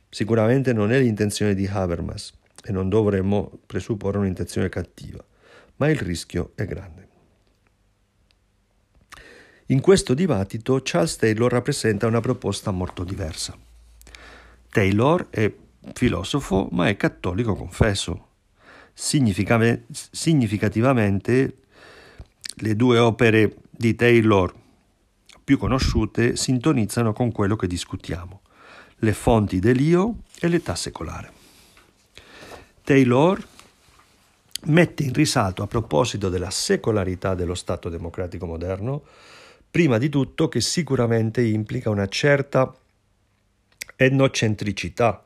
Sicuramente 0.09 0.73
non 0.73 0.91
è 0.91 0.99
l'intenzione 0.99 1.55
di 1.55 1.67
Habermas 1.67 2.33
e 2.65 2.73
non 2.73 2.89
dovremmo 2.89 3.61
presupporre 3.67 4.17
un'intenzione 4.17 4.71
cattiva, 4.71 5.23
ma 5.77 5.91
il 5.91 5.99
rischio 5.99 6.53
è 6.55 6.65
grande. 6.65 7.10
In 9.71 9.81
questo 9.81 10.15
dibattito 10.15 10.81
Charles 10.83 11.15
Taylor 11.15 11.53
rappresenta 11.53 12.09
una 12.09 12.19
proposta 12.19 12.73
molto 12.73 13.05
diversa. 13.05 13.57
Taylor 14.69 15.29
è 15.31 15.49
filosofo 15.93 16.67
ma 16.73 16.89
è 16.89 16.97
cattolico 16.97 17.55
confesso 17.55 18.27
significativamente 18.93 21.57
le 22.57 22.77
due 22.77 22.99
opere 22.99 23.59
di 23.71 23.95
Taylor 23.95 24.53
più 25.45 25.57
conosciute 25.57 26.35
sintonizzano 26.35 27.13
con 27.13 27.31
quello 27.31 27.55
che 27.55 27.69
discutiamo, 27.69 28.41
le 28.97 29.13
fonti 29.13 29.61
dell'io 29.61 30.23
e 30.41 30.49
l'età 30.49 30.75
secolare. 30.75 31.31
Taylor 32.83 33.41
mette 34.65 35.05
in 35.05 35.13
risalto 35.13 35.63
a 35.63 35.69
proposito 35.69 36.29
della 36.29 36.51
secolarità 36.51 37.35
dello 37.35 37.55
Stato 37.55 37.89
democratico 37.89 38.47
moderno, 38.47 39.05
prima 39.71 39.99
di 39.99 40.09
tutto 40.09 40.49
che 40.49 40.61
sicuramente 40.61 41.43
implica 41.43 41.91
una 41.91 42.09
certa 42.09 42.75
etnocentricità, 43.97 45.25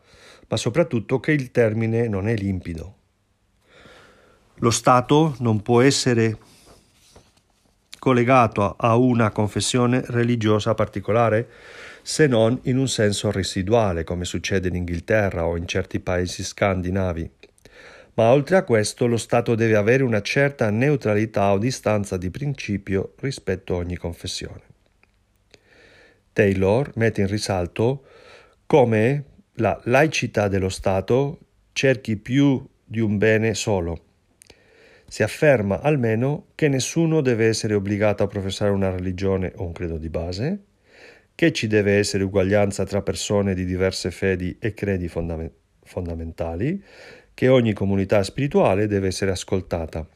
ma 0.49 0.57
soprattutto 0.57 1.21
che 1.21 1.33
il 1.33 1.51
termine 1.51 2.09
non 2.09 2.29
è 2.29 2.35
limpido. 2.37 2.97
Lo 4.57 4.71
Stato 4.71 5.35
non 5.39 5.63
può 5.63 5.81
essere 5.81 6.39
collegato 7.99 8.75
a 8.77 8.97
una 8.97 9.31
confessione 9.31 10.03
religiosa 10.07 10.75
particolare 10.75 11.49
se 12.03 12.27
non 12.27 12.59
in 12.65 12.77
un 12.77 12.87
senso 12.87 13.31
residuale, 13.31 14.05
come 14.05 14.27
succede 14.27 14.69
in 14.69 14.75
Inghilterra 14.75 15.47
o 15.47 15.57
in 15.57 15.67
certi 15.67 16.01
paesi 16.01 16.45
scandinavi. 16.45 17.31
Ma 18.15 18.31
oltre 18.31 18.57
a 18.57 18.63
questo 18.63 19.07
lo 19.07 19.17
Stato 19.17 19.55
deve 19.55 19.77
avere 19.77 20.03
una 20.03 20.23
certa 20.23 20.71
neutralità 20.71 21.53
o 21.53 21.59
distanza 21.59 22.17
di 22.17 22.31
principio 22.31 23.15
rispetto 23.21 23.75
a 23.75 23.79
ogni 23.79 23.97
confessione. 23.97 24.63
Taylor 26.33 26.93
mette 26.95 27.21
in 27.21 27.27
risalto 27.27 28.05
come 28.67 29.25
la 29.55 29.81
laicità 29.85 30.49
dello 30.49 30.69
Stato 30.69 31.39
cerchi 31.73 32.17
più 32.17 32.65
di 32.85 33.01
un 33.01 33.19
bene 33.19 33.55
solo, 33.55 34.05
si 35.07 35.23
afferma 35.23 35.81
almeno 35.81 36.47
che 36.55 36.69
nessuno 36.69 37.21
deve 37.21 37.47
essere 37.47 37.75
obbligato 37.75 38.23
a 38.23 38.27
professare 38.27 38.73
una 38.73 38.91
religione 38.91 39.53
o 39.57 39.65
un 39.65 39.73
credo 39.73 39.97
di 39.97 40.09
base, 40.09 40.65
che 41.35 41.53
ci 41.53 41.67
deve 41.67 41.99
essere 41.99 42.25
uguaglianza 42.25 42.85
tra 42.85 43.03
persone 43.03 43.55
di 43.55 43.65
diverse 43.65 44.11
fedi 44.11 44.57
e 44.59 44.75
credi 44.75 45.09
fondament- 45.09 45.53
fondamentali, 45.85 46.83
che 47.35 47.49
ogni 47.49 47.73
comunità 47.73 48.23
spirituale 48.23 48.87
deve 48.87 49.09
essere 49.09 49.33
ascoltata 49.33 50.07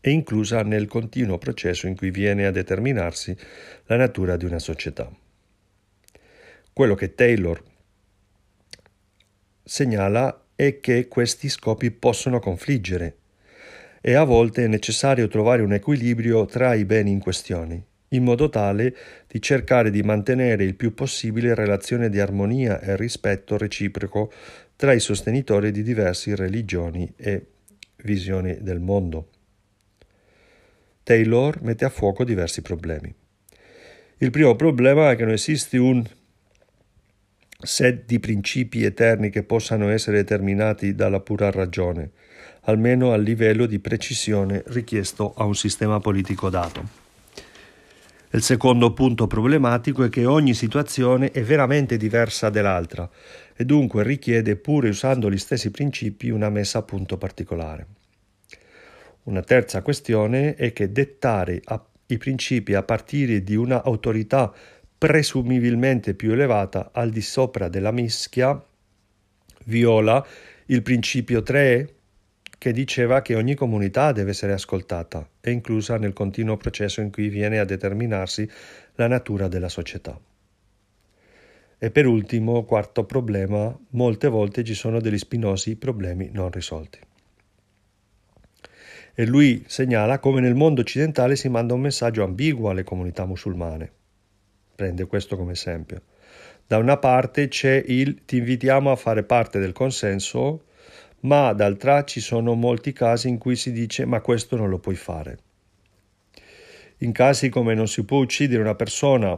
e 0.00 0.10
inclusa 0.10 0.62
nel 0.62 0.86
continuo 0.86 1.38
processo 1.38 1.86
in 1.86 1.96
cui 1.96 2.10
viene 2.10 2.46
a 2.46 2.50
determinarsi 2.50 3.36
la 3.86 3.96
natura 3.96 4.36
di 4.36 4.44
una 4.44 4.58
società. 4.58 5.10
Quello 6.72 6.94
che 6.94 7.14
Taylor 7.14 7.62
segnala 9.62 10.44
è 10.54 10.80
che 10.80 11.06
questi 11.08 11.48
scopi 11.48 11.90
possono 11.90 12.38
confliggere 12.38 13.16
e 14.00 14.14
a 14.14 14.24
volte 14.24 14.64
è 14.64 14.66
necessario 14.66 15.28
trovare 15.28 15.62
un 15.62 15.72
equilibrio 15.72 16.46
tra 16.46 16.74
i 16.74 16.84
beni 16.84 17.12
in 17.12 17.20
questione, 17.20 17.84
in 18.08 18.24
modo 18.24 18.48
tale 18.48 18.96
di 19.28 19.40
cercare 19.40 19.90
di 19.90 20.02
mantenere 20.02 20.64
il 20.64 20.74
più 20.74 20.94
possibile 20.94 21.54
relazione 21.54 22.08
di 22.08 22.18
armonia 22.18 22.80
e 22.80 22.96
rispetto 22.96 23.56
reciproco 23.56 24.32
tra 24.76 24.92
i 24.92 25.00
sostenitori 25.00 25.70
di 25.70 25.82
diverse 25.82 26.34
religioni 26.34 27.12
e 27.16 27.46
visioni 28.02 28.58
del 28.62 28.80
mondo. 28.80 29.28
Taylor 31.02 31.60
mette 31.62 31.84
a 31.84 31.88
fuoco 31.88 32.24
diversi 32.24 32.62
problemi. 32.62 33.12
Il 34.18 34.30
primo 34.30 34.54
problema 34.54 35.10
è 35.10 35.16
che 35.16 35.24
non 35.24 35.32
esiste 35.32 35.78
un 35.78 36.04
set 37.58 38.04
di 38.06 38.18
principi 38.18 38.84
eterni 38.84 39.30
che 39.30 39.42
possano 39.42 39.88
essere 39.88 40.18
determinati 40.18 40.94
dalla 40.94 41.20
pura 41.20 41.50
ragione, 41.50 42.10
almeno 42.62 43.12
al 43.12 43.22
livello 43.22 43.66
di 43.66 43.78
precisione 43.78 44.62
richiesto 44.66 45.34
a 45.36 45.44
un 45.44 45.54
sistema 45.54 45.98
politico 46.00 46.50
dato. 46.50 47.00
Il 48.30 48.42
secondo 48.42 48.92
punto 48.92 49.26
problematico 49.26 50.04
è 50.04 50.08
che 50.08 50.24
ogni 50.24 50.54
situazione 50.54 51.32
è 51.32 51.42
veramente 51.42 51.96
diversa 51.96 52.48
dall'altra 52.48 53.08
e 53.56 53.64
dunque 53.64 54.02
richiede, 54.02 54.56
pure 54.56 54.88
usando 54.88 55.30
gli 55.30 55.38
stessi 55.38 55.70
principi, 55.70 56.30
una 56.30 56.50
messa 56.50 56.78
a 56.78 56.82
punto 56.82 57.16
particolare. 57.18 57.86
Una 59.24 59.42
terza 59.42 59.82
questione 59.82 60.54
è 60.54 60.72
che 60.72 60.90
dettare 60.90 61.60
i 62.06 62.18
principi 62.18 62.74
a 62.74 62.82
partire 62.82 63.42
di 63.42 63.54
un'autorità 63.54 64.52
presumibilmente 64.98 66.14
più 66.14 66.32
elevata 66.32 66.90
al 66.92 67.10
di 67.10 67.20
sopra 67.20 67.68
della 67.68 67.90
mischia 67.90 68.60
viola 69.64 70.24
il 70.66 70.82
principio 70.82 71.42
3 71.42 71.94
che 72.58 72.72
diceva 72.72 73.22
che 73.22 73.34
ogni 73.34 73.54
comunità 73.54 74.12
deve 74.12 74.30
essere 74.30 74.52
ascoltata 74.52 75.28
e 75.40 75.50
inclusa 75.50 75.98
nel 75.98 76.12
continuo 76.12 76.56
processo 76.56 77.00
in 77.00 77.10
cui 77.10 77.28
viene 77.28 77.58
a 77.58 77.64
determinarsi 77.64 78.48
la 78.94 79.08
natura 79.08 79.48
della 79.48 79.68
società. 79.68 80.16
E 81.84 81.90
per 81.90 82.06
ultimo, 82.06 82.62
quarto 82.62 83.02
problema, 83.02 83.76
molte 83.90 84.28
volte 84.28 84.62
ci 84.62 84.72
sono 84.72 85.00
degli 85.00 85.18
spinosi 85.18 85.74
problemi 85.74 86.30
non 86.32 86.48
risolti. 86.52 87.00
E 89.12 89.26
lui 89.26 89.64
segnala 89.66 90.20
come 90.20 90.40
nel 90.40 90.54
mondo 90.54 90.82
occidentale 90.82 91.34
si 91.34 91.48
manda 91.48 91.74
un 91.74 91.80
messaggio 91.80 92.22
ambiguo 92.22 92.70
alle 92.70 92.84
comunità 92.84 93.24
musulmane. 93.24 93.90
Prende 94.76 95.06
questo 95.06 95.36
come 95.36 95.54
esempio. 95.54 96.02
Da 96.64 96.78
una 96.78 96.98
parte 96.98 97.48
c'è 97.48 97.82
il 97.84 98.24
ti 98.26 98.36
invitiamo 98.36 98.92
a 98.92 98.94
fare 98.94 99.24
parte 99.24 99.58
del 99.58 99.72
consenso 99.72 100.66
ma 101.22 101.52
d'altra 101.52 102.04
ci 102.04 102.20
sono 102.20 102.54
molti 102.54 102.92
casi 102.92 103.28
in 103.28 103.38
cui 103.38 103.56
si 103.56 103.72
dice 103.72 104.04
ma 104.04 104.20
questo 104.20 104.54
non 104.54 104.68
lo 104.68 104.78
puoi 104.78 104.94
fare. 104.94 105.38
In 106.98 107.10
casi 107.10 107.48
come 107.48 107.74
non 107.74 107.88
si 107.88 108.04
può 108.04 108.18
uccidere 108.18 108.62
una 108.62 108.76
persona 108.76 109.36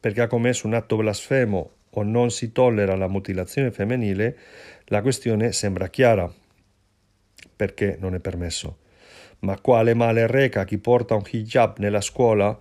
perché 0.00 0.22
ha 0.22 0.26
commesso 0.26 0.66
un 0.66 0.72
atto 0.72 0.96
blasfemo 0.96 1.80
o 1.94 2.02
non 2.02 2.30
si 2.30 2.52
tollera 2.52 2.96
la 2.96 3.08
mutilazione 3.08 3.70
femminile, 3.70 4.38
la 4.86 5.02
questione 5.02 5.52
sembra 5.52 5.88
chiara 5.88 6.32
perché 7.54 7.96
non 8.00 8.14
è 8.14 8.20
permesso. 8.20 8.78
Ma 9.40 9.58
quale 9.60 9.94
male 9.94 10.26
reca 10.26 10.64
chi 10.64 10.78
porta 10.78 11.14
un 11.14 11.22
hijab 11.28 11.78
nella 11.78 12.00
scuola 12.00 12.58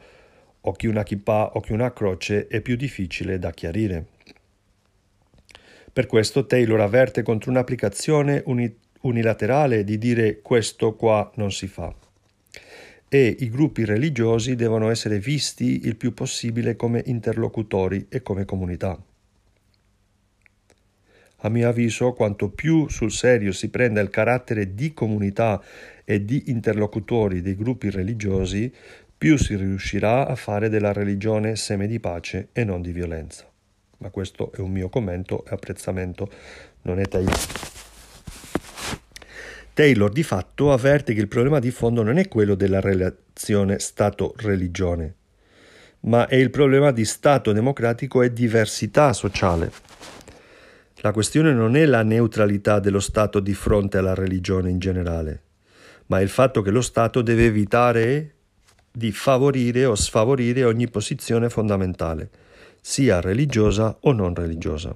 o 0.61 0.71
chi 0.73 0.87
una 0.87 1.03
kippah 1.03 1.51
o 1.53 1.59
chi 1.59 1.73
una 1.73 1.93
croce 1.93 2.47
è 2.47 2.61
più 2.61 2.75
difficile 2.75 3.39
da 3.39 3.51
chiarire. 3.51 4.05
Per 5.93 6.05
questo 6.05 6.45
Taylor 6.45 6.79
avverte 6.79 7.21
contro 7.21 7.51
un'applicazione 7.51 8.43
uni- 8.45 8.73
unilaterale 9.01 9.83
di 9.83 9.97
dire 9.97 10.41
questo 10.41 10.95
qua 10.95 11.29
non 11.35 11.51
si 11.51 11.67
fa. 11.67 11.93
E 13.09 13.35
i 13.39 13.49
gruppi 13.49 13.83
religiosi 13.83 14.55
devono 14.55 14.89
essere 14.89 15.19
visti 15.19 15.85
il 15.85 15.97
più 15.97 16.13
possibile 16.13 16.75
come 16.75 17.03
interlocutori 17.05 18.05
e 18.09 18.21
come 18.21 18.45
comunità. 18.45 18.97
A 21.41 21.49
mio 21.49 21.69
avviso, 21.69 22.13
quanto 22.13 22.49
più 22.49 22.87
sul 22.89 23.11
serio 23.11 23.51
si 23.51 23.69
prenda 23.69 24.01
il 24.01 24.09
carattere 24.09 24.73
di 24.73 24.93
comunità 24.93 25.61
e 26.03 26.23
di 26.23 26.43
interlocutori 26.47 27.41
dei 27.41 27.55
gruppi 27.55 27.89
religiosi, 27.89 28.73
più 29.17 29.37
si 29.37 29.55
riuscirà 29.55 30.27
a 30.27 30.35
fare 30.35 30.69
della 30.69 30.93
religione 30.93 31.55
seme 31.55 31.87
di 31.87 31.99
pace 31.99 32.49
e 32.53 32.63
non 32.63 32.81
di 32.81 32.91
violenza 32.91 33.51
ma 34.01 34.09
questo 34.09 34.51
è 34.51 34.59
un 34.59 34.71
mio 34.71 34.89
commento 34.89 35.45
e 35.45 35.49
apprezzamento, 35.51 36.29
non 36.83 36.99
è 36.99 37.07
Taylor. 37.07 37.39
Taylor 39.73 40.11
di 40.11 40.23
fatto 40.23 40.73
avverte 40.73 41.13
che 41.13 41.21
il 41.21 41.27
problema 41.27 41.59
di 41.59 41.71
fondo 41.71 42.03
non 42.03 42.17
è 42.17 42.27
quello 42.27 42.55
della 42.55 42.81
relazione 42.81 43.79
Stato-religione, 43.79 45.15
ma 46.01 46.27
è 46.27 46.35
il 46.35 46.49
problema 46.49 46.91
di 46.91 47.05
Stato 47.05 47.51
democratico 47.51 48.21
e 48.21 48.33
diversità 48.33 49.13
sociale. 49.13 49.71
La 51.03 51.11
questione 51.11 51.51
non 51.51 51.75
è 51.75 51.85
la 51.85 52.03
neutralità 52.03 52.79
dello 52.79 52.99
Stato 52.99 53.39
di 53.39 53.55
fronte 53.55 53.97
alla 53.97 54.13
religione 54.13 54.69
in 54.69 54.77
generale, 54.77 55.41
ma 56.07 56.21
il 56.21 56.29
fatto 56.29 56.61
che 56.61 56.69
lo 56.69 56.81
Stato 56.81 57.23
deve 57.23 57.45
evitare 57.45 58.35
di 58.91 59.11
favorire 59.11 59.85
o 59.85 59.95
sfavorire 59.95 60.63
ogni 60.63 60.87
posizione 60.89 61.49
fondamentale, 61.49 62.29
sia 62.81 63.19
religiosa 63.19 63.97
o 64.01 64.11
non 64.11 64.35
religiosa. 64.35 64.95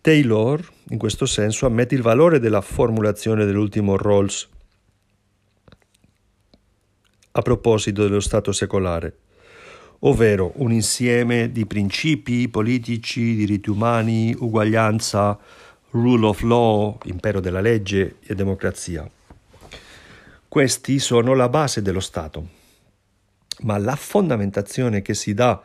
Taylor, 0.00 0.66
in 0.88 0.96
questo 0.96 1.26
senso, 1.26 1.66
ammette 1.66 1.94
il 1.94 2.00
valore 2.00 2.38
della 2.38 2.62
formulazione 2.62 3.44
dell'ultimo 3.44 3.98
Rawls 3.98 4.48
a 7.32 7.42
proposito 7.42 8.04
dello 8.04 8.20
Stato 8.20 8.52
secolare, 8.52 9.18
ovvero 10.00 10.52
un 10.56 10.72
insieme 10.72 11.50
di 11.50 11.66
principi 11.66 12.48
politici, 12.48 13.34
diritti 13.34 13.70
umani, 13.70 14.34
uguaglianza, 14.38 15.38
rule 15.90 16.26
of 16.26 16.42
law, 16.42 16.98
impero 17.04 17.40
della 17.40 17.60
legge 17.60 18.16
e 18.20 18.34
democrazia. 18.34 19.08
Questi 20.46 20.98
sono 20.98 21.34
la 21.34 21.48
base 21.48 21.82
dello 21.82 22.00
Stato, 22.00 22.48
ma 23.60 23.76
la 23.78 23.96
fondamentazione 23.96 25.02
che 25.02 25.14
si 25.14 25.34
dà 25.34 25.60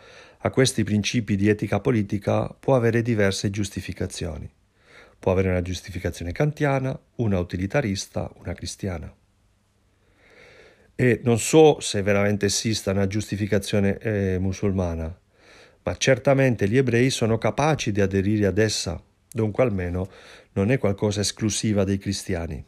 a 0.45 0.49
questi 0.49 0.83
principi 0.83 1.35
di 1.35 1.47
etica 1.47 1.79
politica 1.79 2.47
può 2.47 2.75
avere 2.75 3.01
diverse 3.01 3.49
giustificazioni. 3.49 4.49
Può 5.17 5.31
avere 5.31 5.49
una 5.49 5.61
giustificazione 5.61 6.33
kantiana, 6.33 6.97
una 7.15 7.39
utilitarista, 7.39 8.29
una 8.39 8.53
cristiana. 8.53 9.13
E 10.95 11.21
non 11.23 11.39
so 11.39 11.79
se 11.79 12.01
veramente 12.01 12.45
esista 12.45 12.91
una 12.91 13.07
giustificazione 13.07 13.97
eh, 13.97 14.37
musulmana, 14.39 15.19
ma 15.83 15.97
certamente 15.97 16.67
gli 16.69 16.77
ebrei 16.77 17.09
sono 17.09 17.37
capaci 17.37 17.91
di 17.91 18.01
aderire 18.01 18.45
ad 18.45 18.57
essa 18.57 19.01
dunque 19.33 19.63
almeno 19.63 20.09
non 20.53 20.69
è 20.69 20.77
qualcosa 20.77 21.21
esclusiva 21.21 21.83
dei 21.83 21.97
cristiani. 21.97 22.63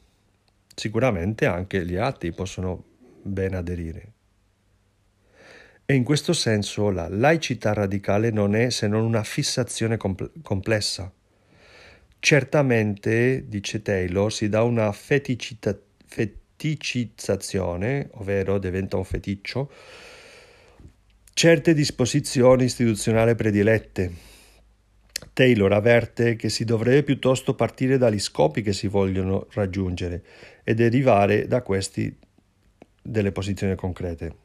Sicuramente 0.73 1.45
anche 1.45 1.86
gli 1.86 1.95
atei 1.95 2.34
possono 2.34 2.84
ben 3.21 3.53
aderire. 3.53 4.13
E 5.86 5.93
in 5.93 6.03
questo 6.03 6.34
senso 6.34 6.89
la 6.89 7.07
laicità 7.07 7.71
radicale 7.73 8.32
non 8.32 8.55
è 8.55 8.71
se 8.71 8.88
non 8.88 9.03
una 9.03 9.23
fissazione 9.23 9.97
compl- 9.97 10.32
complessa. 10.41 11.13
Certamente, 12.17 13.47
dice 13.47 13.84
Taylor, 13.84 14.34
si 14.34 14.49
dà 14.49 14.63
una 14.63 14.91
feticita- 14.91 15.78
feticizzazione, 16.56 18.10
ovvero 18.14 18.58
diventa 18.58 18.97
un 18.97 19.03
feticcio, 19.03 19.70
certe 21.34 21.74
disposizioni 21.74 22.64
istituzionali 22.64 23.36
predilette, 23.36 24.34
Taylor 25.34 25.72
avverte 25.74 26.36
che 26.36 26.49
si 26.49 26.64
dovrebbe 26.64 27.03
piuttosto 27.03 27.56
partire 27.56 27.97
dagli 27.97 28.20
scopi 28.20 28.62
che 28.62 28.74
si 28.74 28.88
vogliono 28.88 29.47
raggiungere 29.51 30.24
e 30.64 30.74
derivare 30.74 31.47
da 31.47 31.62
questi 31.62 32.16
delle 33.01 33.32
posizioni 33.32 33.76
concrete. 33.76 34.43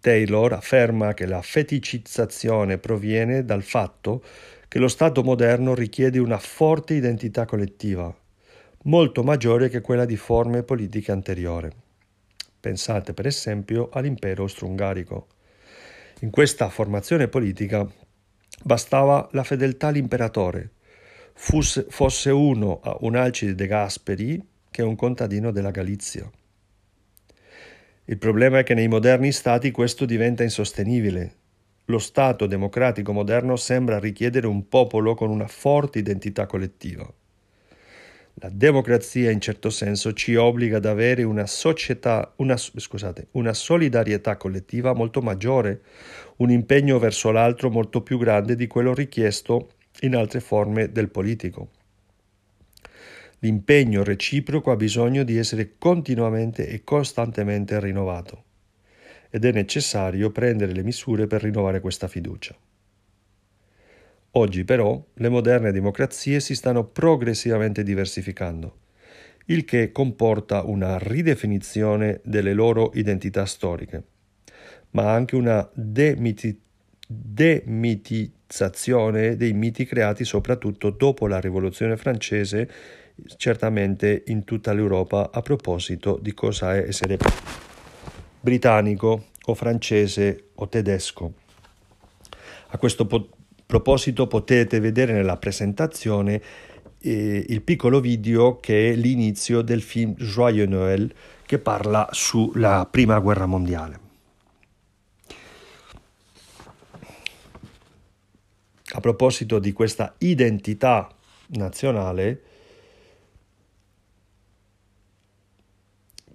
Taylor 0.00 0.54
afferma 0.54 1.14
che 1.14 1.26
la 1.26 1.42
feticizzazione 1.42 2.78
proviene 2.78 3.44
dal 3.44 3.62
fatto 3.62 4.24
che 4.66 4.78
lo 4.78 4.88
Stato 4.88 5.22
moderno 5.22 5.74
richiede 5.74 6.18
una 6.18 6.38
forte 6.38 6.94
identità 6.94 7.44
collettiva, 7.44 8.14
molto 8.84 9.22
maggiore 9.22 9.68
che 9.68 9.80
quella 9.80 10.04
di 10.04 10.16
forme 10.16 10.62
politiche 10.62 11.12
anteriori. 11.12 11.70
Pensate 12.60 13.14
per 13.14 13.26
esempio 13.26 13.88
all'impero 13.92 14.42
austro-ungarico. 14.42 15.26
In 16.20 16.30
questa 16.30 16.68
formazione 16.68 17.28
politica 17.28 17.86
Bastava 18.64 19.28
la 19.32 19.42
fedeltà 19.42 19.88
all'imperatore, 19.88 20.70
fosse, 21.34 21.86
fosse 21.88 22.30
uno 22.30 22.80
un 23.00 23.16
Alcide 23.16 23.56
de 23.56 23.66
Gasperi 23.66 24.40
che 24.70 24.82
un 24.82 24.94
contadino 24.94 25.50
della 25.50 25.72
Galizia. 25.72 26.30
Il 28.04 28.18
problema 28.18 28.60
è 28.60 28.62
che 28.62 28.74
nei 28.74 28.86
moderni 28.86 29.32
stati 29.32 29.72
questo 29.72 30.04
diventa 30.04 30.44
insostenibile. 30.44 31.34
Lo 31.86 31.98
Stato 31.98 32.46
democratico 32.46 33.12
moderno 33.12 33.56
sembra 33.56 33.98
richiedere 33.98 34.46
un 34.46 34.68
popolo 34.68 35.14
con 35.14 35.30
una 35.30 35.48
forte 35.48 35.98
identità 35.98 36.46
collettiva. 36.46 37.12
La 38.36 38.48
democrazia 38.50 39.30
in 39.30 39.40
certo 39.40 39.70
senso 39.70 40.14
ci 40.14 40.34
obbliga 40.34 40.78
ad 40.78 40.86
avere 40.86 41.22
una 41.22 41.46
società, 41.46 42.32
una, 42.36 42.56
scusate, 42.56 43.28
una 43.32 43.52
solidarietà 43.52 44.36
collettiva 44.36 44.94
molto 44.94 45.20
maggiore, 45.20 45.82
un 46.36 46.50
impegno 46.50 46.98
verso 46.98 47.30
l'altro 47.30 47.70
molto 47.70 48.02
più 48.02 48.18
grande 48.18 48.56
di 48.56 48.66
quello 48.66 48.94
richiesto 48.94 49.72
in 50.00 50.16
altre 50.16 50.40
forme 50.40 50.90
del 50.90 51.10
politico. 51.10 51.70
L'impegno 53.40 54.02
reciproco 54.02 54.70
ha 54.70 54.76
bisogno 54.76 55.24
di 55.24 55.36
essere 55.36 55.74
continuamente 55.76 56.68
e 56.68 56.82
costantemente 56.84 57.78
rinnovato 57.80 58.44
ed 59.30 59.44
è 59.44 59.52
necessario 59.52 60.30
prendere 60.30 60.72
le 60.72 60.82
misure 60.82 61.26
per 61.26 61.42
rinnovare 61.42 61.80
questa 61.80 62.06
fiducia. 62.06 62.54
Oggi 64.34 64.64
però 64.64 65.04
le 65.14 65.28
moderne 65.28 65.72
democrazie 65.72 66.38
si 66.40 66.54
stanno 66.54 66.84
progressivamente 66.84 67.82
diversificando, 67.82 68.78
il 69.46 69.64
che 69.66 69.90
comporta 69.92 70.62
una 70.62 70.96
ridefinizione 70.96 72.22
delle 72.24 72.54
loro 72.54 72.92
identità 72.94 73.44
storiche, 73.44 74.02
ma 74.92 75.12
anche 75.12 75.36
una 75.36 75.68
demiti- 75.74 76.58
demitizzazione 77.06 79.36
dei 79.36 79.52
miti 79.52 79.84
creati 79.84 80.24
soprattutto 80.24 80.88
dopo 80.88 81.26
la 81.26 81.38
Rivoluzione 81.38 81.98
francese, 81.98 82.70
certamente 83.36 84.22
in 84.28 84.44
tutta 84.44 84.72
l'Europa 84.72 85.28
a 85.30 85.42
proposito 85.42 86.18
di 86.22 86.32
cosa 86.32 86.74
è 86.74 86.86
essere 86.88 87.18
britannico 88.40 89.26
o 89.44 89.54
francese 89.54 90.52
o 90.54 90.66
tedesco. 90.68 91.34
A 92.68 92.78
questo 92.78 93.04
punto 93.04 93.40
proposito 93.72 94.26
potete 94.26 94.80
vedere 94.80 95.14
nella 95.14 95.38
presentazione 95.38 96.42
eh, 96.98 97.46
il 97.48 97.62
piccolo 97.62 98.00
video 98.00 98.60
che 98.60 98.90
è 98.90 98.94
l'inizio 98.94 99.62
del 99.62 99.80
film 99.80 100.12
Joyeux 100.12 100.68
Noël 100.68 101.10
che 101.46 101.58
parla 101.58 102.06
sulla 102.10 102.86
prima 102.90 103.18
guerra 103.18 103.46
mondiale. 103.46 104.00
A 108.92 109.00
proposito 109.00 109.58
di 109.58 109.72
questa 109.72 110.16
identità 110.18 111.08
nazionale, 111.56 112.42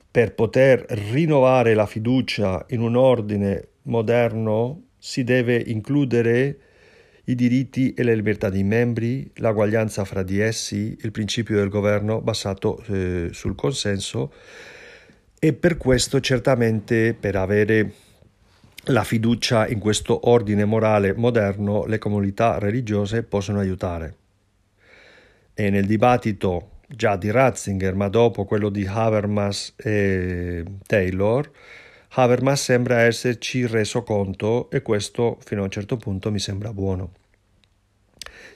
per 0.10 0.34
poter 0.34 0.86
rinnovare 0.90 1.76
la 1.76 1.86
fiducia 1.86 2.66
in 2.70 2.82
un 2.82 2.96
ordine 2.96 3.68
moderno 3.84 4.86
si 4.98 5.24
deve 5.24 5.58
includere 5.58 6.62
i 7.30 7.36
diritti 7.36 7.94
e 7.94 8.04
le 8.04 8.16
libertà 8.16 8.50
dei 8.50 8.64
membri, 8.64 9.30
l'uguaglianza 9.36 10.06
fra 10.06 10.24
di 10.24 10.40
essi, 10.40 10.98
il 11.02 11.12
principio 11.12 11.58
del 11.58 11.70
governo 11.70 12.22
basato 12.22 12.82
eh, 12.88 13.30
sul 13.32 13.56
consenso 13.56 14.32
e 15.38 15.54
per 15.54 15.78
questo 15.78 16.20
certamente 16.22 17.14
per 17.14 17.36
avere 17.36 17.92
la 18.86 19.04
fiducia 19.04 19.68
in 19.68 19.80
questo 19.80 20.30
ordine 20.30 20.64
morale 20.64 21.14
moderno 21.14 21.86
le 21.86 21.98
comunità 21.98 22.60
religiose 22.60 23.24
possono 23.24 23.60
aiutare. 23.60 24.16
E 25.54 25.70
nel 25.70 25.86
dibattito 25.86 26.78
già 26.88 27.18
di 27.18 27.30
Ratzinger, 27.30 27.94
ma 27.96 28.08
dopo 28.08 28.46
quello 28.46 28.70
di 28.70 28.86
Habermas 28.88 29.74
e 29.76 30.64
Taylor, 30.86 31.52
Habermas 32.10 32.64
sembra 32.64 33.02
esserci 33.02 33.66
reso 33.68 34.04
conto 34.04 34.70
e 34.70 34.82
questo 34.82 35.38
fino 35.44 35.62
a 35.62 35.66
un 35.66 35.70
certo 35.70 35.98
punto 35.98 36.32
mi 36.32 36.40
sembra 36.40 36.74
buono. 36.74 37.12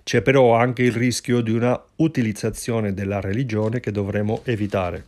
C'è 0.03 0.21
però 0.21 0.55
anche 0.55 0.83
il 0.83 0.93
rischio 0.93 1.41
di 1.41 1.51
una 1.51 1.79
utilizzazione 1.97 2.93
della 2.93 3.19
religione 3.19 3.79
che 3.79 3.91
dovremo 3.91 4.41
evitare. 4.45 5.05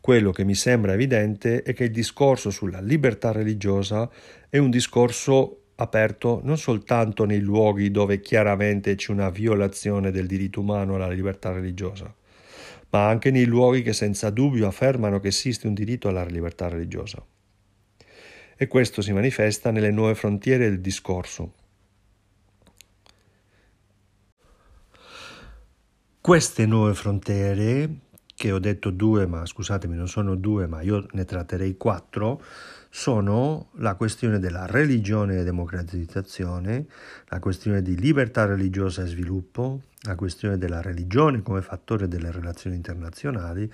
Quello 0.00 0.30
che 0.30 0.44
mi 0.44 0.54
sembra 0.54 0.94
evidente 0.94 1.62
è 1.62 1.74
che 1.74 1.84
il 1.84 1.90
discorso 1.90 2.50
sulla 2.50 2.80
libertà 2.80 3.32
religiosa 3.32 4.08
è 4.48 4.56
un 4.56 4.70
discorso 4.70 5.56
aperto 5.76 6.40
non 6.42 6.56
soltanto 6.58 7.24
nei 7.24 7.40
luoghi 7.40 7.90
dove 7.90 8.20
chiaramente 8.20 8.94
c'è 8.94 9.12
una 9.12 9.30
violazione 9.30 10.10
del 10.10 10.26
diritto 10.26 10.60
umano 10.60 10.94
alla 10.94 11.08
libertà 11.08 11.52
religiosa, 11.52 12.12
ma 12.90 13.08
anche 13.08 13.30
nei 13.30 13.44
luoghi 13.44 13.82
che 13.82 13.92
senza 13.92 14.30
dubbio 14.30 14.66
affermano 14.66 15.20
che 15.20 15.28
esiste 15.28 15.66
un 15.66 15.74
diritto 15.74 16.08
alla 16.08 16.24
libertà 16.24 16.68
religiosa. 16.68 17.24
E 18.56 18.66
questo 18.66 19.00
si 19.00 19.12
manifesta 19.12 19.70
nelle 19.70 19.90
nuove 19.90 20.14
frontiere 20.14 20.68
del 20.68 20.80
discorso. 20.80 21.54
Queste 26.20 26.66
nuove 26.66 26.94
frontiere, 26.94 27.88
che 28.40 28.52
ho 28.52 28.58
detto 28.58 28.88
due, 28.88 29.26
ma 29.26 29.44
scusatemi, 29.44 29.94
non 29.94 30.08
sono 30.08 30.34
due, 30.34 30.66
ma 30.66 30.80
io 30.80 31.06
ne 31.10 31.26
tratterei 31.26 31.76
quattro, 31.76 32.42
sono 32.88 33.68
la 33.74 33.96
questione 33.96 34.38
della 34.38 34.64
religione 34.64 35.38
e 35.40 35.44
democratizzazione, 35.44 36.86
la 37.26 37.38
questione 37.38 37.82
di 37.82 37.98
libertà 37.98 38.46
religiosa 38.46 39.02
e 39.02 39.08
sviluppo, 39.08 39.82
la 40.04 40.14
questione 40.14 40.56
della 40.56 40.80
religione 40.80 41.42
come 41.42 41.60
fattore 41.60 42.08
delle 42.08 42.32
relazioni 42.32 42.76
internazionali 42.76 43.70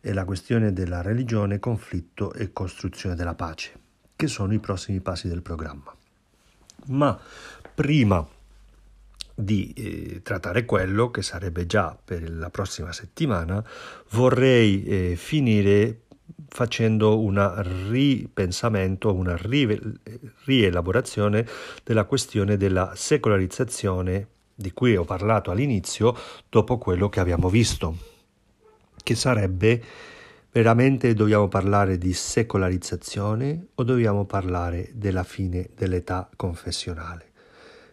e 0.00 0.12
la 0.12 0.24
questione 0.24 0.72
della 0.72 1.02
religione, 1.02 1.58
conflitto 1.58 2.32
e 2.32 2.52
costruzione 2.52 3.16
della 3.16 3.34
pace, 3.34 3.72
che 4.14 4.28
sono 4.28 4.54
i 4.54 4.60
prossimi 4.60 5.00
passi 5.00 5.26
del 5.26 5.42
programma. 5.42 5.92
Ma 6.90 7.18
prima 7.74 8.24
di 9.38 9.72
eh, 9.76 10.22
trattare 10.22 10.64
quello, 10.64 11.10
che 11.10 11.20
sarebbe 11.20 11.66
già 11.66 11.96
per 12.02 12.30
la 12.30 12.48
prossima 12.48 12.90
settimana, 12.92 13.62
vorrei 14.10 14.82
eh, 14.84 15.14
finire 15.16 16.00
facendo 16.48 17.20
un 17.20 17.88
ripensamento, 17.90 19.12
una 19.12 19.38
rielaborazione 20.44 21.46
della 21.84 22.04
questione 22.04 22.56
della 22.56 22.92
secolarizzazione 22.94 24.28
di 24.54 24.72
cui 24.72 24.96
ho 24.96 25.04
parlato 25.04 25.50
all'inizio 25.50 26.16
dopo 26.48 26.78
quello 26.78 27.10
che 27.10 27.20
abbiamo 27.20 27.50
visto, 27.50 27.96
che 29.02 29.14
sarebbe 29.14 29.82
veramente 30.50 31.12
dobbiamo 31.12 31.48
parlare 31.48 31.98
di 31.98 32.14
secolarizzazione 32.14 33.66
o 33.74 33.82
dobbiamo 33.82 34.24
parlare 34.24 34.90
della 34.94 35.24
fine 35.24 35.68
dell'età 35.74 36.30
confessionale 36.34 37.34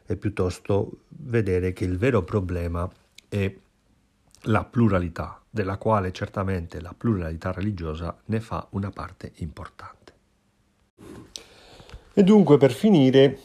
e 0.05 0.15
piuttosto 0.15 0.99
vedere 1.09 1.73
che 1.73 1.85
il 1.85 1.97
vero 1.97 2.23
problema 2.23 2.89
è 3.29 3.53
la 4.47 4.63
pluralità, 4.63 5.41
della 5.49 5.77
quale 5.77 6.11
certamente 6.11 6.81
la 6.81 6.93
pluralità 6.97 7.51
religiosa 7.51 8.15
ne 8.25 8.39
fa 8.39 8.67
una 8.71 8.89
parte 8.89 9.31
importante. 9.35 10.13
E 12.13 12.23
dunque 12.23 12.57
per 12.57 12.71
finire 12.71 13.39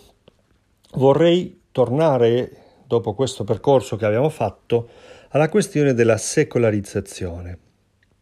vorrei 0.94 1.62
tornare, 1.70 2.50
dopo 2.86 3.14
questo 3.14 3.44
percorso 3.44 3.96
che 3.96 4.04
abbiamo 4.04 4.28
fatto, 4.28 4.88
alla 5.28 5.48
questione 5.48 5.94
della 5.94 6.16
secolarizzazione. 6.16 7.58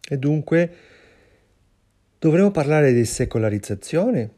E 0.09 0.18
dunque 0.18 0.74
dovremmo 2.18 2.51
parlare 2.51 2.93
di 2.93 3.05
secolarizzazione 3.05 4.30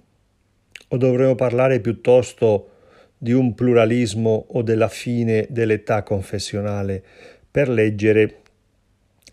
o 0.89 0.97
dovremmo 0.97 1.35
parlare 1.35 1.81
piuttosto 1.81 2.71
di 3.19 3.33
un 3.33 3.55
pluralismo 3.55 4.47
o 4.51 4.63
della 4.63 4.89
fine 4.89 5.47
dell'età 5.51 6.05
confessionale 6.05 7.03
per 7.51 7.69
leggere 7.69 8.43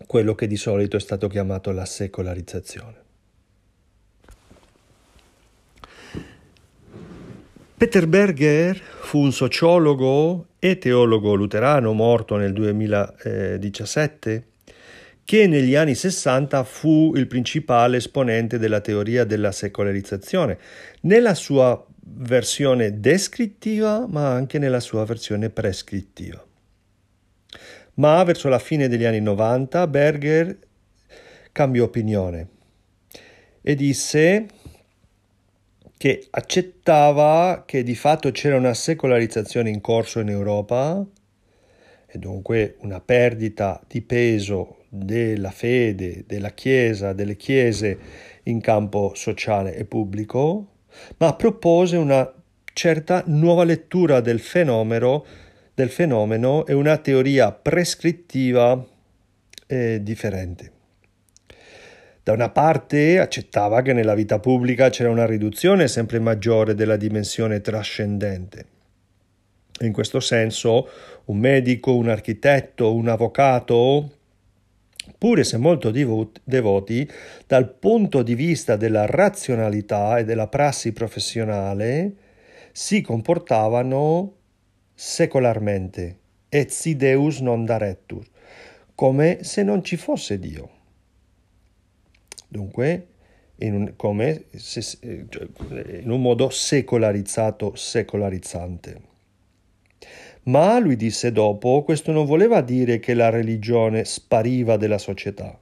quello 0.08 0.34
che 0.34 0.48
di 0.48 0.58
solito 0.58 0.98
è 0.98 1.00
stato 1.00 1.28
chiamato 1.28 1.72
la 1.72 1.86
secolarizzazione. 1.86 3.04
Peter 7.78 8.08
Berger 8.08 8.78
fu 8.78 9.20
un 9.20 9.32
sociologo 9.32 10.48
e 10.60 10.78
teologo 10.78 11.36
luterano 11.36 11.94
morto 11.94 12.38
nel 12.38 12.54
2017 12.54 14.48
che 15.26 15.48
negli 15.48 15.76
anni 15.76 15.94
60 15.96 16.64
fu 16.64 17.14
il 17.16 17.28
principale 17.28 17.98
esponente 17.98 18.60
della 18.60 18.80
teoria 18.80 19.26
della 19.26 19.52
secolarizzazione, 19.52 20.58
nella 21.02 21.34
sua 21.34 21.86
versione 22.08 23.00
descrittiva 23.00 24.06
ma 24.08 24.32
anche 24.32 24.60
nella 24.60 24.80
sua 24.80 25.06
versione 25.06 25.50
prescrittiva. 25.50 26.44
Ma 27.96 28.24
verso 28.24 28.50
la 28.50 28.60
fine 28.60 28.88
degli 28.88 29.06
anni 29.06 29.22
90 29.22 29.88
Berger 29.88 30.58
cambiò 31.52 31.86
opinione 31.86 32.50
e 33.62 33.76
disse 33.76 34.46
che 35.98 36.28
accettava 36.30 37.64
che 37.66 37.82
di 37.82 37.96
fatto 37.96 38.30
c'era 38.32 38.58
una 38.58 38.74
secolarizzazione 38.74 39.70
in 39.70 39.80
corso 39.82 40.20
in 40.20 40.30
Europa 40.30 41.04
e 42.06 42.20
dunque 42.20 42.76
una 42.82 43.00
perdita 43.00 43.82
di 43.88 44.02
peso 44.02 44.84
della 44.90 45.52
fede, 45.52 46.26
della 46.28 46.52
Chiesa, 46.52 47.14
delle 47.14 47.36
chiese 47.36 47.98
in 48.44 48.62
campo 48.62 49.14
sociale 49.16 49.76
e 49.76 49.86
pubblico, 49.86 50.75
ma 51.18 51.36
propose 51.36 51.98
una 51.98 52.32
certa 52.74 53.24
nuova 53.28 53.64
lettura 53.64 54.20
del 54.20 54.40
fenomeno 54.40 55.26
del 55.76 55.90
fenomeno 55.90 56.66
e 56.66 56.74
una 56.74 56.98
teoria 56.98 57.52
prescrittiva 57.52 58.84
eh, 59.68 60.00
differente. 60.02 60.72
Da 62.24 62.32
una 62.32 62.50
parte 62.50 63.20
accettava 63.20 63.82
che 63.84 63.94
nella 63.94 64.16
vita 64.16 64.40
pubblica 64.40 64.90
c'era 64.90 65.12
una 65.12 65.28
riduzione 65.28 65.88
sempre 65.88 66.20
maggiore 66.20 66.74
della 66.74 66.96
dimensione 66.96 67.62
trascendente. 67.62 68.66
In 69.82 69.92
questo 69.92 70.22
senso 70.22 70.88
un 71.26 71.38
medico, 71.38 71.94
un 71.94 72.08
architetto, 72.08 72.96
un 72.96 73.10
avvocato, 73.10 74.15
pure 75.18 75.44
se 75.44 75.58
molto 75.58 75.92
devoti, 75.92 77.10
dal 77.48 77.72
punto 77.74 78.24
di 78.24 78.36
vista 78.36 78.76
della 78.76 79.06
razionalità 79.06 80.18
e 80.18 80.24
della 80.24 80.48
prassi 80.48 80.92
professionale, 80.94 82.16
si 82.72 83.02
comportavano 83.02 84.36
secolarmente, 84.94 86.20
et 86.50 86.70
si 86.70 86.96
Deus 86.96 87.40
non 87.40 87.66
darettur, 87.66 88.26
come 88.94 89.44
se 89.44 89.64
non 89.64 89.84
ci 89.84 89.98
fosse 89.98 90.40
Dio. 90.40 90.70
Dunque, 92.48 93.08
in 93.58 93.74
un, 93.76 93.94
come 93.96 94.46
se, 94.52 94.82
cioè, 94.82 95.48
in 96.02 96.10
un 96.10 96.22
modo 96.22 96.50
secolarizzato, 96.50 97.76
secolarizzante. 97.76 99.14
Ma 100.46 100.78
lui 100.80 100.96
disse 100.96 101.32
dopo, 101.32 101.84
questo 101.84 102.12
non 102.12 102.26
voleva 102.26 102.62
dire 102.62 103.00
che 103.00 103.16
la 103.16 103.30
religione 103.30 104.06
spariva 104.06 104.78
della 104.78 105.00
società, 105.00 105.60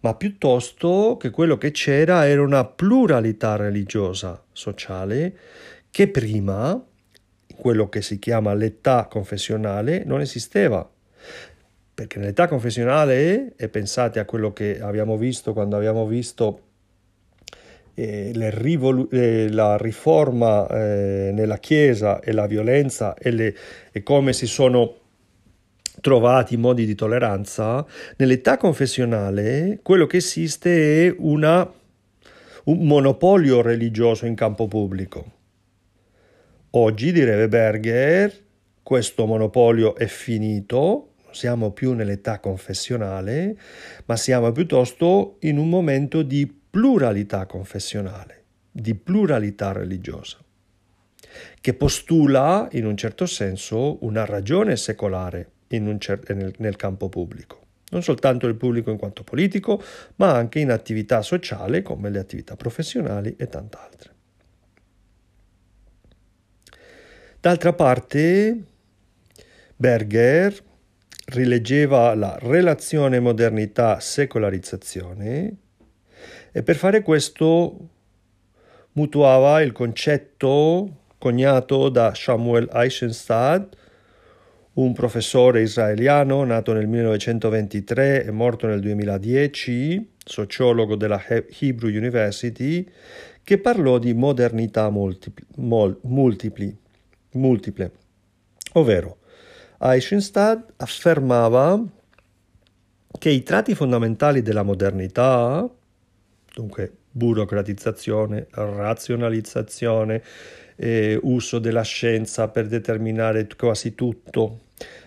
ma 0.00 0.14
piuttosto 0.16 1.16
che 1.18 1.30
quello 1.30 1.56
che 1.56 1.70
c'era 1.70 2.26
era 2.26 2.42
una 2.42 2.64
pluralità 2.64 3.54
religiosa, 3.54 4.42
sociale, 4.50 5.36
che 5.90 6.08
prima 6.08 6.84
quello 7.54 7.88
che 7.88 8.02
si 8.02 8.18
chiama 8.18 8.54
l'età 8.54 9.06
confessionale 9.06 10.02
non 10.04 10.20
esisteva. 10.20 10.90
Perché 11.94 12.18
nell'età 12.18 12.48
confessionale, 12.48 13.52
e 13.54 13.68
pensate 13.68 14.18
a 14.18 14.24
quello 14.24 14.52
che 14.52 14.80
abbiamo 14.80 15.16
visto 15.16 15.52
quando 15.52 15.76
abbiamo 15.76 16.06
visto 16.06 16.71
rivolu- 17.94 19.12
eh, 19.12 19.50
la 19.50 19.76
riforma 19.76 20.66
eh, 20.68 21.30
nella 21.32 21.58
Chiesa 21.58 22.20
e 22.20 22.32
la 22.32 22.46
violenza 22.46 23.14
e, 23.14 23.30
le, 23.30 23.54
e 23.92 24.02
come 24.02 24.32
si 24.32 24.46
sono 24.46 24.96
trovati 26.00 26.56
modi 26.56 26.84
di 26.84 26.94
tolleranza, 26.94 27.84
nell'età 28.16 28.56
confessionale 28.56 29.80
quello 29.82 30.06
che 30.06 30.18
esiste 30.18 31.06
è 31.06 31.14
una, 31.18 31.70
un 32.64 32.86
monopolio 32.86 33.62
religioso 33.62 34.26
in 34.26 34.34
campo 34.34 34.66
pubblico. 34.66 35.40
Oggi, 36.70 37.12
direbbe 37.12 37.48
Berger, 37.48 38.32
questo 38.82 39.26
monopolio 39.26 39.94
è 39.94 40.06
finito, 40.06 41.12
non 41.24 41.34
siamo 41.34 41.70
più 41.70 41.92
nell'età 41.92 42.40
confessionale, 42.40 43.56
ma 44.06 44.16
siamo 44.16 44.50
piuttosto 44.52 45.36
in 45.40 45.58
un 45.58 45.68
momento 45.68 46.22
di 46.22 46.60
pluralità 46.72 47.44
confessionale, 47.44 48.44
di 48.70 48.94
pluralità 48.94 49.72
religiosa, 49.72 50.38
che 51.60 51.74
postula 51.74 52.66
in 52.72 52.86
un 52.86 52.96
certo 52.96 53.26
senso 53.26 54.02
una 54.06 54.24
ragione 54.24 54.76
secolare 54.76 55.50
cer- 55.98 56.32
nel, 56.32 56.54
nel 56.56 56.76
campo 56.76 57.10
pubblico 57.10 57.60
non 57.92 58.02
soltanto 58.02 58.46
il 58.46 58.54
pubblico 58.54 58.90
in 58.90 58.96
quanto 58.96 59.22
politico, 59.22 59.82
ma 60.16 60.34
anche 60.34 60.60
in 60.60 60.70
attività 60.70 61.20
sociali 61.20 61.82
come 61.82 62.08
le 62.08 62.18
attività 62.18 62.56
professionali 62.56 63.36
e 63.36 63.48
tant'altre. 63.48 64.10
D'altra 67.38 67.74
parte, 67.74 68.62
Berger 69.76 70.58
rileggeva 71.26 72.14
la 72.14 72.38
relazione 72.40 73.20
modernità-secolarizzazione 73.20 75.56
e 76.52 76.62
per 76.62 76.76
fare 76.76 77.02
questo 77.02 77.88
mutuava 78.92 79.62
il 79.62 79.72
concetto 79.72 80.98
coniato 81.16 81.88
da 81.88 82.14
Samuel 82.14 82.68
Eisenstadt, 82.72 83.76
un 84.74 84.92
professore 84.92 85.62
israeliano 85.62 86.44
nato 86.44 86.72
nel 86.72 86.86
1923 86.86 88.24
e 88.24 88.30
morto 88.30 88.66
nel 88.66 88.80
2010, 88.80 90.10
sociologo 90.24 90.96
della 90.96 91.22
Hebrew 91.26 91.90
University, 91.90 92.86
che 93.42 93.58
parlò 93.58 93.98
di 93.98 94.12
modernità 94.14 94.88
multipli. 94.90 95.44
multipli 96.02 96.76
multiple, 97.32 97.90
ovvero 98.74 99.18
Eisenstadt 99.78 100.72
affermava 100.76 101.82
che 103.18 103.30
i 103.30 103.42
tratti 103.42 103.74
fondamentali 103.74 104.42
della 104.42 104.62
modernità, 104.62 105.68
dunque 106.54 106.92
burocratizzazione, 107.10 108.46
razionalizzazione, 108.50 110.22
eh, 110.76 111.18
uso 111.22 111.58
della 111.58 111.82
scienza 111.82 112.48
per 112.48 112.66
determinare 112.66 113.46
quasi 113.56 113.94
tutto, 113.94 114.60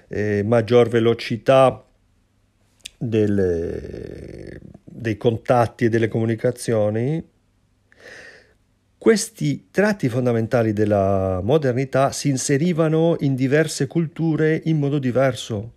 eh, 0.07 0.43
maggior 0.43 0.87
velocità 0.87 1.83
delle, 2.97 4.59
dei 4.83 5.17
contatti 5.17 5.85
e 5.85 5.89
delle 5.89 6.07
comunicazioni, 6.07 7.23
questi 8.97 9.67
tratti 9.69 10.09
fondamentali 10.09 10.73
della 10.73 11.39
modernità 11.43 12.11
si 12.11 12.29
inserivano 12.29 13.17
in 13.19 13.35
diverse 13.35 13.85
culture 13.85 14.61
in 14.65 14.79
modo 14.79 14.97
diverso, 14.97 15.73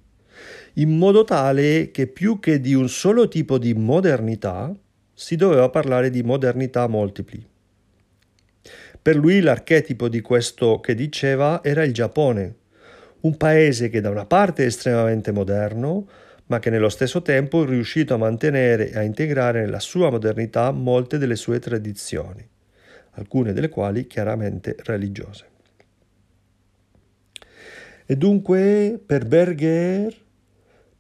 in 0.75 0.97
modo 0.97 1.25
tale 1.25 1.91
che 1.91 2.07
più 2.07 2.39
che 2.39 2.61
di 2.61 2.73
un 2.73 2.89
solo 2.89 3.29
tipo 3.29 3.59
di 3.59 3.75
modernità 3.75 4.75
si 5.19 5.35
doveva 5.35 5.69
parlare 5.69 6.11
di 6.11 6.23
modernità 6.23 6.87
multipli. 6.87 7.45
Per 9.03 9.17
lui 9.17 9.41
l'archetipo 9.41 10.09
di 10.09 10.21
questo 10.21 10.79
che 10.79 10.95
diceva 10.95 11.61
era 11.65 11.83
il 11.83 11.93
Giappone, 11.93 12.55
un 13.23 13.37
paese 13.37 13.89
che 13.89 14.01
da 14.01 14.11
una 14.11 14.27
parte 14.27 14.63
è 14.63 14.67
estremamente 14.67 15.33
moderno, 15.33 16.09
ma 16.47 16.61
che 16.61 16.71
nello 16.71 16.89
stesso 16.89 17.21
tempo 17.21 17.65
è 17.65 17.67
riuscito 17.67 18.15
a 18.15 18.17
mantenere 18.17 18.93
e 18.93 18.97
a 18.97 19.03
integrare 19.03 19.63
nella 19.63 19.81
sua 19.81 20.09
modernità 20.09 20.71
molte 20.71 21.19
delle 21.19 21.35
sue 21.35 21.59
tradizioni, 21.59 22.49
alcune 23.15 23.53
delle 23.53 23.71
quali 23.71 24.07
chiaramente 24.07 24.77
religiose. 24.85 25.47
E 28.07 28.17
dunque 28.17 29.01
per 29.05 29.27
Berger 29.27 30.15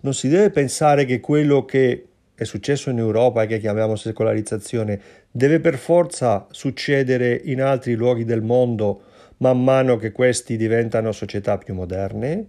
non 0.00 0.12
si 0.12 0.26
deve 0.26 0.50
pensare 0.50 1.04
che 1.04 1.20
quello 1.20 1.64
che 1.64 2.07
è 2.38 2.44
successo 2.44 2.90
in 2.90 2.98
Europa 2.98 3.42
e 3.42 3.46
che 3.48 3.58
chiamiamo 3.58 3.96
secolarizzazione 3.96 5.00
deve 5.28 5.58
per 5.58 5.76
forza 5.76 6.46
succedere 6.52 7.40
in 7.46 7.60
altri 7.60 7.94
luoghi 7.94 8.24
del 8.24 8.42
mondo 8.42 9.02
man 9.38 9.60
mano 9.64 9.96
che 9.96 10.12
questi 10.12 10.56
diventano 10.56 11.10
società 11.10 11.58
più 11.58 11.74
moderne, 11.74 12.46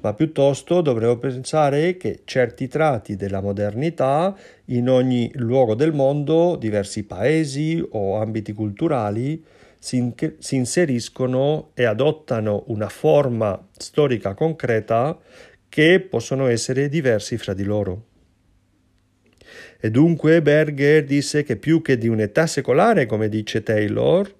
ma 0.00 0.12
piuttosto 0.12 0.80
dovremmo 0.80 1.18
pensare 1.18 1.96
che 1.96 2.22
certi 2.24 2.66
tratti 2.66 3.14
della 3.14 3.40
modernità 3.40 4.36
in 4.66 4.88
ogni 4.88 5.30
luogo 5.34 5.76
del 5.76 5.92
mondo, 5.92 6.56
diversi 6.56 7.04
paesi 7.04 7.80
o 7.90 8.16
ambiti 8.16 8.52
culturali, 8.52 9.40
si, 9.78 10.12
si 10.38 10.56
inseriscono 10.56 11.70
e 11.74 11.84
adottano 11.84 12.64
una 12.66 12.88
forma 12.88 13.68
storica 13.70 14.34
concreta 14.34 15.16
che 15.68 16.00
possono 16.00 16.48
essere 16.48 16.88
diversi 16.88 17.38
fra 17.38 17.54
di 17.54 17.62
loro. 17.62 18.10
E 19.84 19.90
dunque 19.90 20.40
Berger 20.42 21.04
disse 21.04 21.42
che 21.42 21.56
più 21.56 21.82
che 21.82 21.98
di 21.98 22.06
un'età 22.06 22.46
secolare, 22.46 23.04
come 23.04 23.28
dice 23.28 23.64
Taylor, 23.64 24.32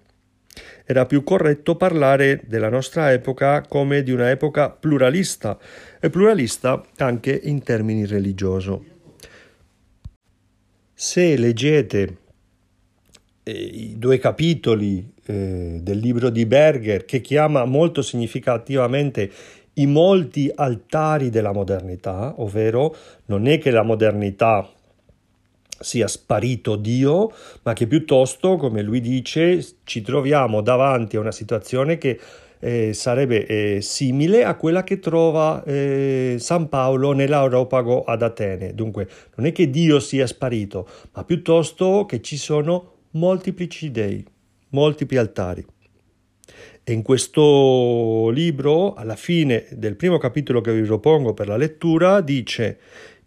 era 0.84 1.04
più 1.04 1.24
corretto 1.24 1.74
parlare 1.74 2.42
della 2.46 2.68
nostra 2.68 3.10
epoca 3.10 3.62
come 3.62 4.04
di 4.04 4.12
una 4.12 4.30
epoca 4.30 4.70
pluralista, 4.70 5.58
e 5.98 6.10
pluralista 6.10 6.80
anche 6.98 7.40
in 7.42 7.60
termini 7.64 8.06
religiosi. 8.06 8.78
Se 10.94 11.36
leggete 11.36 12.16
eh, 13.42 13.52
i 13.52 13.98
due 13.98 14.18
capitoli 14.18 15.12
eh, 15.26 15.80
del 15.82 15.98
libro 15.98 16.30
di 16.30 16.46
Berger, 16.46 17.04
che 17.04 17.20
chiama 17.20 17.64
molto 17.64 18.00
significativamente 18.00 19.28
i 19.74 19.86
molti 19.86 20.52
altari 20.54 21.30
della 21.30 21.52
modernità, 21.52 22.34
ovvero 22.36 22.94
non 23.24 23.48
è 23.48 23.58
che 23.58 23.72
la 23.72 23.82
modernità 23.82 24.70
sia 25.82 26.08
sparito 26.08 26.76
Dio, 26.76 27.32
ma 27.62 27.72
che 27.72 27.86
piuttosto, 27.86 28.56
come 28.56 28.82
lui 28.82 29.00
dice, 29.00 29.64
ci 29.84 30.00
troviamo 30.00 30.60
davanti 30.60 31.16
a 31.16 31.20
una 31.20 31.32
situazione 31.32 31.98
che 31.98 32.18
eh, 32.64 32.92
sarebbe 32.92 33.44
eh, 33.46 33.80
simile 33.80 34.44
a 34.44 34.54
quella 34.54 34.84
che 34.84 35.00
trova 35.00 35.64
eh, 35.64 36.36
San 36.38 36.68
Paolo 36.68 37.12
nell'Europago 37.12 38.04
ad 38.04 38.22
Atene. 38.22 38.72
Dunque, 38.72 39.08
non 39.34 39.46
è 39.46 39.52
che 39.52 39.68
Dio 39.68 39.98
sia 39.98 40.28
sparito, 40.28 40.88
ma 41.12 41.24
piuttosto 41.24 42.06
che 42.06 42.22
ci 42.22 42.36
sono 42.36 42.92
moltiplici 43.12 43.90
dei, 43.90 44.24
moltipli 44.68 45.16
altari. 45.16 45.66
E 46.84 46.92
in 46.92 47.02
questo 47.02 48.28
libro, 48.30 48.94
alla 48.94 49.14
fine 49.14 49.66
del 49.70 49.94
primo 49.94 50.18
capitolo 50.18 50.60
che 50.60 50.72
vi 50.72 50.82
propongo 50.82 51.32
per 51.32 51.46
la 51.46 51.56
lettura, 51.56 52.20
dice 52.20 52.78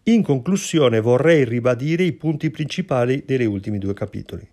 in 0.08 0.22
conclusione 0.22 1.00
vorrei 1.00 1.44
ribadire 1.44 2.04
i 2.04 2.12
punti 2.12 2.50
principali 2.50 3.24
degli 3.26 3.44
ultimi 3.44 3.78
due 3.78 3.92
capitoli. 3.92 4.48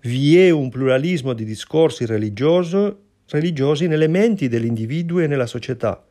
Vi 0.00 0.36
è 0.40 0.50
un 0.50 0.68
pluralismo 0.68 1.32
di 1.32 1.44
discorsi 1.44 2.06
religiosi 2.06 3.86
nelle 3.86 4.08
menti 4.08 4.48
degli 4.48 4.64
individui 4.64 5.24
e 5.24 5.26
nella 5.28 5.46
società. 5.46 6.04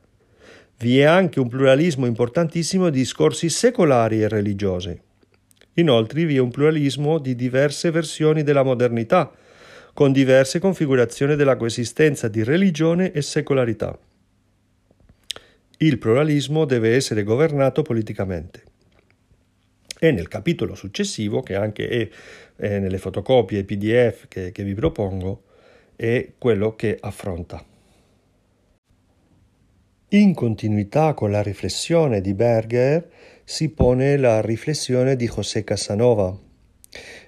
Vi 0.77 0.99
è 0.99 1.03
anche 1.03 1.41
un 1.41 1.49
pluralismo 1.49 2.06
importantissimo 2.06 2.89
di 2.89 2.99
discorsi 2.99 3.49
secolari 3.49 4.22
e 4.22 4.30
religiosi. 4.30 4.97
Inoltre 5.73 6.23
vi 6.23 6.38
è 6.38 6.39
un 6.39 6.51
pluralismo 6.51 7.19
di 7.19 7.35
diverse 7.35 7.91
versioni 7.91 8.43
della 8.43 8.64
modernità, 8.64 9.30
con 9.93 10.14
diverse 10.14 10.60
configurazioni 10.60 11.35
della 11.35 11.57
coesistenza 11.57 12.30
di 12.30 12.45
religione 12.45 13.11
e 13.11 13.22
secolarità. 13.22 13.99
Il 15.81 15.97
pluralismo 15.97 16.65
deve 16.65 16.93
essere 16.93 17.23
governato 17.23 17.84
politicamente. 17.84 18.64
E 19.97 20.11
nel 20.11 20.27
capitolo 20.27 20.76
successivo, 20.76 21.41
che 21.41 21.56
anche 21.56 21.88
è, 21.88 22.10
è 22.57 22.80
nelle 22.80 22.97
fotocopie 22.97 23.64
PDF 23.64 24.27
che, 24.27 24.51
che 24.51 24.64
vi 24.64 24.73
propongo, 24.73 25.43
è 25.95 26.34
quello 26.38 26.76
che 26.76 26.97
affronta. 26.99 27.65
In 30.10 30.34
continuità 30.34 31.14
con 31.14 31.31
la 31.31 31.41
riflessione 31.41 32.19
di 32.19 32.34
Berger 32.34 33.10
si 33.45 33.69
pone 33.69 34.18
la 34.18 34.41
riflessione 34.41 35.15
di 35.15 35.30
José 35.30 35.64
Casanova. 35.64 36.38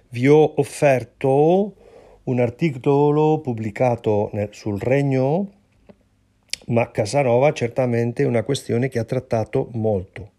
Vi 0.10 0.28
ho 0.28 0.60
offerto 0.60 1.76
un 2.23 2.40
articolo 2.41 3.40
pubblicato 3.40 4.30
sul 4.49 4.78
Regno 4.78 5.60
ma 6.67 6.91
Casanova 6.91 7.51
certamente 7.53 8.23
è 8.23 8.25
una 8.25 8.43
questione 8.43 8.88
che 8.88 8.99
ha 8.99 9.03
trattato 9.03 9.69
molto. 9.73 10.31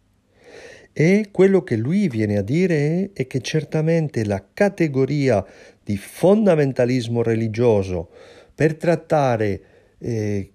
E 0.92 1.28
quello 1.32 1.62
che 1.62 1.76
lui 1.76 2.08
viene 2.08 2.36
a 2.36 2.42
dire 2.42 3.10
è 3.14 3.26
che 3.26 3.40
certamente 3.40 4.24
la 4.24 4.44
categoria 4.52 5.44
di 5.82 5.96
fondamentalismo 5.96 7.22
religioso 7.22 8.10
per 8.54 8.76
trattare 8.76 9.60
eh, 9.98 10.52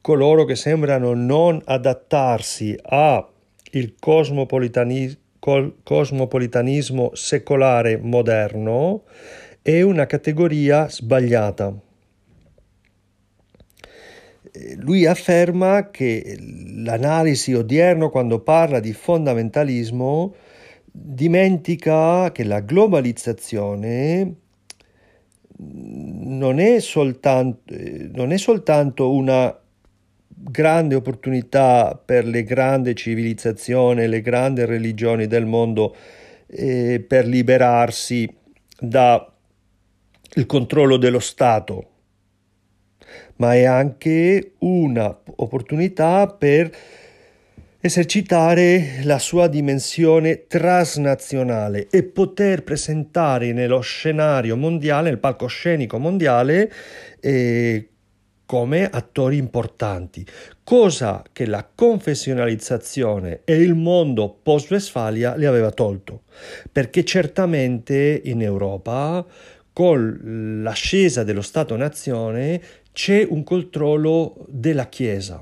coloro 0.00 0.44
che 0.44 0.54
sembrano 0.54 1.14
non 1.14 1.60
adattarsi 1.64 2.78
al 2.82 3.26
cosmopolitanismo, 3.98 5.20
cosmopolitanismo 5.82 7.10
secolare 7.14 7.96
moderno 7.96 9.02
è 9.60 9.80
una 9.82 10.06
categoria 10.06 10.88
sbagliata 10.88 11.74
lui 14.80 15.06
afferma 15.06 15.90
che 15.90 16.36
l'analisi 16.38 17.54
odierna 17.54 18.08
quando 18.08 18.40
parla 18.40 18.80
di 18.80 18.92
fondamentalismo 18.92 20.34
dimentica 20.84 22.30
che 22.32 22.44
la 22.44 22.60
globalizzazione 22.60 24.34
non 25.56 26.58
è 26.58 26.80
soltanto, 26.80 27.74
non 28.12 28.32
è 28.32 28.36
soltanto 28.36 29.12
una 29.12 29.58
grande 30.26 30.96
opportunità 30.96 31.98
per 32.04 32.26
le 32.26 32.42
grandi 32.42 32.94
civilizzazioni, 32.94 34.06
le 34.06 34.20
grandi 34.20 34.64
religioni 34.66 35.26
del 35.26 35.46
mondo 35.46 35.94
eh, 36.46 37.02
per 37.06 37.26
liberarsi 37.26 38.28
dal 38.78 39.32
controllo 40.46 40.98
dello 40.98 41.20
Stato 41.20 41.91
ma 43.36 43.54
è 43.54 43.64
anche 43.64 44.52
un'opportunità 44.58 46.26
per 46.26 46.70
esercitare 47.84 49.00
la 49.02 49.18
sua 49.18 49.48
dimensione 49.48 50.46
transnazionale 50.46 51.88
e 51.90 52.04
poter 52.04 52.62
presentare 52.62 53.52
nello 53.52 53.80
scenario 53.80 54.56
mondiale, 54.56 55.08
nel 55.08 55.18
palcoscenico 55.18 55.98
mondiale, 55.98 56.72
eh, 57.18 57.88
come 58.46 58.84
attori 58.84 59.36
importanti, 59.36 60.24
cosa 60.62 61.24
che 61.32 61.46
la 61.46 61.66
confessionalizzazione 61.74 63.40
e 63.44 63.54
il 63.54 63.74
mondo 63.74 64.38
post-Westfalia 64.42 65.34
le 65.36 65.46
aveva 65.46 65.70
tolto, 65.72 66.24
perché 66.70 67.04
certamente 67.04 68.20
in 68.24 68.42
Europa 68.42 69.24
con 69.72 70.60
l'ascesa 70.62 71.24
dello 71.24 71.40
Stato-nazione 71.40 72.60
c'è 72.92 73.26
un 73.28 73.42
controllo 73.42 74.44
della 74.48 74.88
Chiesa, 74.88 75.40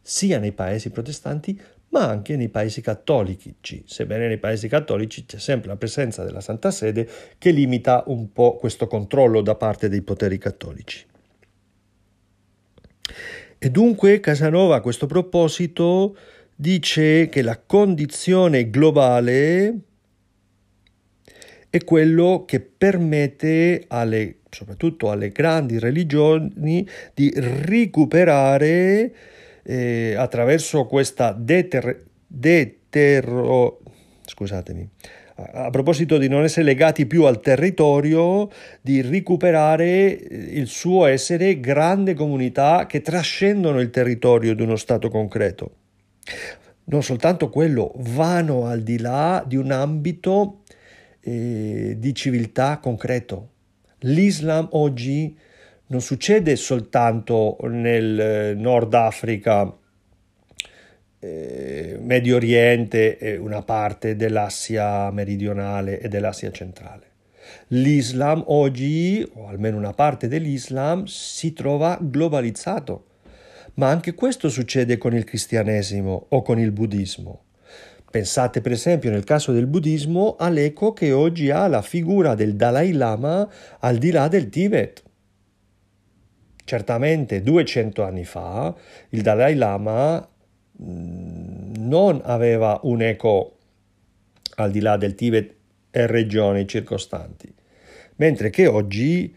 sia 0.00 0.38
nei 0.38 0.52
paesi 0.52 0.90
protestanti 0.90 1.60
ma 1.88 2.08
anche 2.08 2.36
nei 2.36 2.48
paesi 2.48 2.82
cattolici, 2.82 3.82
sebbene 3.86 4.26
nei 4.26 4.38
paesi 4.38 4.68
cattolici 4.68 5.24
c'è 5.24 5.38
sempre 5.38 5.68
la 5.68 5.76
presenza 5.76 6.24
della 6.24 6.42
Santa 6.42 6.70
Sede 6.70 7.08
che 7.38 7.50
limita 7.50 8.04
un 8.08 8.32
po' 8.32 8.56
questo 8.56 8.86
controllo 8.86 9.40
da 9.40 9.54
parte 9.54 9.88
dei 9.88 10.02
poteri 10.02 10.36
cattolici. 10.36 11.06
E 13.58 13.70
dunque 13.70 14.20
Casanova 14.20 14.76
a 14.76 14.80
questo 14.80 15.06
proposito 15.06 16.16
dice 16.54 17.28
che 17.28 17.40
la 17.40 17.58
condizione 17.58 18.68
globale 18.68 19.74
è 21.76 21.84
quello 21.84 22.44
che 22.46 22.60
permette 22.60 23.84
alle, 23.88 24.36
soprattutto 24.50 25.10
alle 25.10 25.30
grandi 25.30 25.78
religioni 25.78 26.86
di 27.14 27.32
recuperare 27.34 29.12
eh, 29.62 30.14
attraverso 30.16 30.86
questa 30.86 31.32
deter, 31.32 32.04
detero, 32.26 33.80
scusatemi, 34.24 34.88
a 35.38 35.68
proposito 35.68 36.16
di 36.16 36.28
non 36.28 36.44
essere 36.44 36.64
legati 36.64 37.04
più 37.04 37.24
al 37.24 37.40
territorio, 37.40 38.48
di 38.80 39.02
recuperare 39.02 40.08
il 40.08 40.66
suo 40.66 41.04
essere 41.04 41.60
grande 41.60 42.14
comunità 42.14 42.86
che 42.86 43.02
trascendono 43.02 43.80
il 43.80 43.90
territorio 43.90 44.54
di 44.54 44.62
uno 44.62 44.76
Stato 44.76 45.10
concreto. 45.10 45.70
Non 46.84 47.02
soltanto 47.02 47.50
quello, 47.50 47.92
vanno 47.96 48.64
al 48.64 48.82
di 48.82 48.98
là 48.98 49.44
di 49.46 49.56
un 49.56 49.72
ambito 49.72 50.62
eh, 51.26 51.96
di 51.98 52.14
civiltà 52.14 52.78
concreto. 52.78 53.50
L'Islam 54.00 54.68
oggi 54.72 55.36
non 55.88 56.00
succede 56.00 56.54
soltanto 56.54 57.56
nel 57.62 58.20
eh, 58.20 58.54
Nord 58.54 58.94
Africa, 58.94 59.76
eh, 61.18 61.98
Medio 62.00 62.36
Oriente 62.36 63.18
e 63.18 63.36
una 63.36 63.62
parte 63.62 64.14
dell'Asia 64.14 65.10
meridionale 65.10 65.98
e 66.00 66.08
dell'Asia 66.08 66.52
centrale. 66.52 67.04
L'Islam 67.68 68.44
oggi, 68.46 69.28
o 69.34 69.48
almeno 69.48 69.76
una 69.76 69.92
parte 69.92 70.28
dell'Islam, 70.28 71.04
si 71.06 71.52
trova 71.52 71.98
globalizzato. 72.00 73.06
Ma 73.74 73.88
anche 73.88 74.14
questo 74.14 74.48
succede 74.48 74.96
con 74.96 75.14
il 75.14 75.24
cristianesimo 75.24 76.26
o 76.28 76.42
con 76.42 76.58
il 76.60 76.70
buddismo. 76.70 77.45
Pensate 78.10 78.60
per 78.60 78.72
esempio 78.72 79.10
nel 79.10 79.24
caso 79.24 79.52
del 79.52 79.66
buddismo 79.66 80.36
all'eco 80.38 80.92
che 80.92 81.12
oggi 81.12 81.50
ha 81.50 81.66
la 81.66 81.82
figura 81.82 82.34
del 82.34 82.54
Dalai 82.54 82.92
Lama 82.92 83.48
al 83.80 83.98
di 83.98 84.10
là 84.10 84.28
del 84.28 84.48
Tibet. 84.48 85.02
Certamente 86.64 87.42
200 87.42 88.02
anni 88.02 88.24
fa 88.24 88.74
il 89.10 89.22
Dalai 89.22 89.54
Lama 89.54 90.26
mm, 90.82 91.74
non 91.78 92.20
aveva 92.24 92.80
un 92.84 93.02
eco 93.02 93.58
al 94.56 94.70
di 94.70 94.80
là 94.80 94.96
del 94.96 95.14
Tibet 95.14 95.54
e 95.90 96.06
regioni 96.06 96.66
circostanti, 96.66 97.52
mentre 98.16 98.50
che 98.50 98.66
oggi 98.66 99.34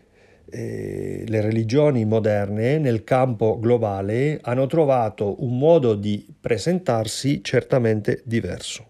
eh, 0.51 1.23
le 1.27 1.41
religioni 1.41 2.05
moderne 2.05 2.77
nel 2.77 3.03
campo 3.03 3.59
globale 3.59 4.39
hanno 4.41 4.67
trovato 4.67 5.43
un 5.43 5.57
modo 5.57 5.95
di 5.95 6.26
presentarsi 6.39 7.43
certamente 7.43 8.21
diverso. 8.26 8.85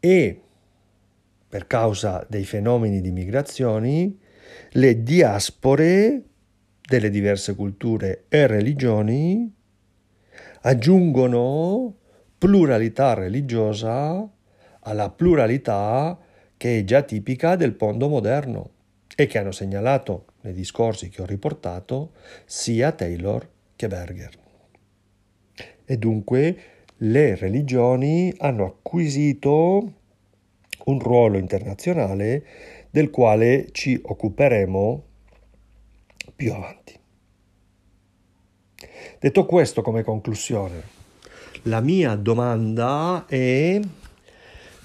E 0.00 0.40
per 1.48 1.66
causa 1.66 2.26
dei 2.28 2.44
fenomeni 2.44 3.00
di 3.00 3.12
migrazioni, 3.12 4.18
le 4.72 5.02
diaspore 5.02 6.22
delle 6.80 7.10
diverse 7.10 7.54
culture 7.54 8.24
e 8.28 8.46
religioni 8.46 9.52
aggiungono 10.62 11.94
pluralità 12.36 13.14
religiosa 13.14 14.28
alla 14.80 15.10
pluralità 15.10 16.18
che 16.64 16.78
è 16.78 16.84
già 16.84 17.02
tipica 17.02 17.56
del 17.56 17.76
mondo 17.78 18.08
moderno 18.08 18.70
e 19.14 19.26
che 19.26 19.36
hanno 19.36 19.52
segnalato 19.52 20.28
nei 20.40 20.54
discorsi 20.54 21.10
che 21.10 21.20
ho 21.20 21.26
riportato 21.26 22.12
sia 22.46 22.90
Taylor 22.92 23.46
che 23.76 23.86
Berger. 23.86 24.30
E 25.84 25.98
dunque 25.98 26.56
le 26.96 27.36
religioni 27.36 28.32
hanno 28.38 28.64
acquisito 28.64 29.92
un 30.86 30.98
ruolo 31.00 31.36
internazionale 31.36 32.46
del 32.88 33.10
quale 33.10 33.66
ci 33.72 34.00
occuperemo 34.02 35.04
più 36.34 36.50
avanti. 36.50 36.98
Detto 39.18 39.44
questo 39.44 39.82
come 39.82 40.02
conclusione, 40.02 40.82
la 41.64 41.80
mia 41.80 42.14
domanda 42.14 43.26
è 43.28 43.78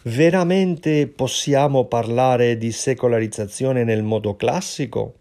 Veramente 0.10 1.06
possiamo 1.06 1.86
parlare 1.86 2.57
di 2.57 2.72
secolarizzazione 2.72 3.84
nel 3.84 4.02
modo 4.02 4.36
classico? 4.36 5.14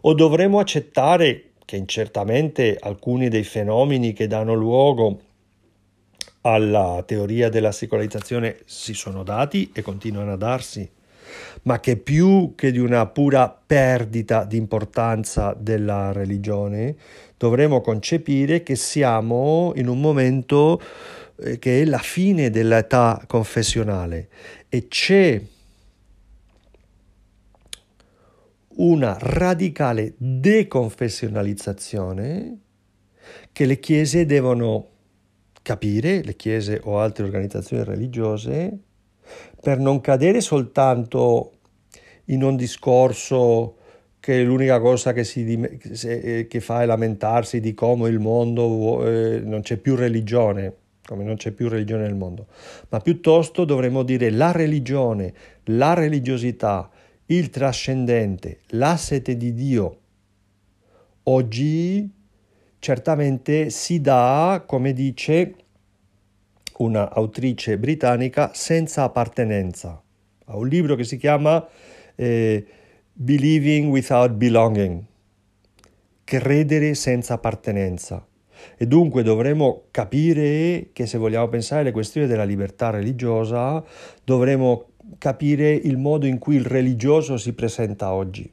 O 0.00 0.14
dovremo 0.14 0.58
accettare 0.58 1.52
che 1.64 1.80
certamente 1.86 2.76
alcuni 2.80 3.28
dei 3.28 3.44
fenomeni 3.44 4.12
che 4.12 4.26
danno 4.26 4.54
luogo 4.54 5.20
alla 6.40 7.04
teoria 7.06 7.48
della 7.48 7.70
secolarizzazione 7.70 8.58
si 8.64 8.92
sono 8.92 9.22
dati 9.22 9.70
e 9.72 9.82
continuano 9.82 10.32
a 10.32 10.36
darsi, 10.36 10.90
ma 11.62 11.78
che 11.78 11.96
più 11.96 12.54
che 12.56 12.72
di 12.72 12.80
una 12.80 13.06
pura 13.06 13.48
perdita 13.48 14.42
di 14.42 14.56
importanza 14.56 15.54
della 15.56 16.10
religione, 16.10 16.96
dovremo 17.36 17.80
concepire 17.80 18.64
che 18.64 18.74
siamo 18.74 19.72
in 19.76 19.86
un 19.86 20.00
momento 20.00 20.80
eh, 21.40 21.58
che 21.58 21.82
è 21.82 21.84
la 21.84 21.98
fine 21.98 22.48
dell'età 22.50 23.22
confessionale. 23.26 24.28
E 24.68 24.86
c'è 24.88 25.40
una 28.74 29.16
radicale 29.20 30.14
deconfessionalizzazione 30.16 32.58
che 33.52 33.66
le 33.66 33.78
chiese 33.78 34.26
devono 34.26 34.88
capire, 35.62 36.22
le 36.22 36.36
chiese 36.36 36.80
o 36.84 36.98
altre 36.98 37.24
organizzazioni 37.24 37.84
religiose, 37.84 38.78
per 39.60 39.78
non 39.78 40.00
cadere 40.00 40.40
soltanto 40.40 41.52
in 42.26 42.42
un 42.42 42.56
discorso 42.56 43.76
che 44.18 44.42
l'unica 44.42 44.80
cosa 44.80 45.12
che, 45.12 45.24
si, 45.24 45.44
che 46.48 46.60
fa 46.60 46.82
è 46.82 46.86
lamentarsi 46.86 47.60
di 47.60 47.74
come 47.74 48.08
il 48.08 48.20
mondo 48.20 49.06
eh, 49.06 49.40
non 49.40 49.60
c'è 49.62 49.76
più 49.76 49.96
religione 49.96 50.76
come 51.04 51.24
non 51.24 51.36
c'è 51.36 51.50
più 51.50 51.68
religione 51.68 52.02
nel 52.02 52.14
mondo, 52.14 52.46
ma 52.88 53.00
piuttosto 53.00 53.64
dovremmo 53.64 54.02
dire 54.02 54.30
la 54.30 54.52
religione, 54.52 55.34
la 55.64 55.94
religiosità, 55.94 56.90
il 57.26 57.50
trascendente, 57.50 58.60
la 58.68 58.96
sete 58.96 59.36
di 59.36 59.52
Dio. 59.52 59.98
Oggi 61.24 62.10
certamente 62.78 63.70
si 63.70 64.00
dà, 64.00 64.64
come 64.66 64.92
dice 64.92 65.54
una 66.78 67.12
autrice 67.12 67.78
britannica, 67.78 68.50
senza 68.54 69.04
appartenenza. 69.04 70.02
Ha 70.46 70.56
un 70.56 70.66
libro 70.66 70.96
che 70.96 71.04
si 71.04 71.16
chiama 71.16 71.64
eh, 72.16 72.66
Believing 73.12 73.90
Without 73.90 74.32
Belonging, 74.32 75.02
credere 76.24 76.94
senza 76.94 77.34
appartenenza. 77.34 78.26
E 78.76 78.86
dunque 78.86 79.22
dovremo 79.22 79.84
capire 79.90 80.90
che 80.92 81.06
se 81.06 81.18
vogliamo 81.18 81.48
pensare 81.48 81.82
alle 81.82 81.90
questioni 81.90 82.26
della 82.26 82.44
libertà 82.44 82.90
religiosa, 82.90 83.82
dovremo 84.24 84.86
capire 85.18 85.72
il 85.72 85.96
modo 85.98 86.26
in 86.26 86.38
cui 86.38 86.56
il 86.56 86.64
religioso 86.64 87.36
si 87.36 87.52
presenta 87.52 88.12
oggi. 88.12 88.50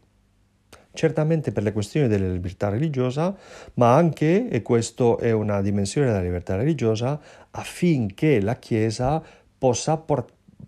Certamente 0.92 1.52
per 1.52 1.64
le 1.64 1.72
questioni 1.72 2.08
della 2.08 2.32
libertà 2.32 2.70
religiosa, 2.70 3.36
ma 3.76 3.96
anche, 3.96 4.50
e 4.50 4.62
questa 4.62 5.18
è 5.18 5.32
una 5.32 5.62
dimensione 5.62 6.08
della 6.08 6.22
libertà 6.22 6.56
religiosa, 6.56 7.20
affinché 7.52 8.42
la 8.42 8.58
Chiesa 8.58 9.24
possa 9.58 10.04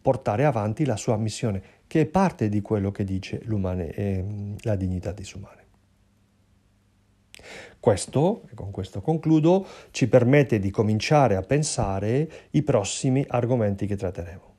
portare 0.02 0.46
avanti 0.46 0.86
la 0.86 0.96
sua 0.96 1.18
missione, 1.18 1.62
che 1.88 2.02
è 2.02 2.06
parte 2.06 2.50
di 2.50 2.62
quello 2.62 2.92
che 2.92 3.04
dice 3.04 3.42
eh, 3.42 4.26
la 4.62 4.76
dignità 4.76 5.12
disumana. 5.12 5.61
Questo, 7.82 8.44
e 8.52 8.54
con 8.54 8.70
questo 8.70 9.02
concludo, 9.02 9.66
ci 9.90 10.08
permette 10.08 10.60
di 10.60 10.70
cominciare 10.70 11.36
a 11.36 11.42
pensare 11.42 12.30
i 12.52 12.62
prossimi 12.62 13.26
argomenti 13.28 13.88
che 13.88 13.96
tratteremo. 13.96 14.50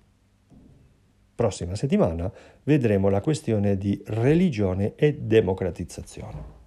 Prossima 1.36 1.77
settimana 1.77 2.31
vedremo 2.65 3.09
la 3.09 3.20
questione 3.20 3.78
di 3.78 4.03
religione 4.07 4.97
e 4.97 5.15
democratizzazione. 5.15 6.62